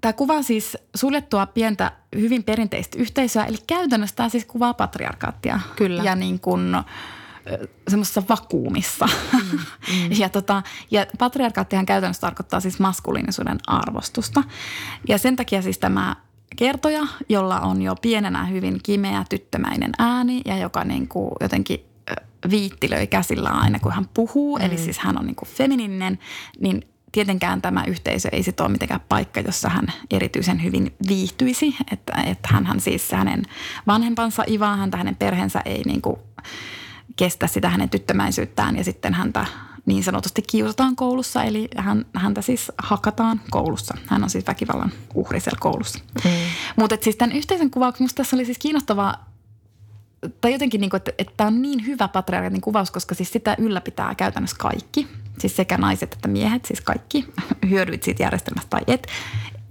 Tämä 0.00 0.12
kuvaa 0.12 0.42
siis 0.42 0.78
suljettua 0.94 1.46
pientä, 1.46 1.92
hyvin 2.16 2.44
perinteistä 2.44 2.98
yhteisöä, 2.98 3.44
eli 3.44 3.56
käytännössä 3.66 4.16
tämä 4.16 4.28
siis 4.28 4.44
kuvaa 4.44 4.74
patriarkaattia. 4.74 5.60
Kyllä. 5.76 6.02
Ja 6.02 6.14
niin 6.14 6.40
kuin, 6.40 6.76
semmoisessa 7.88 8.22
vakuumissa. 8.28 9.08
Mm, 9.32 9.40
mm. 9.40 10.10
ja, 10.20 10.28
tota, 10.28 10.62
ja 10.90 11.06
patriarkaattihan 11.18 11.86
käytännössä 11.86 12.20
tarkoittaa 12.20 12.60
siis 12.60 12.78
maskuliinisuuden 12.78 13.58
arvostusta. 13.66 14.42
Ja 15.08 15.18
sen 15.18 15.36
takia 15.36 15.62
siis 15.62 15.78
tämä 15.78 16.16
kertoja, 16.56 17.06
jolla 17.28 17.60
on 17.60 17.82
jo 17.82 17.94
pienenä 18.02 18.44
hyvin 18.44 18.80
kimeä 18.82 19.24
tyttömäinen 19.28 19.92
ääni 19.98 20.40
ja 20.44 20.58
joka 20.58 20.84
niin 20.84 21.08
kuin 21.08 21.32
jotenkin 21.40 21.90
viittilöi 22.50 23.06
käsillä 23.06 23.48
aina, 23.48 23.78
kun 23.78 23.92
hän 23.92 24.08
puhuu. 24.14 24.58
Mm. 24.58 24.64
Eli 24.64 24.78
siis 24.78 24.98
hän 24.98 25.18
on 25.18 25.26
niin 25.26 25.36
kuin 25.36 25.48
femininen, 25.48 26.18
niin 26.60 26.82
tietenkään 27.12 27.62
tämä 27.62 27.84
yhteisö 27.84 28.28
ei 28.32 28.42
sit 28.42 28.60
ole 28.60 28.68
mitenkään 28.68 29.00
paikka, 29.08 29.40
jossa 29.40 29.68
hän 29.68 29.86
erityisen 30.10 30.62
hyvin 30.62 30.94
viihtyisi. 31.08 31.76
Että, 31.92 32.12
että 32.26 32.48
hänhän 32.52 32.80
siis 32.80 33.12
hänen 33.12 33.42
vanhempansa 33.86 34.44
ivaa 34.48 34.76
häntä, 34.76 34.96
hänen 34.96 35.16
perheensä 35.16 35.62
ei 35.64 35.82
niin 35.86 36.02
kuin 36.02 36.16
kestä 37.16 37.46
sitä 37.46 37.68
hänen 37.68 37.90
tyttömäisyyttään 37.90 38.76
ja 38.76 38.84
sitten 38.84 39.14
häntä 39.14 39.46
niin 39.86 40.04
sanotusti 40.04 40.42
kiusataan 40.42 40.96
koulussa, 40.96 41.42
eli 41.42 41.68
hän, 41.76 42.06
häntä 42.14 42.42
siis 42.42 42.72
hakataan 42.78 43.40
koulussa. 43.50 43.94
Hän 44.06 44.24
on 44.24 44.30
siis 44.30 44.46
väkivallan 44.46 44.92
uhri 45.14 45.40
siellä 45.40 45.58
koulussa. 45.60 45.98
Mm. 46.24 46.30
Mutta 46.76 46.96
siis 47.00 47.16
tämän 47.16 47.36
yhteisen 47.36 47.70
kuvauksen, 47.70 48.08
tässä 48.14 48.36
oli 48.36 48.44
siis 48.44 48.58
kiinnostavaa 48.58 49.30
tai 50.40 50.52
jotenkin, 50.52 50.80
niin 50.80 50.90
kuin, 50.90 50.98
että, 50.98 51.12
että 51.18 51.32
tämä 51.36 51.48
on 51.48 51.62
niin 51.62 51.86
hyvä 51.86 52.08
patriarkatin 52.08 52.60
kuvaus, 52.60 52.90
koska 52.90 53.14
siis 53.14 53.32
sitä 53.32 53.56
ylläpitää 53.58 54.14
käytännössä 54.14 54.56
kaikki. 54.58 55.08
Siis 55.38 55.56
sekä 55.56 55.78
naiset 55.78 56.12
että 56.12 56.28
miehet, 56.28 56.64
siis 56.64 56.80
kaikki 56.80 57.32
hyödyit 57.70 58.02
siitä 58.02 58.22
järjestelmästä 58.22 58.70
tai 58.70 58.80
et. 58.86 59.06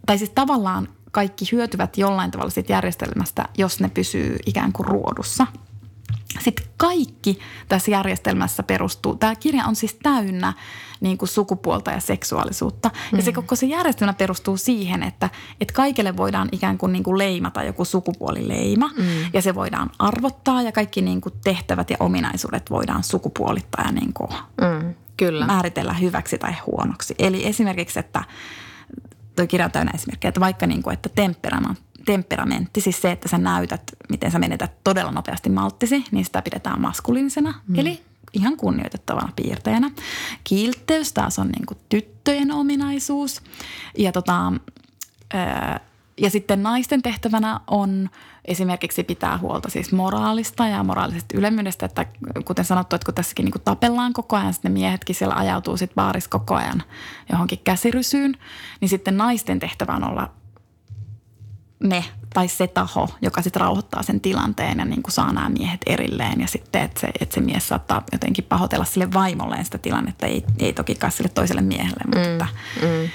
Tai 0.05 0.17
siis 0.17 0.29
tavallaan 0.29 0.87
kaikki 1.11 1.45
hyötyvät 1.51 1.97
jollain 1.97 2.31
tavalla 2.31 2.49
siitä 2.49 2.73
järjestelmästä, 2.73 3.45
jos 3.57 3.79
ne 3.79 3.89
pysyy 3.89 4.35
ikään 4.45 4.73
kuin 4.73 4.87
ruodussa– 4.87 5.47
sitten 6.39 6.65
kaikki 6.77 7.39
tässä 7.67 7.91
järjestelmässä 7.91 8.63
perustuu, 8.63 9.15
tämä 9.15 9.35
kirja 9.35 9.65
on 9.65 9.75
siis 9.75 9.97
täynnä 10.03 10.53
niin 11.01 11.17
kuin 11.17 11.29
sukupuolta 11.29 11.91
ja 11.91 11.99
seksuaalisuutta. 11.99 12.91
Mm. 13.11 13.17
Ja 13.17 13.23
se 13.23 13.31
mm. 13.31 13.35
koko 13.35 13.55
se 13.55 13.65
järjestelmä 13.65 14.13
perustuu 14.13 14.57
siihen, 14.57 15.03
että, 15.03 15.29
että 15.61 15.73
kaikille 15.73 16.17
voidaan 16.17 16.49
ikään 16.51 16.77
kuin, 16.77 16.91
niin 16.93 17.03
kuin 17.03 17.17
leimata 17.17 17.63
joku 17.63 17.85
sukupuolileima. 17.85 18.89
Mm. 18.97 19.05
Ja 19.33 19.41
se 19.41 19.55
voidaan 19.55 19.89
arvottaa 19.99 20.61
ja 20.61 20.71
kaikki 20.71 21.01
niin 21.01 21.21
kuin 21.21 21.33
tehtävät 21.43 21.89
ja 21.89 21.97
ominaisuudet 21.99 22.69
voidaan 22.69 23.03
sukupuolittaa 23.03 23.85
ja 23.85 23.91
niin 23.91 24.13
kuin 24.13 24.29
mm. 24.61 24.93
Kyllä. 25.17 25.45
määritellä 25.45 25.93
hyväksi 25.93 26.37
tai 26.37 26.53
huonoksi. 26.65 27.15
Eli 27.19 27.45
esimerkiksi, 27.45 27.99
että 27.99 28.23
tuo 29.35 29.47
kirja 29.47 29.65
on 29.65 29.71
täynnä 29.71 29.91
esimerkkejä, 29.95 30.29
että 30.29 30.39
vaikka 30.39 30.67
niin 30.67 30.83
kuin, 30.83 30.93
että 30.93 31.09
temperamentti 31.15 31.88
temperamentti, 32.05 32.81
siis 32.81 33.01
se, 33.01 33.11
että 33.11 33.29
sä 33.29 33.37
näytät, 33.37 33.81
miten 34.09 34.31
sä 34.31 34.39
menetät 34.39 34.71
todella 34.83 35.11
nopeasti 35.11 35.49
malttisi, 35.49 36.03
niin 36.11 36.25
sitä 36.25 36.41
pidetään 36.41 36.81
maskuliinisena. 36.81 37.53
Mm. 37.67 37.79
Eli 37.79 38.01
ihan 38.33 38.57
kunnioitettavana 38.57 39.29
piirteenä. 39.35 39.91
Kiltteys 40.43 41.13
taas 41.13 41.39
on 41.39 41.47
niin 41.47 41.65
kuin 41.65 41.77
tyttöjen 41.89 42.51
ominaisuus. 42.51 43.41
Ja, 43.97 44.11
tota, 44.11 44.53
ja 46.17 46.29
sitten 46.29 46.63
naisten 46.63 47.01
tehtävänä 47.01 47.59
on 47.67 48.09
esimerkiksi 48.45 49.03
pitää 49.03 49.37
huolta 49.37 49.69
siis 49.69 49.91
moraalista 49.91 50.67
ja 50.67 50.83
moraalisesta 50.83 51.37
ylemmyydestä, 51.37 51.85
että 51.85 52.05
kuten 52.45 52.65
sanottu, 52.65 52.95
että 52.95 53.05
kun 53.05 53.13
tässäkin 53.13 53.45
niin 53.45 53.51
kuin 53.51 53.61
tapellaan 53.61 54.13
koko 54.13 54.35
ajan, 54.35 54.53
sitten 54.53 54.73
ne 54.73 54.79
miehetkin 54.79 55.15
siellä 55.15 55.35
ajautuu 55.35 55.77
sitten 55.77 55.95
baarissa 55.95 56.29
koko 56.29 56.55
ajan 56.55 56.83
johonkin 57.31 57.59
käsirysyyn, 57.63 58.37
niin 58.81 58.89
sitten 58.89 59.17
naisten 59.17 59.59
tehtävä 59.59 59.93
on 59.93 60.03
olla 60.03 60.31
ne 61.79 62.05
tai 62.33 62.47
se 62.47 62.67
taho, 62.67 63.09
joka 63.21 63.41
sitten 63.41 63.61
rauhoittaa 63.61 64.03
sen 64.03 64.21
tilanteen 64.21 64.79
ja 64.79 64.85
niin 64.85 65.03
kuin 65.03 65.11
saa 65.11 65.33
nämä 65.33 65.49
miehet 65.49 65.81
erilleen. 65.85 66.41
Ja 66.41 66.47
sitten, 66.47 66.81
että 66.81 66.99
se, 66.99 67.07
että 67.19 67.35
se 67.35 67.41
mies 67.41 67.67
saattaa 67.67 68.03
jotenkin 68.11 68.43
pahoitella 68.43 68.85
sille 68.85 69.13
vaimolleen 69.13 69.65
sitä 69.65 69.77
tilannetta, 69.77 70.25
ei, 70.25 70.43
ei 70.59 70.73
toki 70.73 70.97
sille 71.09 71.29
toiselle 71.29 71.61
miehelle, 71.61 72.03
mutta 72.05 72.47
mm, 72.81 72.87
mm. 72.87 73.09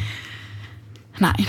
näin. 1.20 1.46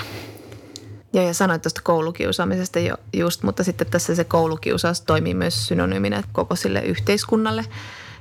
Ja, 1.13 1.23
ja 1.23 1.33
sanoit 1.33 1.61
tuosta 1.61 1.81
koulukiusaamisesta 1.83 2.79
jo 2.79 2.97
just, 3.13 3.43
mutta 3.43 3.63
sitten 3.63 3.87
tässä 3.87 4.15
se 4.15 4.23
koulukiusaus 4.23 5.01
toimii 5.01 5.33
myös 5.33 5.67
synonyyminä 5.67 6.23
koko 6.31 6.55
sille 6.55 6.79
yhteiskunnalle. 6.79 7.65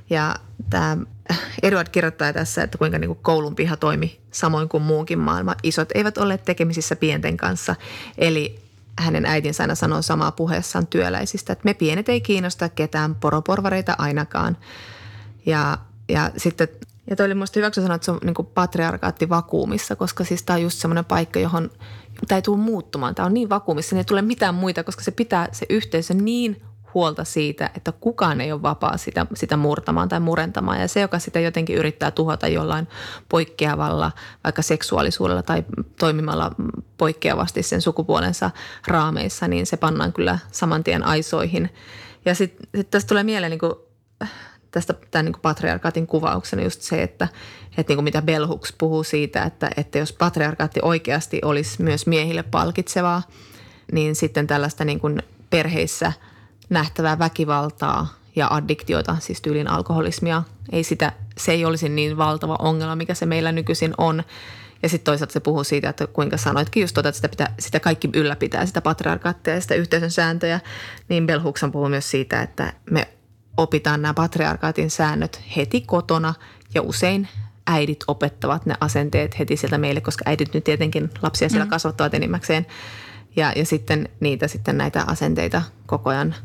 Ja 0.09 0.35
tämä 0.69 0.97
Edward 1.63 1.89
kirjoittaa 1.89 2.33
tässä, 2.33 2.63
että 2.63 2.77
kuinka 2.77 2.97
niin 2.97 3.09
kuin 3.09 3.19
koulun 3.21 3.55
piha 3.55 3.77
toimi 3.77 4.19
samoin 4.31 4.69
kuin 4.69 4.83
muunkin 4.83 5.19
maailma. 5.19 5.55
Isot 5.63 5.89
eivät 5.95 6.17
ole 6.17 6.37
tekemisissä 6.37 6.95
pienten 6.95 7.37
kanssa. 7.37 7.75
Eli 8.17 8.64
hänen 8.99 9.25
äitinsä 9.25 9.63
aina 9.63 9.75
sanoo 9.75 10.01
samaa 10.01 10.31
puheessaan 10.31 10.87
työläisistä, 10.87 11.53
että 11.53 11.65
me 11.65 11.73
pienet 11.73 12.09
ei 12.09 12.21
kiinnosta 12.21 12.69
ketään 12.69 13.15
poroporvareita 13.15 13.95
ainakaan. 13.97 14.57
Ja, 15.45 15.77
ja 16.09 16.31
sitten 16.37 16.67
ja 17.09 17.15
toi 17.15 17.25
oli 17.25 17.33
musta 17.33 17.59
hyväksi 17.59 17.81
sanoa, 17.81 17.95
että 17.95 18.05
se 18.05 18.11
on 18.11 18.19
niin 18.23 18.47
patriarkaatti 18.53 19.29
vakuumissa, 19.29 19.95
koska 19.95 20.23
siis 20.23 20.43
tämä 20.43 20.55
on 20.55 20.63
just 20.63 20.79
semmoinen 20.79 21.05
paikka, 21.05 21.39
johon 21.39 21.69
tämä 22.27 22.37
ei 22.37 22.41
tule 22.41 22.57
muuttumaan. 22.57 23.15
Tämä 23.15 23.25
on 23.25 23.33
niin 23.33 23.49
vakuumissa, 23.49 23.95
niin 23.95 23.99
ei 23.99 24.05
tule 24.05 24.21
mitään 24.21 24.55
muita, 24.55 24.83
koska 24.83 25.03
se 25.03 25.11
pitää 25.11 25.47
se 25.51 25.65
yhteisö 25.69 26.13
niin 26.13 26.61
huolta 26.95 27.23
siitä, 27.23 27.69
että 27.75 27.91
kukaan 27.91 28.41
ei 28.41 28.51
ole 28.51 28.61
vapaa 28.61 28.97
sitä, 28.97 29.25
sitä 29.33 29.57
murtamaan 29.57 30.09
tai 30.09 30.19
murentamaan. 30.19 30.81
Ja 30.81 30.87
se, 30.87 31.01
joka 31.01 31.19
sitä 31.19 31.39
jotenkin 31.39 31.75
yrittää 31.75 32.11
tuhota 32.11 32.47
jollain 32.47 32.87
poikkeavalla, 33.29 34.11
vaikka 34.43 34.61
seksuaalisuudella 34.61 35.43
tai 35.43 35.63
toimimalla 35.99 36.51
poikkeavasti 36.97 37.63
sen 37.63 37.81
sukupuolensa 37.81 38.51
raameissa, 38.87 39.47
niin 39.47 39.65
se 39.65 39.77
pannaan 39.77 40.13
kyllä 40.13 40.39
saman 40.51 40.83
tien 40.83 41.03
aisoihin. 41.03 41.69
Ja 42.25 42.35
sitten 42.35 42.67
sit 42.75 42.91
tästä 42.91 43.07
tulee 43.07 43.23
mieleen 43.23 43.49
niin 43.49 43.59
kuin, 43.59 43.73
tästä 44.71 44.93
tämän 45.11 45.25
niin 45.25 45.41
patriarkaatin 45.41 46.07
kuvauksena 46.07 46.63
just 46.63 46.81
se, 46.81 47.03
että, 47.03 47.27
että 47.77 47.91
niin 47.91 47.97
kuin 47.97 48.03
mitä 48.03 48.23
Hooks 48.47 48.73
puhuu 48.77 49.03
siitä, 49.03 49.43
että, 49.43 49.69
että 49.77 49.97
jos 49.97 50.13
patriarkaatti 50.13 50.79
oikeasti 50.83 51.41
olisi 51.43 51.83
myös 51.83 52.07
miehille 52.07 52.43
palkitsevaa, 52.43 53.23
niin 53.91 54.15
sitten 54.15 54.47
tällaista 54.47 54.85
niin 54.85 54.99
kuin 54.99 55.23
perheissä– 55.49 56.13
nähtävää 56.69 57.19
väkivaltaa 57.19 58.07
ja 58.35 58.47
addiktioita, 58.51 59.17
siis 59.19 59.41
tyylin 59.41 59.67
alkoholismia. 59.67 60.43
Ei 60.71 60.83
sitä, 60.83 61.11
se 61.37 61.51
ei 61.51 61.65
olisi 61.65 61.89
niin 61.89 62.17
valtava 62.17 62.55
ongelma, 62.59 62.95
mikä 62.95 63.13
se 63.13 63.25
meillä 63.25 63.51
nykyisin 63.51 63.93
on. 63.97 64.23
Ja 64.83 64.89
sitten 64.89 65.05
toisaalta 65.05 65.33
se 65.33 65.39
puhuu 65.39 65.63
siitä, 65.63 65.89
että 65.89 66.07
kuinka 66.07 66.37
sanoitkin 66.37 66.81
just 66.81 66.93
tuota, 66.93 67.09
että 67.09 67.17
sitä, 67.17 67.29
pitää, 67.29 67.53
sitä 67.59 67.79
kaikki 67.79 68.09
ylläpitää, 68.13 68.65
sitä 68.65 68.81
patriarkaattia 68.81 69.53
ja 69.53 69.61
sitä 69.61 69.75
yhteisön 69.75 70.11
sääntöjä. 70.11 70.59
Niin 71.09 71.27
Bell 71.27 71.41
Hooks 71.41 71.61
puhuu 71.71 71.89
myös 71.89 72.11
siitä, 72.11 72.41
että 72.41 72.73
me 72.91 73.07
opitaan 73.57 74.01
nämä 74.01 74.13
patriarkaatin 74.13 74.91
säännöt 74.91 75.41
heti 75.55 75.81
kotona 75.81 76.33
ja 76.73 76.81
usein 76.81 77.27
äidit 77.67 78.03
opettavat 78.07 78.65
ne 78.65 78.75
asenteet 78.79 79.39
heti 79.39 79.57
sieltä 79.57 79.77
meille, 79.77 80.01
koska 80.01 80.23
äidit 80.27 80.53
nyt 80.53 80.63
tietenkin 80.63 81.09
lapsia 81.21 81.49
siellä 81.49 81.65
mm. 81.65 81.69
kasvattavat 81.69 82.13
enimmäkseen. 82.13 82.65
Ja, 83.35 83.53
ja 83.55 83.65
sitten 83.65 84.09
niitä 84.19 84.47
sitten 84.47 84.77
näitä 84.77 85.03
asenteita 85.07 85.61
koko 85.85 86.09
ajan 86.09 86.35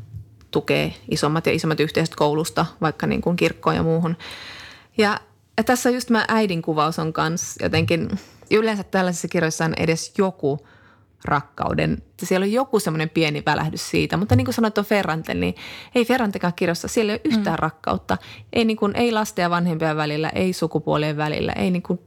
tukee 0.50 0.94
isommat 1.10 1.46
ja 1.46 1.52
isommat 1.52 1.80
yhteisöt 1.80 2.16
koulusta, 2.16 2.66
vaikka 2.80 3.06
niin 3.06 3.20
kuin 3.20 3.36
kirkkoon 3.36 3.76
ja 3.76 3.82
muuhun. 3.82 4.16
Ja, 4.98 5.20
ja 5.56 5.64
tässä 5.64 5.90
just 5.90 6.10
mä 6.10 6.24
äidin 6.28 6.62
kuvaus 6.62 6.98
on 6.98 7.12
kanssa 7.12 7.64
jotenkin, 7.64 8.08
yleensä 8.50 8.84
tällaisissa 8.84 9.28
kirjoissa 9.28 9.64
on 9.64 9.74
edes 9.76 10.12
joku 10.18 10.66
rakkauden. 11.24 12.02
Siellä 12.22 12.44
on 12.44 12.52
joku 12.52 12.80
semmoinen 12.80 13.10
pieni 13.10 13.42
välähdys 13.46 13.90
siitä, 13.90 14.16
mutta 14.16 14.36
niin 14.36 14.44
kuin 14.44 14.54
sanoit 14.54 14.78
on 14.78 14.84
Ferrante, 14.84 15.34
niin 15.34 15.54
ei 15.94 16.04
Ferrantekaan 16.04 16.54
kirjassa, 16.56 16.88
siellä 16.88 17.12
ei 17.12 17.20
ole 17.24 17.32
yhtään 17.32 17.56
mm. 17.56 17.62
rakkautta. 17.62 18.18
Ei, 18.52 18.64
niin 18.64 18.76
kuin, 18.76 18.96
ei 18.96 19.12
lasten 19.12 19.42
ja 19.42 19.50
vanhempien 19.50 19.96
välillä, 19.96 20.28
ei 20.28 20.52
sukupuolien 20.52 21.16
välillä, 21.16 21.52
ei 21.52 21.70
niin 21.70 21.82
kuin 21.82 21.98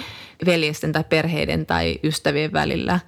veljesten 0.45 0.91
tai 0.91 1.03
perheiden 1.03 1.65
tai 1.65 1.99
ystävien 2.03 2.53
välillä. 2.53 2.99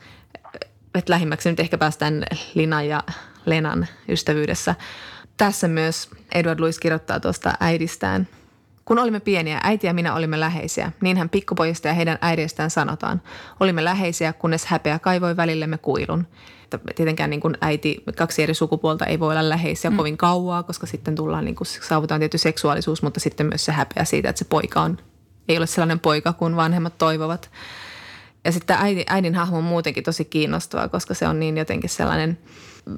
Että 0.95 1.13
lähimmäksi 1.13 1.49
nyt 1.49 1.59
ehkä 1.59 1.77
päästään 1.77 2.25
Linan 2.53 2.87
ja 2.87 3.03
Lenan 3.45 3.87
ystävyydessä– 4.09 4.75
tässä 5.37 5.67
myös 5.67 6.09
Edward 6.35 6.59
Louis 6.59 6.79
kirjoittaa 6.79 7.19
tuosta 7.19 7.53
äidistään. 7.59 8.27
Kun 8.85 8.99
olimme 8.99 9.19
pieniä, 9.19 9.59
äiti 9.63 9.87
ja 9.87 9.93
minä 9.93 10.15
olimme 10.15 10.39
läheisiä. 10.39 10.91
Niinhän 11.01 11.29
pikkupojista 11.29 11.87
ja 11.87 11.93
heidän 11.93 12.17
äideistään 12.21 12.69
sanotaan. 12.69 13.21
Olimme 13.59 13.83
läheisiä, 13.83 14.33
kunnes 14.33 14.65
häpeä 14.65 14.99
kaivoi 14.99 15.37
välillemme 15.37 15.77
kuilun. 15.77 16.27
Tietenkään 16.95 17.29
niin 17.29 17.41
kuin 17.41 17.57
äiti, 17.61 18.03
kaksi 18.17 18.43
eri 18.43 18.53
sukupuolta 18.53 19.05
ei 19.05 19.19
voi 19.19 19.31
olla 19.31 19.49
läheisiä 19.49 19.91
mm. 19.91 19.97
kovin 19.97 20.17
kauaa, 20.17 20.63
koska 20.63 20.87
sitten 20.87 21.15
tullaan, 21.15 21.45
niin 21.45 21.55
kuin, 21.55 21.67
saavutaan 21.67 22.21
tietty 22.21 22.37
seksuaalisuus, 22.37 23.01
mutta 23.01 23.19
sitten 23.19 23.45
myös 23.45 23.65
se 23.65 23.71
häpeä 23.71 24.05
siitä, 24.05 24.29
että 24.29 24.39
se 24.39 24.45
poika 24.45 24.81
on, 24.81 24.97
ei 25.49 25.57
ole 25.57 25.67
sellainen 25.67 25.99
poika 25.99 26.33
kuin 26.33 26.55
vanhemmat 26.55 26.97
toivovat. 26.97 27.51
Ja 28.45 28.51
sitten 28.51 28.77
äidin, 28.79 29.03
äidin 29.07 29.35
hahmo 29.35 29.57
on 29.57 29.63
muutenkin 29.63 30.03
tosi 30.03 30.25
kiinnostava, 30.25 30.87
koska 30.87 31.13
se 31.13 31.27
on 31.27 31.39
niin 31.39 31.57
jotenkin 31.57 31.89
sellainen– 31.89 32.37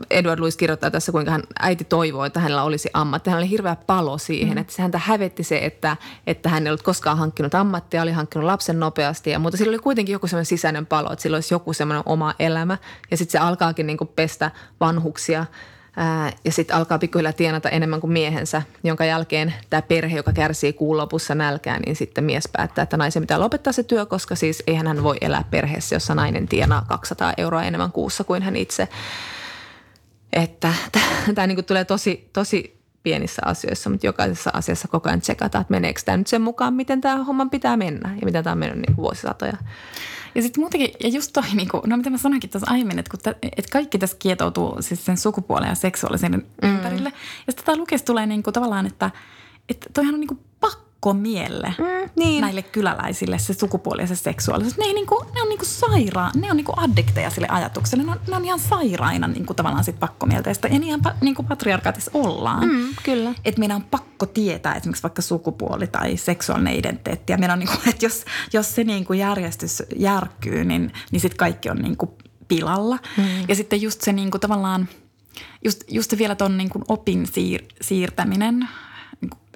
Edward 0.09 0.39
Louis 0.39 0.57
kirjoittaa 0.57 0.91
tässä, 0.91 1.11
kuinka 1.11 1.31
hän, 1.31 1.43
äiti 1.59 1.83
toivoo, 1.83 2.25
että 2.25 2.39
hänellä 2.39 2.63
olisi 2.63 2.89
ammatti. 2.93 3.29
Hän 3.29 3.39
oli 3.39 3.49
hirveä 3.49 3.75
palo 3.87 4.17
siihen, 4.17 4.53
mm. 4.53 4.61
että 4.61 4.81
häntä 4.81 5.01
hävetti 5.03 5.43
se, 5.43 5.65
että, 5.65 5.97
että 6.27 6.49
hän 6.49 6.67
ei 6.67 6.69
ollut 6.69 6.81
koskaan 6.81 7.17
hankkinut 7.17 7.55
ammattia, 7.55 8.01
oli 8.01 8.11
hankkinut 8.11 8.45
lapsen 8.45 8.79
nopeasti. 8.79 9.29
Ja, 9.29 9.39
mutta 9.39 9.57
sillä 9.57 9.69
oli 9.69 9.79
kuitenkin 9.79 10.13
joku 10.13 10.27
semmoinen 10.27 10.45
sisäinen 10.45 10.85
palo, 10.85 11.11
että 11.11 11.23
sillä 11.23 11.35
olisi 11.35 11.53
joku 11.53 11.73
semmoinen 11.73 12.03
oma 12.05 12.33
elämä. 12.39 12.77
Ja 13.11 13.17
sitten 13.17 13.31
se 13.31 13.37
alkaakin 13.37 13.87
niin 13.87 13.97
kuin 13.97 14.09
pestä 14.15 14.51
vanhuksia 14.79 15.45
ää, 15.97 16.31
ja 16.45 16.51
sitten 16.51 16.75
alkaa 16.75 16.99
pikkuhiljaa 16.99 17.33
tienata 17.33 17.69
enemmän 17.69 18.01
kuin 18.01 18.13
miehensä, 18.13 18.61
jonka 18.83 19.05
jälkeen 19.05 19.53
tämä 19.69 19.81
perhe, 19.81 20.17
joka 20.17 20.33
kärsii 20.33 20.73
kuun 20.73 20.97
lopussa 20.97 21.35
nälkään, 21.35 21.81
niin 21.85 21.95
sitten 21.95 22.23
mies 22.23 22.49
päättää, 22.53 22.83
että 22.83 22.97
naisen 22.97 23.23
pitää 23.23 23.39
lopettaa 23.39 23.73
se 23.73 23.83
työ, 23.83 24.05
koska 24.05 24.35
siis 24.35 24.63
eihän 24.67 24.87
hän 24.87 25.03
voi 25.03 25.17
elää 25.21 25.43
perheessä, 25.51 25.95
jossa 25.95 26.15
nainen 26.15 26.47
tienaa 26.47 26.85
200 26.87 27.33
euroa 27.37 27.63
enemmän 27.63 27.91
kuussa 27.91 28.23
kuin 28.23 28.43
hän 28.43 28.55
itse. 28.55 28.87
Että 30.33 30.73
tämä 31.35 31.47
niin 31.47 31.65
tulee 31.65 31.85
tosi, 31.85 32.29
tosi 32.33 32.77
pienissä 33.03 33.41
asioissa, 33.45 33.89
mutta 33.89 34.05
jokaisessa 34.05 34.51
asiassa 34.53 34.87
koko 34.87 35.09
ajan 35.09 35.21
tsekataan, 35.21 35.61
että 35.61 35.71
meneekö 35.71 36.01
tämä 36.05 36.17
nyt 36.17 36.27
sen 36.27 36.41
mukaan, 36.41 36.73
miten 36.73 37.01
tämä 37.01 37.23
homman 37.23 37.49
pitää 37.49 37.77
mennä 37.77 38.09
ja 38.19 38.25
miten 38.25 38.43
tämä 38.43 38.51
on 38.51 38.57
mennyt 38.57 38.87
niin 38.87 38.97
vuosisatoja. 38.97 39.57
Ja 40.35 40.41
sitten 40.41 40.61
muutenkin, 40.61 40.89
ja 41.03 41.09
just 41.09 41.33
toi, 41.33 41.43
niin 41.53 41.69
kuin, 41.69 41.81
no 41.85 41.97
mitä 41.97 42.09
mä 42.09 42.17
sanoinkin 42.17 42.49
tuossa 42.49 42.71
aiemmin, 42.71 42.99
että, 42.99 43.11
kun 43.11 43.19
tä, 43.23 43.35
että 43.43 43.71
kaikki 43.71 43.97
tässä 43.99 44.17
kietoutuu 44.19 44.77
siis 44.79 45.05
sen 45.05 45.17
sukupuolen 45.17 45.69
ja 45.69 45.75
seksuaalisen 45.75 46.31
mm. 46.31 46.69
ympärille. 46.69 47.09
Ja 47.47 47.53
sitten 47.53 47.65
tämä 47.65 47.77
lukes 47.77 48.03
tulee 48.03 48.25
niin 48.25 48.43
kuin, 48.43 48.53
tavallaan, 48.53 48.87
että, 48.87 49.11
että 49.69 49.89
toihan 49.93 50.13
on 50.13 50.19
niin 50.19 50.27
kuin 50.27 50.39
pakkomielle 51.01 51.73
mm, 51.77 52.09
niin. 52.15 52.41
näille 52.41 52.61
kyläläisille 52.61 53.39
se 53.39 53.53
sukupuoli 53.53 54.01
ja 54.01 54.07
se 54.07 54.15
seksuaalisuus. 54.15 54.77
Ne, 54.77 54.85
ei 54.85 54.93
niinku, 54.93 55.25
ne 55.35 55.41
on 55.41 55.49
niinku 55.49 55.65
sairaan, 55.65 56.31
ne 56.35 56.51
on 56.51 56.57
niinku 56.57 56.73
addikteja 56.77 57.29
sille 57.29 57.47
ajatukselle. 57.49 58.03
Ne 58.03 58.11
on, 58.11 58.19
ne 58.27 58.35
on 58.35 58.45
ihan 58.45 58.59
sairaina 58.59 59.27
niinku 59.27 59.53
tavallaan 59.53 59.83
sit 59.83 59.99
pakkomielteistä. 59.99 60.67
Ja 60.67 60.79
niin 60.79 60.99
niinku 61.21 61.43
patriarkaatissa 61.43 62.11
ollaan. 62.13 62.67
Mm, 62.67 62.87
kyllä. 63.03 63.33
Että 63.45 63.59
meidän 63.59 63.75
on 63.75 63.83
pakko 63.83 64.25
tietää 64.25 64.75
esimerkiksi 64.75 65.03
vaikka 65.03 65.21
sukupuoli 65.21 65.87
tai 65.87 66.17
seksuaalinen 66.17 66.75
identiteetti. 66.75 67.33
Ja 67.33 67.37
meidän 67.37 67.53
on 67.53 67.59
niinku, 67.59 67.77
että 67.89 68.05
jos, 68.05 68.25
jos 68.53 68.75
se 68.75 68.83
niinku 68.83 69.13
järjestys 69.13 69.83
järkkyy, 69.95 70.63
niin, 70.63 70.93
niin 71.11 71.19
sitten 71.19 71.37
kaikki 71.37 71.69
on 71.69 71.77
niinku 71.77 72.17
pilalla. 72.47 72.97
Mm. 73.17 73.23
Ja 73.47 73.55
sitten 73.55 73.81
just 73.81 74.01
se 74.01 74.13
niinku 74.13 74.39
tavallaan, 74.39 74.87
just, 75.65 75.83
just 75.87 76.17
vielä 76.17 76.35
tuon 76.35 76.57
niinku 76.57 76.81
opin 76.87 77.27
siir, 77.27 77.63
siirtäminen– 77.81 78.67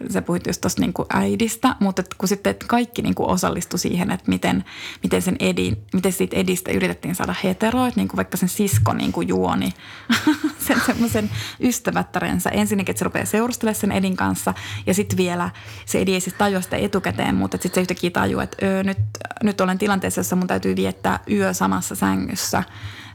sä 0.10 0.22
puhuit 0.22 0.48
just 0.48 0.62
tuosta 0.62 0.82
niin 0.82 0.94
äidistä, 1.10 1.76
mutta 1.80 2.04
kun 2.18 2.28
sitten 2.28 2.56
kaikki 2.68 3.02
niin 3.02 3.16
osallistui 3.18 3.80
siihen, 3.80 4.12
että 4.12 4.30
miten, 4.30 4.64
miten, 5.04 5.22
sen 5.22 5.36
edi, 5.40 5.74
miten 5.94 6.12
siitä 6.12 6.36
edistä 6.36 6.72
yritettiin 6.72 7.16
saada 7.16 7.36
heteroa, 7.44 7.88
että 7.88 8.00
niin 8.00 8.08
kuin 8.08 8.18
vaikka 8.18 8.38
sen 8.38 8.50
sisko 8.50 8.94
niin 8.94 9.12
kuin 9.12 9.28
juoni 9.28 9.74
sen 10.68 10.82
semmoisen 10.86 11.30
ystävättärensä. 11.60 12.50
Ensinnäkin, 12.50 12.92
että 12.92 13.00
se 13.00 13.06
rupeaa 13.06 13.26
seurustelemaan 13.26 13.82
sen 13.82 13.92
edin 13.92 14.16
kanssa 14.16 14.54
ja 14.86 14.94
sitten 14.94 15.18
vielä 15.18 15.50
se 15.86 16.00
edi 16.00 16.14
ei 16.14 16.22
siis 16.22 16.36
tajua 16.38 16.62
sitä 16.62 16.78
etukäteen, 16.78 17.36
mutta 17.36 17.58
sitten 17.58 17.76
se 17.76 17.82
yhtäkkiä 17.82 18.10
tajuu, 18.10 18.40
että 18.40 18.66
öö, 18.66 18.84
nyt, 18.84 18.98
nyt 19.44 19.62
olen 19.62 19.78
tilanteessa, 19.78 20.20
jossa 20.20 20.36
mun 20.36 20.48
täytyy 20.48 20.76
viettää 20.76 21.20
yö 21.32 21.54
samassa 21.54 21.96
sängyssä 21.96 22.64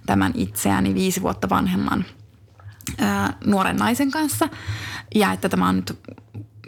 tämän 0.07 0.33
itseäni 0.35 0.95
viisi 0.95 1.23
vuotta 1.23 1.49
vanhemman 1.49 2.05
nuoren 3.47 3.77
naisen 3.77 4.11
kanssa 4.11 4.49
ja 5.15 5.33
että 5.33 5.49
tämä 5.49 5.69
on 5.69 5.77
nyt 5.77 5.99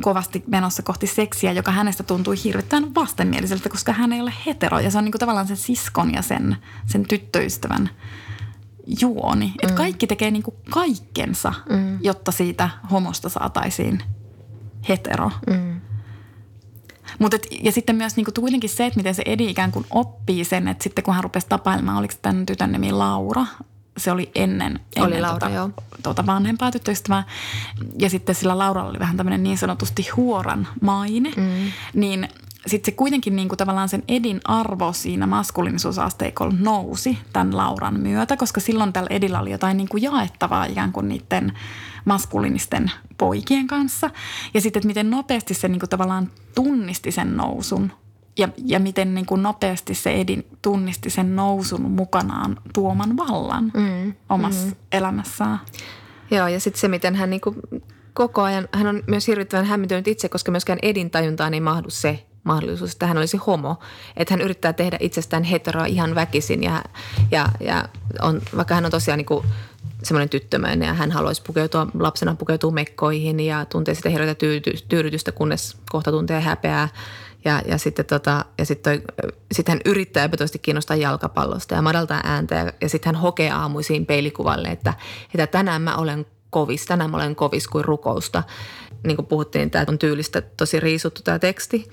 kovasti 0.01 0.45
menossa 0.47 0.83
kohti 0.83 1.07
seksiä, 1.07 1.53
joka 1.53 1.71
hänestä 1.71 2.03
tuntui 2.03 2.35
hirvittävän 2.45 2.95
vastenmieliseltä, 2.95 3.69
koska 3.69 3.93
hän 3.93 4.13
ei 4.13 4.21
ole 4.21 4.33
hetero. 4.47 4.79
Ja 4.79 4.91
se 4.91 4.99
on 4.99 5.05
niin 5.05 5.13
kuin 5.13 5.21
tavallaan 5.21 5.47
sen 5.47 5.57
siskon 5.57 6.15
ja 6.15 6.23
sen, 6.23 6.57
sen 6.87 7.09
tyttöystävän 7.09 7.91
juoni. 9.01 9.53
Että 9.63 9.75
mm. 9.75 9.77
kaikki 9.77 10.07
tekee 10.07 10.31
niin 10.31 10.43
kuin 10.43 10.57
kaikkensa, 10.71 11.53
mm. 11.71 11.99
jotta 12.01 12.33
siitä 12.33 12.71
homosta 12.91 13.29
saataisiin 13.29 14.03
hetero. 14.89 15.31
Mm. 15.51 15.81
Mut 17.19 17.35
et, 17.35 17.47
ja 17.63 17.73
sitten 17.73 17.97
myös 17.97 18.17
niin 18.17 18.25
kuin, 18.25 18.35
kuitenkin 18.35 18.71
se, 18.71 18.87
että 18.87 18.97
miten 18.97 19.15
se 19.15 19.23
Edi 19.27 19.51
ikään 19.51 19.73
kuin 19.73 19.87
oppii 19.91 20.45
sen, 20.45 20.69
että 20.69 20.85
sitten 20.85 21.05
kun 21.05 21.15
hän 21.15 21.25
rupesi 21.25 21.47
tapailemaan, 21.49 21.99
oliko 21.99 22.15
tämän 22.23 22.47
tytön 22.47 22.73
nimi 22.73 22.93
Laura, 22.93 23.47
se 23.99 24.13
oli 24.13 24.31
ennen, 24.35 24.81
oli 24.97 25.05
ennen 25.05 25.23
Laura, 25.23 25.49
tuota, 25.49 25.83
tuota 26.03 26.27
vanhempaa 26.27 26.71
tyttöystävää. 26.71 27.25
Ja 27.99 28.11
sitten 28.11 28.35
sillä 28.35 28.59
Lauralla 28.59 28.91
oli 28.91 28.99
vähän 28.99 29.17
tämmöinen 29.17 29.43
niin 29.43 29.59
sanotusti 29.59 30.09
huoran 30.17 30.69
maine. 30.81 31.33
Mm. 31.37 31.73
Niin 31.95 32.29
sitten 32.67 32.93
se 32.93 32.97
kuitenkin 32.97 33.37
niin 33.37 33.49
kuin 33.49 33.57
tavallaan 33.57 33.89
sen 33.89 34.03
Edin 34.09 34.41
arvo 34.45 34.93
siinä 34.93 35.27
maskuliinisuusasteikolla 35.27 36.55
nousi 36.59 37.19
tämän 37.33 37.57
Lauran 37.57 38.01
myötä, 38.01 38.37
koska 38.37 38.61
silloin 38.61 38.93
tällä 38.93 39.09
Edillä 39.11 39.41
oli 39.41 39.51
jotain 39.51 39.77
niin 39.77 39.89
kuin 39.89 40.03
jaettavaa 40.03 40.65
ikään 40.65 40.93
kuin 40.93 41.09
niiden 41.09 41.53
maskuliinisten 42.05 42.93
poikien 43.19 43.67
kanssa. 43.67 44.11
Ja 44.55 44.61
sitten, 44.61 44.81
että 44.81 44.87
miten 44.87 45.11
nopeasti 45.11 45.55
se 45.55 45.69
niin 45.69 45.81
kuin 45.81 45.91
tavallaan 45.91 46.31
tunnisti 46.55 47.13
sen 47.13 47.37
nousun 47.37 47.93
ja, 48.39 48.49
ja 48.65 48.81
miten 48.81 49.15
niin 49.15 49.27
kuin 49.27 49.43
nopeasti 49.43 49.95
se 49.95 50.11
Edin 50.11 50.47
tunnisti 50.63 51.11
sen 51.11 51.37
nousun 51.37 51.83
mukanaan 51.83 52.57
tuoman 52.75 53.17
vallan 53.17 53.73
mm, 53.75 54.15
omassa 54.29 54.67
mm. 54.67 54.77
elämässään. 54.93 55.61
Joo, 56.31 56.49
ja 56.49 56.61
sitten 56.61 56.81
se, 56.81 56.89
miten 56.89 57.15
hän 57.15 57.31
niin 57.31 57.41
kuin 57.41 57.57
koko 58.13 58.43
ajan, 58.43 58.69
hän 58.73 58.87
on 58.87 59.03
myös 59.07 59.29
hirvittävän 59.29 59.67
hämmentynyt 59.67 60.09
itse, 60.09 60.29
koska 60.29 60.51
myöskään 60.51 60.79
Edin 60.83 61.11
tajuntaan 61.11 61.55
ei 61.55 61.61
mahdu 61.61 61.91
se 61.91 62.27
mahdollisuus, 62.45 62.93
että 62.93 63.07
hän 63.07 63.19
olisi 63.19 63.37
homo. 63.37 63.77
Että 64.17 64.35
hän 64.35 64.41
yrittää 64.41 64.73
tehdä 64.73 64.97
itsestään 65.01 65.45
heteroa 65.45 65.87
ihan 65.87 66.15
väkisin 66.15 66.63
ja, 66.63 66.83
ja, 67.31 67.49
ja 67.61 67.89
on, 68.21 68.43
vaikka 68.57 68.75
hän 68.75 68.85
on 68.85 68.91
tosiaan 68.91 69.19
niin 69.19 69.27
kuin 69.27 69.47
semmoinen 70.03 70.29
tyttömäinen 70.29 70.87
ja 70.87 70.95
hän 70.95 71.11
haluaisi 71.11 71.43
pukeutua, 71.43 71.87
lapsena 71.95 72.35
pukeutua 72.35 72.71
mekkoihin 72.71 73.41
ja 73.41 73.65
tuntee 73.65 73.95
sitä 73.95 74.09
hirveätä 74.09 74.47
tyydytystä, 74.89 75.33
kunnes 75.33 75.77
kohta 75.91 76.11
tuntee 76.11 76.41
häpeää. 76.41 76.89
Ja, 77.45 77.63
ja 77.67 77.79
sitten 77.79 78.07
tota, 78.07 78.45
ja 78.59 78.67
sit 78.67 78.83
toi, 78.83 79.03
sit 79.53 79.69
hän 79.69 79.81
yrittää 79.85 80.25
epätoisesti 80.25 80.59
kiinnostaa 80.59 80.97
jalkapallosta 80.97 81.75
ja 81.75 81.83
madaltaa 81.83 82.21
ääntä 82.25 82.55
ja, 82.55 82.73
ja 82.81 82.89
sitten 82.89 83.15
hän 83.15 83.23
hokee 83.23 83.51
aamuisiin 83.51 84.07
peilikuvalle, 84.07 84.69
että, 84.69 84.95
että 85.35 85.47
tänään 85.47 85.83
mä 85.83 85.97
olen 85.97 86.27
kovis, 86.51 86.87
tänään 86.87 87.11
mä 87.11 87.17
olen 87.17 87.37
kovis 87.37 87.69
kuin 87.69 87.85
rukousta. 87.85 88.43
Niin 89.07 89.17
kuin 89.17 89.27
puhuttiin, 89.27 89.71
tämä 89.71 89.85
on 89.89 89.99
tyylistä 89.99 90.41
tosi 90.41 90.81
riisuttu 90.81 91.23
tämä 91.23 91.39
teksti, 91.39 91.89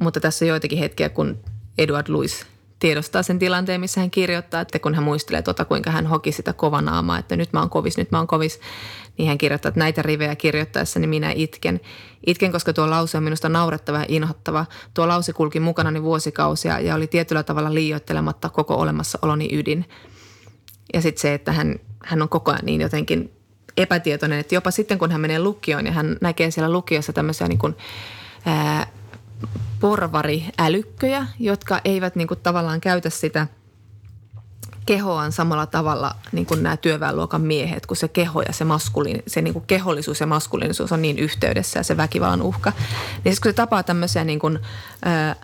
mutta 0.00 0.20
tässä 0.20 0.44
on 0.44 0.48
joitakin 0.48 0.78
hetkiä, 0.78 1.08
kun 1.08 1.38
Edward 1.78 2.08
Louis 2.08 2.46
tiedostaa 2.78 3.22
sen 3.22 3.38
tilanteen, 3.38 3.80
missä 3.80 4.00
hän 4.00 4.10
kirjoittaa, 4.10 4.60
että 4.60 4.78
kun 4.78 4.94
hän 4.94 5.04
muistelee 5.04 5.42
tota, 5.42 5.64
kuinka 5.64 5.90
hän 5.90 6.06
hoki 6.06 6.32
sitä 6.32 6.52
kovanaamaa, 6.52 7.18
että 7.18 7.36
nyt 7.36 7.52
mä 7.52 7.60
oon 7.60 7.70
kovis, 7.70 7.96
nyt 7.96 8.10
mä 8.10 8.18
oon 8.18 8.26
kovis, 8.26 8.60
niin 9.18 9.28
hän 9.28 9.38
kirjoittaa, 9.38 9.68
että 9.68 9.78
näitä 9.78 10.02
rivejä 10.02 10.36
kirjoittaessa 10.36 11.00
niin 11.00 11.10
minä 11.10 11.32
itken. 11.34 11.80
Itken, 12.26 12.52
koska 12.52 12.72
tuo 12.72 12.90
lause 12.90 13.16
on 13.16 13.22
minusta 13.24 13.48
naurettava 13.48 13.98
ja 13.98 14.04
inhottava. 14.08 14.66
Tuo 14.94 15.08
lause 15.08 15.32
kulki 15.32 15.60
mukanani 15.60 16.02
vuosikausia 16.02 16.80
ja 16.80 16.94
oli 16.94 17.06
tietyllä 17.06 17.42
tavalla 17.42 17.74
liioittelematta 17.74 18.48
koko 18.48 18.74
olemassaoloni 18.74 19.48
ydin. 19.52 19.84
Ja 20.94 21.02
sitten 21.02 21.20
se, 21.20 21.34
että 21.34 21.52
hän, 21.52 21.76
hän 22.04 22.22
on 22.22 22.28
koko 22.28 22.50
ajan 22.50 22.64
niin 22.64 22.80
jotenkin 22.80 23.32
epätietoinen, 23.76 24.38
että 24.38 24.54
jopa 24.54 24.70
sitten 24.70 24.98
kun 24.98 25.10
hän 25.10 25.20
menee 25.20 25.38
lukioon 25.38 25.86
ja 25.86 25.92
hän 25.92 26.16
näkee 26.20 26.50
siellä 26.50 26.72
lukiossa 26.72 27.12
tämmöisiä 27.12 27.48
niin 27.48 27.58
kuin, 27.58 27.76
ää, 28.46 28.86
porvariälykköjä, 29.80 31.26
jotka 31.38 31.80
eivät 31.84 32.16
niin 32.16 32.28
kuin 32.28 32.40
tavallaan 32.42 32.80
käytä 32.80 33.10
sitä 33.10 33.46
kehoaan 34.88 35.32
samalla 35.32 35.66
tavalla 35.66 36.14
niin 36.32 36.46
kuin 36.46 36.62
nämä 36.62 36.76
työväenluokan 36.76 37.40
miehet, 37.40 37.86
kun 37.86 37.96
se 37.96 38.08
keho 38.08 38.42
ja 38.42 38.52
se, 38.52 38.64
maskuliin, 38.64 39.22
se 39.26 39.42
niin 39.42 39.52
kuin 39.52 39.64
kehollisuus 39.66 40.20
ja 40.20 40.26
maskuliinisuus 40.26 40.92
on 40.92 41.02
niin 41.02 41.18
yhteydessä 41.18 41.80
ja 41.80 41.82
se 41.82 41.96
väkivallan 41.96 42.42
uhka. 42.42 42.72
Niin 43.24 43.32
siis 43.32 43.40
kun 43.40 43.48
se 43.48 43.54
tapaa 43.56 43.82
tämmöisiä 43.82 44.24
niin 44.24 44.38
kuin, 44.38 44.58
äh, 45.06 45.36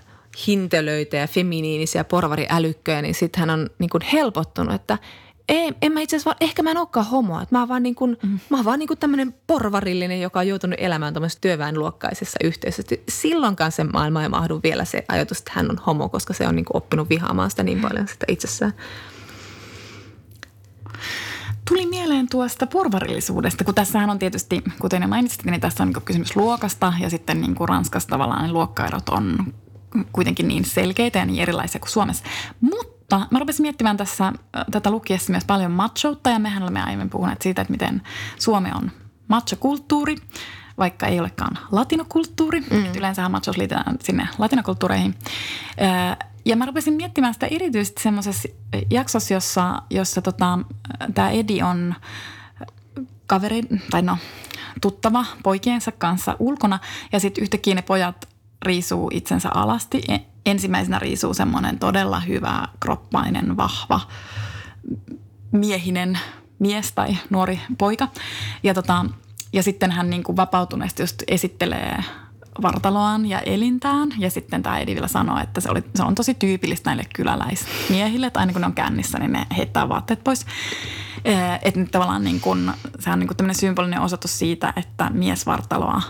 hintelöitä 0.47 1.16
ja 1.16 1.26
feminiinisiä 1.26 2.05
porvariälykköjä, 2.05 3.03
niin 3.03 3.14
sitten 3.14 3.40
hän 3.40 3.51
on 3.51 3.70
niin 3.78 3.90
kuin 3.90 4.03
helpottunut, 4.12 4.74
että– 4.74 4.99
ei, 5.49 5.72
en 5.82 5.92
mä 5.92 6.01
itse 6.01 6.16
asiassa, 6.16 6.36
ehkä 6.40 6.62
mä 6.62 6.70
en 6.70 6.76
olekaan 6.76 7.07
homo. 7.07 7.40
Että 7.40 7.55
mä 7.55 7.59
oon 7.59 7.68
vaan, 7.68 7.82
niin 7.82 7.95
kuin, 7.95 8.18
mm. 8.22 8.38
mä 8.51 8.57
oon 8.57 8.64
vaan 8.64 8.78
niin 8.78 8.86
kuin 8.86 8.99
tämmöinen 8.99 9.34
porvarillinen, 9.47 10.20
joka 10.20 10.40
on 10.40 10.49
joutunut 10.49 10.80
elämään 10.80 11.14
tämmöisessä 11.14 11.40
työväenluokkaisessa 11.40 12.38
yhteisössä. 12.45 12.97
Silloinkaan 13.09 13.72
se 13.72 13.84
maailma 13.84 14.22
ei 14.22 14.28
mahdu 14.28 14.61
vielä 14.62 14.84
se 14.84 15.05
ajatus, 15.09 15.38
että 15.38 15.53
hän 15.55 15.70
on 15.70 15.78
homo, 15.86 16.09
koska 16.09 16.34
se 16.34 16.47
on 16.47 16.57
niin 16.57 16.64
kuin 16.64 16.76
oppinut 16.76 17.09
vihaamaan 17.09 17.51
sitä 17.51 17.62
niin 17.62 17.80
paljon 17.80 18.09
sitä 18.09 18.26
itsessään. 18.28 18.72
Tuli 21.68 21.86
mieleen 21.86 22.28
tuosta 22.28 22.66
porvarillisuudesta, 22.66 23.64
kun 23.64 23.74
tässähän 23.74 24.11
on 24.11 24.18
tietysti, 24.18 24.62
kuten 24.78 25.03
jo 25.03 25.09
mainitsit, 25.09 25.45
niin 25.45 25.61
tässä 25.61 25.82
on 25.82 25.88
niin 25.88 26.03
kysymys 26.03 26.36
luokasta 26.36 26.92
ja 27.01 27.11
sitten 27.11 27.40
niin 27.40 27.55
kuin 27.55 27.68
Ranskassa 27.68 28.09
tavallaan 28.09 28.42
ne 28.42 28.53
luokkaerot 28.53 29.09
on 29.09 29.55
kuitenkin 30.12 30.49
niin 30.49 30.64
selkeitä 30.64 31.18
ja 31.18 31.24
niin 31.24 31.42
erilaisia 31.42 31.80
kuin 31.80 31.90
Suomessa. 31.90 32.24
Mutta 32.61 33.26
mä 33.30 33.38
rupesin 33.38 33.62
miettimään 33.62 33.97
tässä 33.97 34.32
tätä 34.70 34.90
lukiessa 34.90 35.32
myös 35.32 35.45
paljon 35.45 35.70
machoutta 35.70 36.30
ja 36.30 36.38
mehän 36.38 36.62
olemme 36.62 36.82
aiemmin 36.82 37.11
puhuneet 37.11 37.42
siitä, 37.42 37.62
että 37.62 37.72
miten 37.72 38.03
Suomi 38.38 38.68
on 38.74 38.90
machokulttuuri, 39.28 40.16
vaikka 40.78 41.07
ei 41.07 41.20
olekaan 41.20 41.59
latinokulttuuri. 41.72 42.61
Mm. 42.61 42.86
Yleensä 42.97 43.28
machos 43.28 43.57
liitetään 43.57 43.97
sinne 44.01 44.28
latinokulttuureihin. 44.38 45.14
Ja 46.45 46.57
mä 46.57 46.66
rupesin 46.66 46.95
miettimään 46.95 47.34
sitä 47.34 47.47
erityisesti 47.47 48.03
semmoisessa 48.03 48.49
jaksossa, 48.90 49.34
jossa, 49.34 49.82
jossa 49.90 50.22
tota, 50.22 50.59
tämä 51.14 51.30
Edi 51.30 51.62
on 51.62 51.95
kaveri, 53.26 53.62
tai 53.90 54.03
no 54.03 54.18
tuttava 54.80 55.24
poikiensa 55.42 55.92
kanssa 55.92 56.36
ulkona 56.38 56.78
ja 57.12 57.20
sitten 57.20 57.42
yhtäkkiä 57.42 57.74
ne 57.74 57.82
pojat 57.82 58.28
riisuu 58.62 59.11
itsensä 59.12 59.51
alasti 59.55 60.03
e, 60.09 60.18
ensimmäisenä 60.47 60.99
riisuu 60.99 61.34
semmoinen 61.34 61.78
todella 61.78 62.20
hyvä, 62.20 62.68
kroppainen, 62.80 63.57
vahva, 63.57 64.01
miehinen 65.53 66.18
mies 66.59 66.92
tai 66.92 67.16
nuori 67.30 67.61
poika. 67.78 68.09
Ja, 68.62 68.74
tota, 68.74 69.07
ja 69.53 69.62
sitten 69.62 69.90
hän 69.90 70.11
niin 70.11 70.22
kuin 70.22 70.36
vapautuneesti 70.36 71.03
just 71.03 71.22
esittelee 71.28 72.05
vartaloaan 72.63 73.27
ja 73.27 73.41
elintään. 73.41 74.09
Ja 74.19 74.31
sitten 74.31 74.63
tämä 74.63 74.79
Edi 74.79 74.95
vielä 74.95 75.09
sanoo, 75.09 75.39
että 75.39 75.61
se, 75.61 75.71
oli, 75.71 75.85
se 75.95 76.03
on 76.03 76.15
tosi 76.15 76.35
tyypillistä 76.35 76.91
näille 76.91 77.05
kyläläismiehille, 77.15 78.27
että 78.27 78.41
aina 78.41 78.53
kun 78.53 78.61
ne 78.61 78.67
on 78.67 78.73
kännissä, 78.75 79.19
niin 79.19 79.33
ne 79.33 79.47
heittää 79.57 79.89
vaatteet 79.89 80.25
pois. 80.25 80.47
Että 81.63 81.81
nyt 81.81 81.91
tavallaan 81.91 82.25
niin 82.25 82.41
kuin, 82.41 82.73
se 82.99 83.11
on 83.11 83.19
niin 83.19 83.37
tämmöinen 83.37 83.61
symbolinen 83.61 84.01
osoitus 84.01 84.39
siitä, 84.39 84.73
että 84.77 85.11
miesvartaloa 85.11 86.03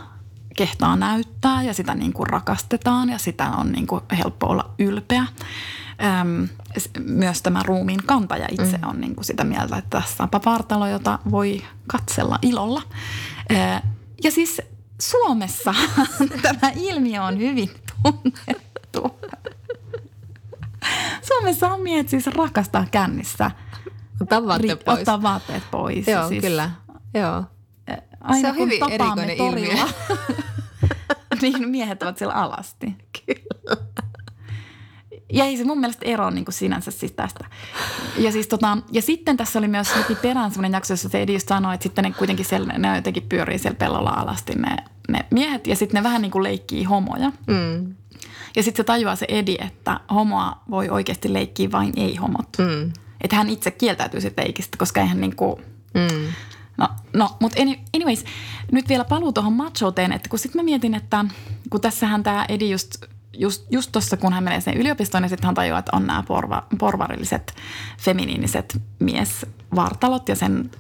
kehtaa 0.57 0.97
näyttää 0.97 1.63
ja 1.63 1.75
sitä 1.75 1.95
niin 1.95 2.13
kuin 2.13 2.27
rakastetaan 2.27 3.11
ja 3.11 3.19
sitä 3.19 3.51
on 3.51 3.73
niin 3.73 3.87
kuin 3.87 4.03
helppo 4.19 4.47
olla 4.47 4.71
ylpeä. 4.79 5.27
Öm, 6.21 6.49
myös 6.99 7.43
tämä 7.43 7.63
ruumiin 7.63 8.03
kantaja 8.07 8.49
itse 8.51 8.79
mm. 8.79 8.89
on 8.89 9.01
niin 9.01 9.15
kuin 9.15 9.25
sitä 9.25 9.45
mieltä, 9.45 9.77
että 9.77 10.01
tässä 10.01 10.23
on 10.23 10.29
vartalo, 10.45 10.87
jota 10.87 11.19
voi 11.31 11.63
katsella 11.87 12.39
ilolla. 12.43 12.83
Ö, 13.51 13.55
ja 14.25 14.31
siis 14.31 14.63
Suomessa 15.01 15.75
tämä 16.43 16.73
ilmiö 16.77 17.23
on 17.23 17.39
hyvin 17.39 17.71
tunnettu. 18.03 19.21
Suomessa 21.23 21.69
on 21.69 21.81
miehet 21.81 22.09
siis 22.09 22.27
rakastaa 22.27 22.87
kännissä. 22.91 23.51
Ottaa 24.21 24.47
vaatteet 24.47 24.85
pois. 24.85 24.99
Ottaa 24.99 25.23
vaatteet 25.23 25.63
pois. 25.71 26.09
Joo, 26.09 26.29
siis, 26.29 26.45
kyllä. 26.45 26.71
Joo 27.15 27.45
aina 28.25 28.41
se 28.41 28.49
on 28.49 28.57
kun 28.57 28.71
hyvin 28.71 28.93
erikoinen 28.93 29.37
torilla, 29.37 29.89
niin 31.43 31.69
miehet 31.69 32.03
ovat 32.03 32.19
siellä 32.19 32.35
alasti. 32.35 32.87
Kyllä. 33.27 33.77
Ja 35.35 35.45
ei 35.45 35.57
se 35.57 35.65
mun 35.65 35.81
mielestä 35.81 36.07
ero 36.07 36.31
niin 36.31 36.45
kuin 36.45 36.53
sinänsä 36.55 36.91
siis 36.91 37.13
tästä. 37.13 37.45
Ja, 38.19 38.33
siis 38.33 38.47
tota, 38.47 38.79
ja 38.93 39.03
sitten 39.03 39.37
tässä 39.37 39.59
oli 39.59 39.69
myös 39.69 39.97
heti 39.97 40.15
perään 40.15 40.51
semmoinen 40.51 40.77
jakso, 40.77 40.93
jossa 40.93 41.09
se 41.09 41.23
Edi 41.23 41.33
just 41.33 41.49
sanoi, 41.49 41.75
että 41.75 41.83
sitten 41.83 42.05
ne 42.05 42.11
kuitenkin 42.11 42.45
siellä, 42.45 42.79
ne 42.79 42.97
jotenkin 42.97 43.23
pyörii 43.29 43.59
siellä 43.59 43.77
pellolla 43.77 44.11
alasti 44.11 44.53
ne, 44.55 44.77
ne 45.09 45.25
miehet. 45.31 45.67
Ja 45.67 45.77
sitten 45.77 45.99
ne 45.99 46.03
vähän 46.03 46.23
niin 46.23 46.31
kuin 46.31 46.43
leikkii 46.43 46.85
homoja. 46.85 47.33
Mm. 47.47 47.95
Ja 48.57 48.63
sitten 48.63 48.77
se 48.77 48.85
tajuaa 48.85 49.17
se 49.17 49.27
Edi, 49.29 49.57
että 49.59 50.01
homoa 50.15 50.63
voi 50.71 50.89
oikeasti 50.89 51.33
leikkiä 51.33 51.73
vain 51.73 51.93
ei-homot. 51.97 52.49
Mm. 52.59 52.93
Että 53.21 53.37
hän 53.37 53.51
itse 53.51 53.71
kieltäytyy 53.71 54.21
siitä 54.21 54.43
leikistä, 54.43 54.79
koska 54.79 55.01
eihän 55.01 55.21
niin 55.21 55.37
kuin, 55.37 55.57
mm. 55.95 56.33
No, 56.77 56.89
no 57.13 57.37
mutta 57.41 57.63
anyways, 57.95 58.25
nyt 58.73 58.89
vielä 58.89 59.05
paluu 59.05 59.33
tuohon 59.33 59.53
machouteen, 59.53 60.13
että 60.13 60.29
kun 60.29 60.39
sitten 60.39 60.61
mä 60.61 60.65
mietin, 60.65 60.95
että 60.95 61.25
kun 61.71 61.81
tässähän 61.81 62.23
tämä 62.23 62.45
Edi 62.49 62.71
just 62.71 63.05
just, 63.39 63.67
just 63.71 63.93
tuossa, 63.93 64.17
kun 64.17 64.33
hän 64.33 64.45
menee 64.45 64.61
sinne 64.61 64.81
yliopistoon, 64.81 65.23
niin 65.23 65.31
sitten 65.31 65.47
hän 65.47 65.55
tajuaa, 65.55 65.79
että 65.79 65.97
on 65.97 66.07
nämä 66.07 66.23
porva, 66.23 66.67
porvarilliset, 66.79 67.55
feminiiniset 67.99 68.81
miesvartalot 68.99 70.29
ja 70.29 70.37
sen 70.37 70.71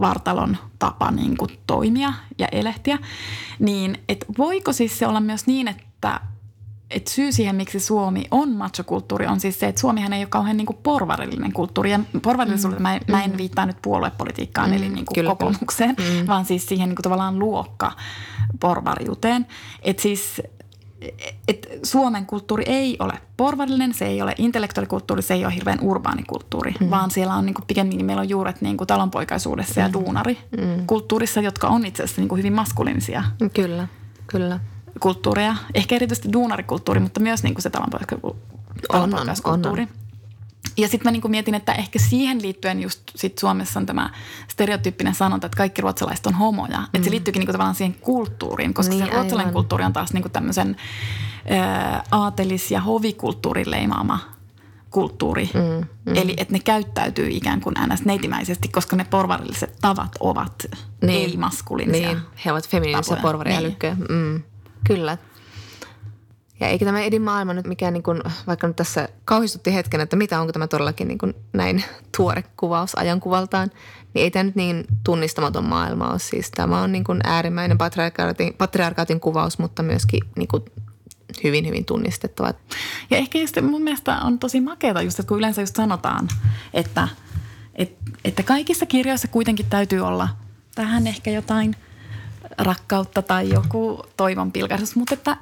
vartalon 0.00 0.56
tapa 0.78 1.10
niin 1.10 1.36
kuin 1.36 1.50
toimia 1.66 2.12
ja 2.38 2.48
elehtiä. 2.52 2.98
Niin, 3.58 3.98
että 4.08 4.26
voiko 4.38 4.72
siis 4.72 4.98
se 4.98 5.06
olla 5.06 5.20
myös 5.20 5.46
niin, 5.46 5.68
että 5.68 6.20
et 6.90 7.06
syy 7.06 7.32
siihen, 7.32 7.56
miksi 7.56 7.80
Suomi 7.80 8.24
on 8.30 8.50
machokulttuuri, 8.50 9.26
on 9.26 9.40
siis 9.40 9.60
se, 9.60 9.68
että 9.68 9.80
Suomihan 9.80 10.12
ei 10.12 10.22
ole 10.22 10.28
kauhean 10.28 10.56
niin 10.56 10.66
kuin 10.66 10.78
porvarillinen 10.82 11.52
kulttuuri. 11.52 11.90
Ja 11.90 12.00
porvarillisuudelle 12.22 12.78
mm. 12.78 12.82
mä, 12.82 13.00
mä 13.08 13.24
en 13.24 13.30
mm. 13.30 13.36
viittaa 13.36 13.66
nyt 13.66 13.76
puoluepolitiikkaan, 13.82 14.70
mm. 14.70 14.76
eli 14.76 14.88
niin 14.88 15.06
kuin 15.06 15.26
kokoomukseen, 15.26 15.96
mm. 15.98 16.26
vaan 16.26 16.44
siis 16.44 16.66
siihen 16.66 16.88
niin 16.88 16.96
kuin 16.96 17.02
tavallaan 17.02 17.38
luokka 17.38 17.92
porvariuteen. 18.60 19.46
Että 19.82 20.02
siis 20.02 20.42
et 21.48 21.68
Suomen 21.82 22.26
kulttuuri 22.26 22.64
ei 22.66 22.96
ole 22.98 23.12
porvarillinen, 23.36 23.94
se 23.94 24.06
ei 24.06 24.22
ole 24.22 24.34
intellektuaalikulttuuri, 24.38 25.22
se 25.22 25.34
ei 25.34 25.44
ole 25.44 25.54
hirveän 25.54 25.78
urbaani 25.80 26.22
kulttuuri, 26.22 26.74
mm. 26.80 26.90
vaan 26.90 27.10
siellä 27.10 27.34
on 27.34 27.46
niinku 27.46 27.62
pikemminkin 27.66 28.06
meillä 28.06 28.20
on 28.20 28.28
juuret 28.28 28.60
niinku 28.60 28.86
talonpoikaisuudessa 28.86 29.80
mm. 29.80 29.86
ja 29.86 29.92
duunarikulttuurissa, 29.92 31.40
jotka 31.40 31.68
on 31.68 31.86
itse 31.86 32.02
asiassa 32.02 32.20
niinku 32.20 32.36
hyvin 32.36 32.52
maskuliinisia. 32.52 33.24
Kyllä, 33.54 33.88
kyllä. 34.26 34.60
kulttuureja. 35.00 35.56
Ehkä 35.74 35.96
erityisesti 35.96 36.32
duunarikulttuuri, 36.32 37.00
mutta 37.00 37.20
myös 37.20 37.42
niin 37.42 37.54
kuin 37.54 37.62
se 37.62 37.70
talonpoikaiskulttuuri. 37.70 39.88
Ja 40.76 40.88
sitten 40.88 41.06
mä 41.06 41.10
niinku 41.10 41.28
mietin, 41.28 41.54
että 41.54 41.72
ehkä 41.72 41.98
siihen 41.98 42.42
liittyen 42.42 42.82
just 42.82 43.00
sit 43.16 43.38
Suomessa 43.38 43.80
on 43.80 43.86
tämä 43.86 44.10
stereotyyppinen 44.48 45.14
sanonta, 45.14 45.46
että 45.46 45.56
kaikki 45.56 45.82
ruotsalaiset 45.82 46.26
on 46.26 46.34
homoja. 46.34 46.78
Mm. 46.78 46.84
Että 46.84 47.04
se 47.04 47.10
liittyykin 47.10 47.40
niinku 47.40 47.52
tavallaan 47.52 47.74
siihen 47.74 47.96
kulttuuriin, 48.00 48.74
koska 48.74 48.94
niin, 48.94 49.04
se 49.04 49.10
ruotsalainen 49.10 49.38
aivan. 49.38 49.52
kulttuuri 49.52 49.84
on 49.84 49.92
taas 49.92 50.12
niinku 50.12 50.28
tämmöisen 50.28 50.76
aatelis- 52.10 52.70
ja 52.70 52.80
hovikulttuurin 52.80 53.70
leimaama 53.70 54.18
kulttuuri. 54.90 55.50
Mm, 55.54 55.86
mm. 56.06 56.16
Eli 56.16 56.34
että 56.36 56.54
ne 56.54 56.60
käyttäytyy 56.60 57.28
ikään 57.30 57.60
kuin 57.60 57.74
ns. 57.92 58.04
neitimäisesti, 58.04 58.68
koska 58.68 58.96
ne 58.96 59.04
porvarilliset 59.04 59.76
tavat 59.80 60.12
ovat 60.20 60.66
niin. 61.02 61.30
ei-maskuliinisia. 61.30 62.08
Niin, 62.08 62.22
he 62.44 62.52
ovat 62.52 62.68
feminiinisiä 62.68 63.16
porvariälykköjä. 63.16 63.94
Niin. 63.94 64.12
Mm. 64.12 64.42
Kyllä. 64.86 65.18
Ja 66.62 66.68
eikä 66.68 66.84
tämä 66.84 67.02
Edin 67.02 67.22
maailma 67.22 67.54
nyt 67.54 67.66
mikään, 67.66 67.92
niin 67.92 68.02
kuin, 68.02 68.22
vaikka 68.46 68.66
nyt 68.66 68.76
tässä 68.76 69.08
kauhistutti 69.24 69.74
hetken, 69.74 70.00
että 70.00 70.16
mitä 70.16 70.40
onko 70.40 70.52
tämä 70.52 70.66
todellakin 70.66 71.08
niin 71.08 71.18
kuin 71.18 71.34
näin 71.52 71.84
tuore 72.16 72.44
kuvaus 72.56 72.98
ajankuvaltaan, 72.98 73.70
niin 74.14 74.22
ei 74.22 74.30
tämä 74.30 74.42
nyt 74.42 74.54
niin 74.54 74.84
tunnistamaton 75.04 75.64
maailma 75.64 76.10
ole. 76.10 76.18
Siis 76.18 76.50
tämä 76.50 76.82
on 76.82 76.92
niin 76.92 77.04
kuin 77.04 77.20
äärimmäinen 77.24 77.78
patriarkaatin, 77.78 78.54
patriarkaatin 78.54 79.20
kuvaus, 79.20 79.58
mutta 79.58 79.82
myöskin 79.82 80.20
niin 80.36 80.48
kuin 80.48 80.64
hyvin, 81.44 81.66
hyvin 81.66 81.84
tunnistettava. 81.84 82.54
Ja 83.10 83.16
ehkä 83.16 83.38
just 83.38 83.60
mun 83.62 83.82
mielestä 83.82 84.18
on 84.18 84.38
tosi 84.38 84.60
makeata 84.60 85.02
just, 85.02 85.18
että 85.18 85.28
kun 85.28 85.38
yleensä 85.38 85.62
just 85.62 85.76
sanotaan, 85.76 86.28
että, 86.74 87.08
että, 88.24 88.42
kaikissa 88.42 88.86
kirjoissa 88.86 89.28
kuitenkin 89.28 89.66
täytyy 89.70 90.00
olla 90.00 90.28
tähän 90.74 91.06
ehkä 91.06 91.30
jotain 91.30 91.76
rakkautta 92.58 93.22
tai 93.22 93.50
joku 93.50 94.02
toivon 94.16 94.52
pilkahdus, 94.52 94.96
mutta 94.96 95.14
että 95.14 95.36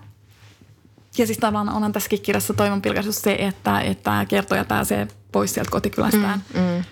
ja 1.18 1.26
siis 1.26 1.38
tavallaan 1.38 1.76
onhan 1.76 1.92
tässäkin 1.92 2.20
kirjassa 2.20 2.54
toivon 2.54 2.82
pilkaisuus 2.82 3.22
se, 3.22 3.36
että, 3.38 3.80
että 3.80 4.26
kertoja 4.28 4.64
pääsee 4.64 5.08
pois 5.32 5.54
sieltä 5.54 5.70
kotikylästään. 5.70 6.42
Mm, 6.54 6.60
mm. 6.60 6.84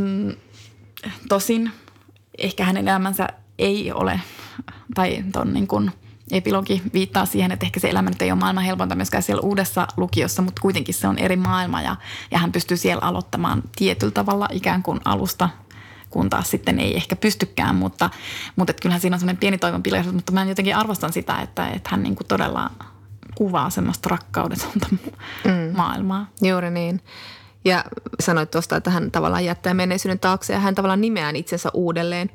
Mm, 0.00 0.36
tosin 1.28 1.70
ehkä 2.38 2.64
hänen 2.64 2.88
elämänsä 2.88 3.28
ei 3.58 3.92
ole, 3.92 4.20
tai 4.94 5.24
ton 5.32 5.52
niin 5.52 5.66
kuin 5.66 5.90
epilogi 6.30 6.82
viittaa 6.94 7.26
siihen, 7.26 7.52
että 7.52 7.66
ehkä 7.66 7.80
se 7.80 7.90
elämä 7.90 8.10
nyt 8.10 8.22
ei 8.22 8.30
ole 8.30 8.40
maailman 8.40 8.64
helpointa 8.64 8.94
myöskään 8.94 9.22
siellä 9.22 9.40
uudessa 9.40 9.86
lukiossa, 9.96 10.42
mutta 10.42 10.62
kuitenkin 10.62 10.94
se 10.94 11.08
on 11.08 11.18
eri 11.18 11.36
maailma 11.36 11.82
ja, 11.82 11.96
ja 12.30 12.38
hän 12.38 12.52
pystyy 12.52 12.76
siellä 12.76 13.02
aloittamaan 13.02 13.62
tietyllä 13.76 14.12
tavalla 14.12 14.48
ikään 14.52 14.82
kuin 14.82 15.00
alusta 15.04 15.48
kun 16.10 16.30
taas 16.30 16.50
sitten 16.50 16.78
ei 16.78 16.96
ehkä 16.96 17.16
pystykään, 17.16 17.74
mutta, 17.76 18.10
mutta 18.56 18.72
kyllähän 18.72 19.00
siinä 19.00 19.14
on 19.14 19.20
semmoinen 19.20 19.40
pieni 19.40 19.58
toivon 19.58 19.82
mutta 20.12 20.32
mä 20.32 20.44
jotenkin 20.44 20.76
arvostan 20.76 21.12
sitä, 21.12 21.40
että, 21.40 21.68
että 21.68 21.90
hän 21.90 22.02
niin 22.02 22.16
kuin 22.16 22.26
todella 22.26 22.70
kuvaa 23.34 23.70
semmoista 23.70 24.08
rakkaudetonta 24.08 24.86
mm. 24.90 25.76
maailmaa. 25.76 26.30
Juuri 26.42 26.70
niin. 26.70 27.00
Ja 27.64 27.84
sanoit 28.20 28.50
tuosta, 28.50 28.76
että 28.76 28.90
hän 28.90 29.10
tavallaan 29.10 29.44
jättää 29.44 29.74
menneisyyden 29.74 30.18
taakse 30.18 30.52
ja 30.52 30.58
hän 30.58 30.74
tavallaan 30.74 31.00
nimeää 31.00 31.32
itsensä 31.34 31.70
uudelleen. 31.74 32.30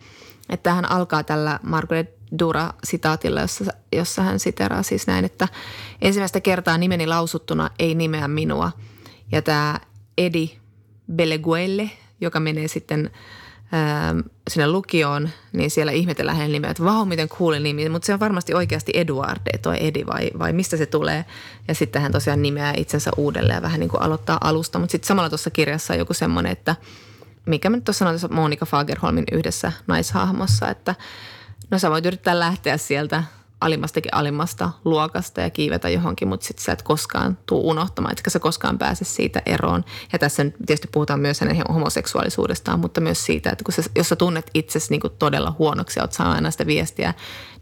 Että 0.49 0.73
hän 0.73 0.91
alkaa 0.91 1.23
tällä 1.23 1.59
Margaret 1.63 2.19
Dura-sitaatilla, 2.39 3.41
jossa, 3.41 3.65
jossa 3.91 4.21
hän 4.21 4.39
siteraa 4.39 4.83
siis 4.83 5.07
näin, 5.07 5.25
että 5.25 5.47
ensimmäistä 6.01 6.41
kertaa 6.41 6.77
nimeni 6.77 7.07
lausuttuna 7.07 7.69
ei 7.79 7.95
nimeä 7.95 8.27
minua. 8.27 8.71
Ja 9.31 9.41
tämä 9.41 9.79
Edi 10.17 10.57
Beleguelle, 11.15 11.91
joka 12.21 12.39
menee 12.39 12.67
sitten 12.67 13.11
sinne 14.47 14.67
lukioon, 14.67 15.29
niin 15.53 15.71
siellä 15.71 15.91
ihmetellään 15.91 16.37
hänen 16.37 16.51
nimeä, 16.51 16.71
että 16.71 16.83
vau, 16.83 17.05
miten 17.05 17.29
cool 17.29 17.53
nimi, 17.59 17.89
mutta 17.89 18.05
se 18.05 18.13
on 18.13 18.19
varmasti 18.19 18.53
oikeasti 18.53 18.91
Eduard, 18.95 19.41
toi 19.61 19.77
Edi 19.79 20.05
vai, 20.05 20.31
vai 20.39 20.53
mistä 20.53 20.77
se 20.77 20.85
tulee. 20.85 21.25
Ja 21.67 21.75
sitten 21.75 22.01
hän 22.01 22.11
tosiaan 22.11 22.41
nimeää 22.41 22.73
itsensä 22.77 23.11
uudelleen 23.17 23.55
ja 23.55 23.61
vähän 23.61 23.79
niin 23.79 23.89
kuin 23.89 24.01
aloittaa 24.01 24.37
alusta, 24.41 24.79
mutta 24.79 24.91
sitten 24.91 25.07
samalla 25.07 25.29
tuossa 25.29 25.49
kirjassa 25.49 25.93
on 25.93 25.99
joku 25.99 26.13
semmoinen, 26.13 26.51
että 26.51 26.75
mikä 27.45 27.69
mä 27.69 27.77
nyt 27.77 27.83
tuossa 27.83 28.17
sanoin 28.17 28.35
Monika 28.35 28.65
Fagerholmin 28.65 29.25
yhdessä 29.31 29.71
naishahmossa, 29.87 30.69
että 30.69 30.95
no 31.71 31.79
sä 31.79 31.89
voit 31.89 32.05
yrittää 32.05 32.39
lähteä 32.39 32.77
sieltä– 32.77 33.23
alimmastakin 33.61 34.13
alimmasta 34.13 34.69
luokasta 34.85 35.41
ja 35.41 35.49
kiivetä 35.49 35.89
johonkin, 35.89 36.27
mutta 36.27 36.45
sitten 36.45 36.63
sä 36.63 36.71
et 36.71 36.81
koskaan 36.81 37.37
tuu 37.45 37.69
unohtamaan, 37.69 38.11
etkä 38.11 38.29
sä 38.29 38.39
koskaan 38.39 38.77
pääse 38.77 39.05
siitä 39.05 39.41
eroon. 39.45 39.85
Ja 40.13 40.19
tässä 40.19 40.43
nyt 40.43 40.55
tietysti 40.65 40.87
puhutaan 40.91 41.19
myös 41.19 41.41
hänen 41.41 41.63
homoseksuaalisuudestaan, 41.73 42.79
mutta 42.79 43.01
myös 43.01 43.25
siitä, 43.25 43.49
että 43.49 43.63
kun 43.63 43.73
sä, 43.73 43.83
jos 43.95 44.09
sä 44.09 44.15
tunnet 44.15 44.49
itsesi 44.53 44.89
niin 44.89 45.01
todella 45.19 45.55
huonoksi 45.59 45.99
ja 45.99 46.03
oot 46.03 46.13
saanut 46.13 46.35
aina 46.35 46.51
sitä 46.51 46.65
viestiä, 46.65 47.13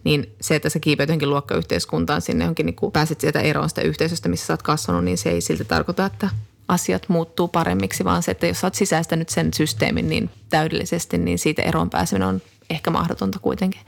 niin 0.03 0.35
se, 0.41 0.55
että 0.55 0.69
sä 0.69 0.79
kiipeät 0.79 1.09
johonkin 1.09 1.29
luokkayhteiskuntaan 1.29 2.21
sinne 2.21 2.43
johonkin, 2.43 2.65
niin 2.65 2.75
kun 2.75 2.91
pääset 2.91 3.21
sieltä 3.21 3.39
eroon 3.39 3.69
sitä 3.69 3.81
yhteisöstä, 3.81 4.29
missä 4.29 4.45
sä 4.45 4.53
oot 4.53 4.63
kasvanut, 4.63 5.03
niin 5.03 5.17
se 5.17 5.29
ei 5.29 5.41
silti 5.41 5.65
tarkoita, 5.65 6.05
että 6.05 6.29
asiat 6.67 7.09
muuttuu 7.09 7.47
paremmiksi, 7.47 8.03
vaan 8.03 8.23
se, 8.23 8.31
että 8.31 8.47
jos 8.47 8.59
sä 8.59 8.67
oot 8.67 8.75
sisäistänyt 8.75 9.29
sen 9.29 9.53
systeemin 9.53 10.09
niin 10.09 10.29
täydellisesti, 10.49 11.17
niin 11.17 11.39
siitä 11.39 11.61
eroon 11.61 11.89
pääseminen 11.89 12.27
on 12.27 12.41
ehkä 12.69 12.91
mahdotonta 12.91 13.39
kuitenkin 13.39 13.81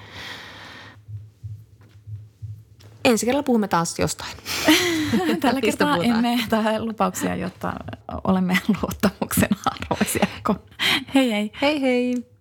ensi 3.05 3.25
kerralla 3.25 3.43
puhumme 3.43 3.67
taas 3.67 3.99
jostain. 3.99 4.31
Tällä 5.41 5.61
kertaa 5.61 5.97
emme 5.97 6.39
tähän 6.49 6.85
lupauksia, 6.85 7.35
jotta 7.35 7.73
olemme 8.23 8.57
luottamuksen 8.81 9.49
arvoisia. 9.65 10.27
Hei 11.15 11.31
hei. 11.31 11.51
Hei 11.61 11.81
hei. 11.81 12.38